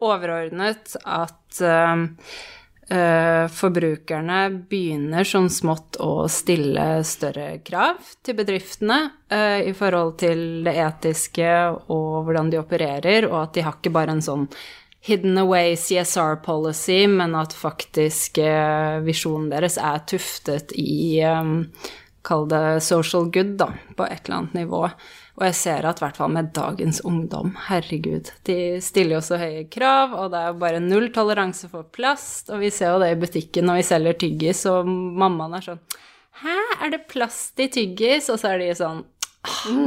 overordnet 0.01 0.97
at 1.03 1.39
Uh, 1.61 2.07
forbrukerne 3.49 4.39
begynner 4.69 5.25
sånn 5.25 5.49
smått 5.49 5.97
å 6.03 6.27
stille 6.31 7.01
større 7.07 7.57
krav 7.65 8.01
til 8.21 8.37
bedriftene 8.37 8.99
uh, 9.33 9.59
i 9.63 9.73
forhold 9.77 10.17
til 10.21 10.63
det 10.65 10.75
etiske 10.83 11.49
og 11.93 12.23
hvordan 12.27 12.51
de 12.53 12.61
opererer, 12.61 13.27
og 13.31 13.39
at 13.41 13.57
de 13.57 13.65
har 13.65 13.79
ikke 13.79 13.93
bare 13.95 14.17
en 14.17 14.23
sånn 14.25 14.45
hidden 15.03 15.41
away 15.41 15.73
CSR-policy, 15.79 17.01
men 17.11 17.35
at 17.39 17.55
faktisk 17.57 18.39
uh, 18.43 19.01
visjonen 19.03 19.49
deres 19.51 19.79
er 19.81 20.05
tuftet 20.09 20.75
i 20.79 21.19
Kall 22.23 22.45
det 22.47 22.79
social 22.79 23.25
good, 23.35 23.57
da, 23.59 23.73
på 23.97 24.05
et 24.07 24.21
eller 24.25 24.37
annet 24.37 24.53
nivå. 24.61 24.85
Og 25.33 25.47
jeg 25.47 25.55
ser 25.57 25.85
at 25.89 25.97
i 25.97 26.03
hvert 26.05 26.17
fall 26.19 26.33
med 26.35 26.51
dagens 26.53 26.99
ungdom, 27.09 27.55
herregud, 27.67 28.29
de 28.45 28.57
stiller 28.85 29.17
jo 29.17 29.23
så 29.25 29.39
høye 29.41 29.63
krav, 29.73 30.13
og 30.13 30.29
det 30.29 30.41
er 30.41 30.51
jo 30.51 30.59
bare 30.61 30.81
null 30.83 31.07
toleranse 31.15 31.69
for 31.71 31.87
plast, 31.95 32.51
og 32.53 32.61
vi 32.61 32.69
ser 32.73 32.93
jo 32.93 32.99
det 33.01 33.09
i 33.15 33.17
butikken 33.23 33.65
når 33.65 33.79
vi 33.79 33.87
selger 33.87 34.19
tyggis, 34.21 34.61
og 34.69 34.85
mammaen 34.89 35.57
er 35.57 35.65
sånn 35.71 35.81
Hæ, 36.43 36.53
er 36.81 36.93
det 36.93 37.03
plast 37.11 37.61
i 37.61 37.67
tyggis? 37.71 38.25
Og 38.33 38.39
så 38.41 38.53
er 38.53 38.63
de 38.63 38.71
sånn 38.77 39.03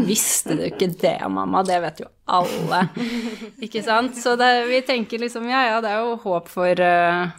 Visste 0.06 0.54
du 0.54 0.62
ikke 0.66 0.86
det, 1.00 1.16
mamma? 1.32 1.62
Det 1.66 1.78
vet 1.80 2.02
jo 2.04 2.10
alle. 2.28 2.82
Ikke 3.64 3.80
sant? 3.82 4.18
Så 4.20 4.34
det, 4.36 4.50
vi 4.68 4.82
tenker 4.84 5.22
liksom 5.22 5.46
ja, 5.48 5.62
ja, 5.70 5.78
det 5.80 5.94
er 5.94 6.04
jo 6.04 6.18
håp 6.26 6.50
for 6.52 6.82
uh, 6.84 7.32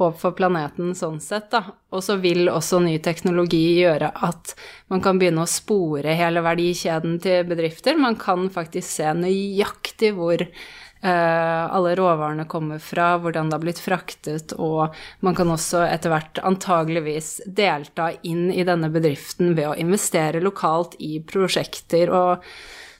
håp 0.00 0.18
for 0.20 0.36
planeten 0.36 0.94
sånn 0.98 1.20
sett, 1.22 1.50
da. 1.52 1.62
Og 1.94 2.02
så 2.04 2.16
vil 2.22 2.48
også 2.50 2.80
ny 2.82 2.96
teknologi 3.04 3.80
gjøre 3.80 4.10
at 4.26 4.54
man 4.92 5.02
kan 5.04 5.20
begynne 5.20 5.44
å 5.44 5.50
spore 5.50 6.16
hele 6.18 6.42
verdikjeden 6.44 7.18
til 7.22 7.46
bedrifter. 7.48 7.98
Man 8.00 8.18
kan 8.20 8.48
faktisk 8.52 8.88
se 8.88 9.12
nøyaktig 9.16 10.12
hvor 10.16 10.42
uh, 10.42 11.64
alle 11.70 11.94
råvarene 11.98 12.48
kommer 12.50 12.82
fra, 12.82 13.12
hvordan 13.22 13.50
det 13.50 13.58
har 13.58 13.64
blitt 13.64 13.84
fraktet, 13.84 14.56
og 14.58 14.96
man 15.24 15.38
kan 15.38 15.52
også 15.52 15.84
etter 15.86 16.14
hvert 16.14 16.42
antageligvis 16.46 17.40
delta 17.46 18.12
inn 18.22 18.48
i 18.52 18.66
denne 18.68 18.92
bedriften 18.92 19.54
ved 19.54 19.72
å 19.72 19.78
investere 19.80 20.42
lokalt 20.44 20.98
i 20.98 21.18
prosjekter 21.24 22.14
og 22.14 22.46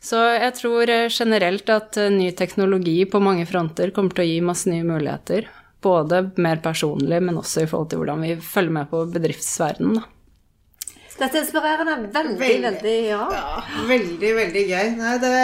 så 0.00 0.16
jeg 0.32 0.54
tror 0.56 0.90
generelt 1.12 1.68
at 1.68 1.98
ny 2.08 2.30
teknologi 2.32 3.02
på 3.04 3.20
mange 3.20 3.44
fronter 3.44 3.92
kommer 3.92 4.16
til 4.16 4.24
å 4.24 4.30
gi 4.30 4.38
masse 4.40 4.70
nye 4.72 4.86
muligheter. 4.88 5.44
Både 5.80 6.24
mer 6.40 6.60
personlig, 6.64 7.20
men 7.24 7.38
også 7.40 7.64
i 7.64 7.68
forhold 7.70 7.90
til 7.90 8.02
hvordan 8.02 8.24
vi 8.26 8.34
følger 8.44 8.74
med 8.76 8.90
på 8.90 9.04
bedriftsverdenen. 9.14 10.02
Dette 11.20 11.36
er 11.36 11.42
inspirerende. 11.44 11.96
Veldig, 12.14 12.36
veldig, 12.40 12.60
veldig 12.64 12.94
ja. 13.10 13.24
ja. 13.36 13.64
Veldig, 13.88 14.30
veldig 14.38 14.62
gøy. 14.70 14.92
Nei, 14.96 15.16
det, 15.20 15.34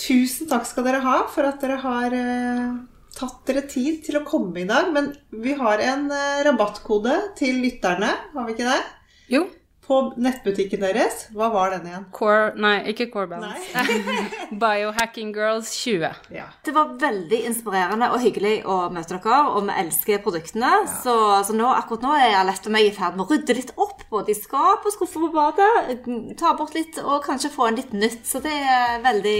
tusen 0.00 0.48
takk 0.48 0.64
skal 0.68 0.86
dere 0.86 1.02
ha 1.04 1.18
for 1.32 1.48
at 1.48 1.60
dere 1.60 1.76
har 1.82 2.16
eh, 2.16 2.70
tatt 3.18 3.42
dere 3.50 3.66
tid 3.68 4.00
til 4.06 4.20
å 4.20 4.24
komme 4.28 4.62
i 4.62 4.68
dag. 4.68 4.88
Men 4.94 5.12
vi 5.44 5.56
har 5.60 5.84
en 5.84 6.08
eh, 6.08 6.40
rabattkode 6.48 7.18
til 7.40 7.60
lytterne, 7.64 8.14
har 8.32 8.48
vi 8.48 8.56
ikke 8.56 8.68
det? 8.70 8.80
Jo 9.28 9.44
på 9.88 9.98
nettbutikken 10.20 10.82
deres. 10.84 11.24
Hva 11.36 11.48
var 11.52 11.72
den 11.72 11.86
igjen? 11.88 12.04
Core, 12.14 12.50
nei, 12.60 12.76
ikke 12.92 13.08
Core 13.12 13.30
Balance. 13.30 13.84
Biohacking 14.62 15.32
Girls 15.36 15.72
20. 15.80 16.28
Ja. 16.34 16.44
Det 16.64 16.74
var 16.76 16.92
veldig 17.00 17.40
inspirerende 17.48 18.10
og 18.12 18.20
hyggelig 18.22 18.60
å 18.68 18.78
møte 18.92 19.16
dere, 19.16 19.40
og 19.48 19.64
vi 19.68 19.76
elsker 19.82 20.20
produktene. 20.24 20.74
Ja. 20.84 20.98
Så, 21.02 21.16
så 21.48 21.56
nå, 21.56 21.70
akkurat 21.72 22.04
nå 22.04 22.14
er 22.20 22.36
Alette 22.42 22.68
og 22.68 22.76
meg 22.76 22.90
i 22.90 22.94
ferd 22.96 23.16
med 23.16 23.24
å 23.24 23.32
rydde 23.32 23.56
litt 23.56 23.74
opp, 23.80 24.04
både 24.12 24.34
i 24.34 24.38
skap 24.38 24.84
og 24.84 24.94
skuffer 24.94 25.24
på 25.24 25.32
badet. 25.34 26.04
Ta 26.40 26.52
bort 26.58 26.76
litt 26.76 27.00
og 27.04 27.22
kanskje 27.24 27.54
få 27.54 27.70
en 27.70 27.80
litt 27.80 27.94
nytt. 27.96 28.24
Så 28.28 28.44
det 28.44 28.52
er 28.52 29.00
veldig 29.04 29.38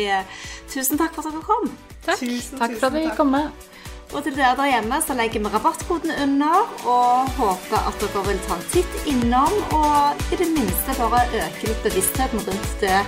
Tusen 0.73 1.01
takk 1.01 1.15
for 1.17 1.29
at 1.29 1.35
dere 1.35 1.45
kom. 1.45 1.69
Takk. 2.05 2.23
Tusen, 2.23 2.61
takk 2.61 2.79
for 2.79 2.89
at 2.91 2.97
vi 2.97 3.09
kom 3.17 3.37
med. 3.37 3.69
Og 4.15 4.23
til 4.25 4.37
dere 4.37 4.57
der 4.57 4.71
hjemme 4.73 5.01
så 5.05 5.15
legger 5.19 5.43
vi 5.45 5.51
rabattkoden 5.53 6.15
under, 6.23 6.63
og 6.89 7.29
håper 7.37 7.91
at 7.91 7.99
dere 8.01 8.23
vil 8.29 8.41
ta 8.47 8.57
en 8.57 8.69
titt 8.73 9.11
innom 9.11 9.59
og 9.77 10.23
i 10.33 10.39
det 10.41 10.49
minste 10.55 10.97
bare 11.01 11.27
øke 11.43 11.69
litt 11.69 11.85
bevisstheten 11.85 12.47
rundt 12.47 12.73
det 12.81 13.03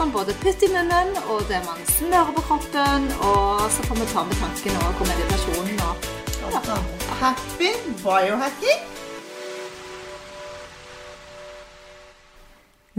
man 0.00 0.12
både 0.12 0.32
putter 0.40 0.64
i 0.64 0.72
munnen, 0.72 1.10
og 1.28 1.42
det 1.48 1.58
man 1.66 1.82
smører 1.96 2.32
på 2.36 2.44
kroppen, 2.48 3.10
og 3.20 3.66
så 3.74 3.84
får 3.84 4.00
vi 4.00 4.06
ta 4.14 4.24
med 4.24 4.40
tanken 4.40 4.80
og 4.86 5.02
meditasjonen 5.10 5.84
og 5.88 6.08
ja. 6.54 6.78
Happy 7.20 7.74
biohacking. 8.00 8.99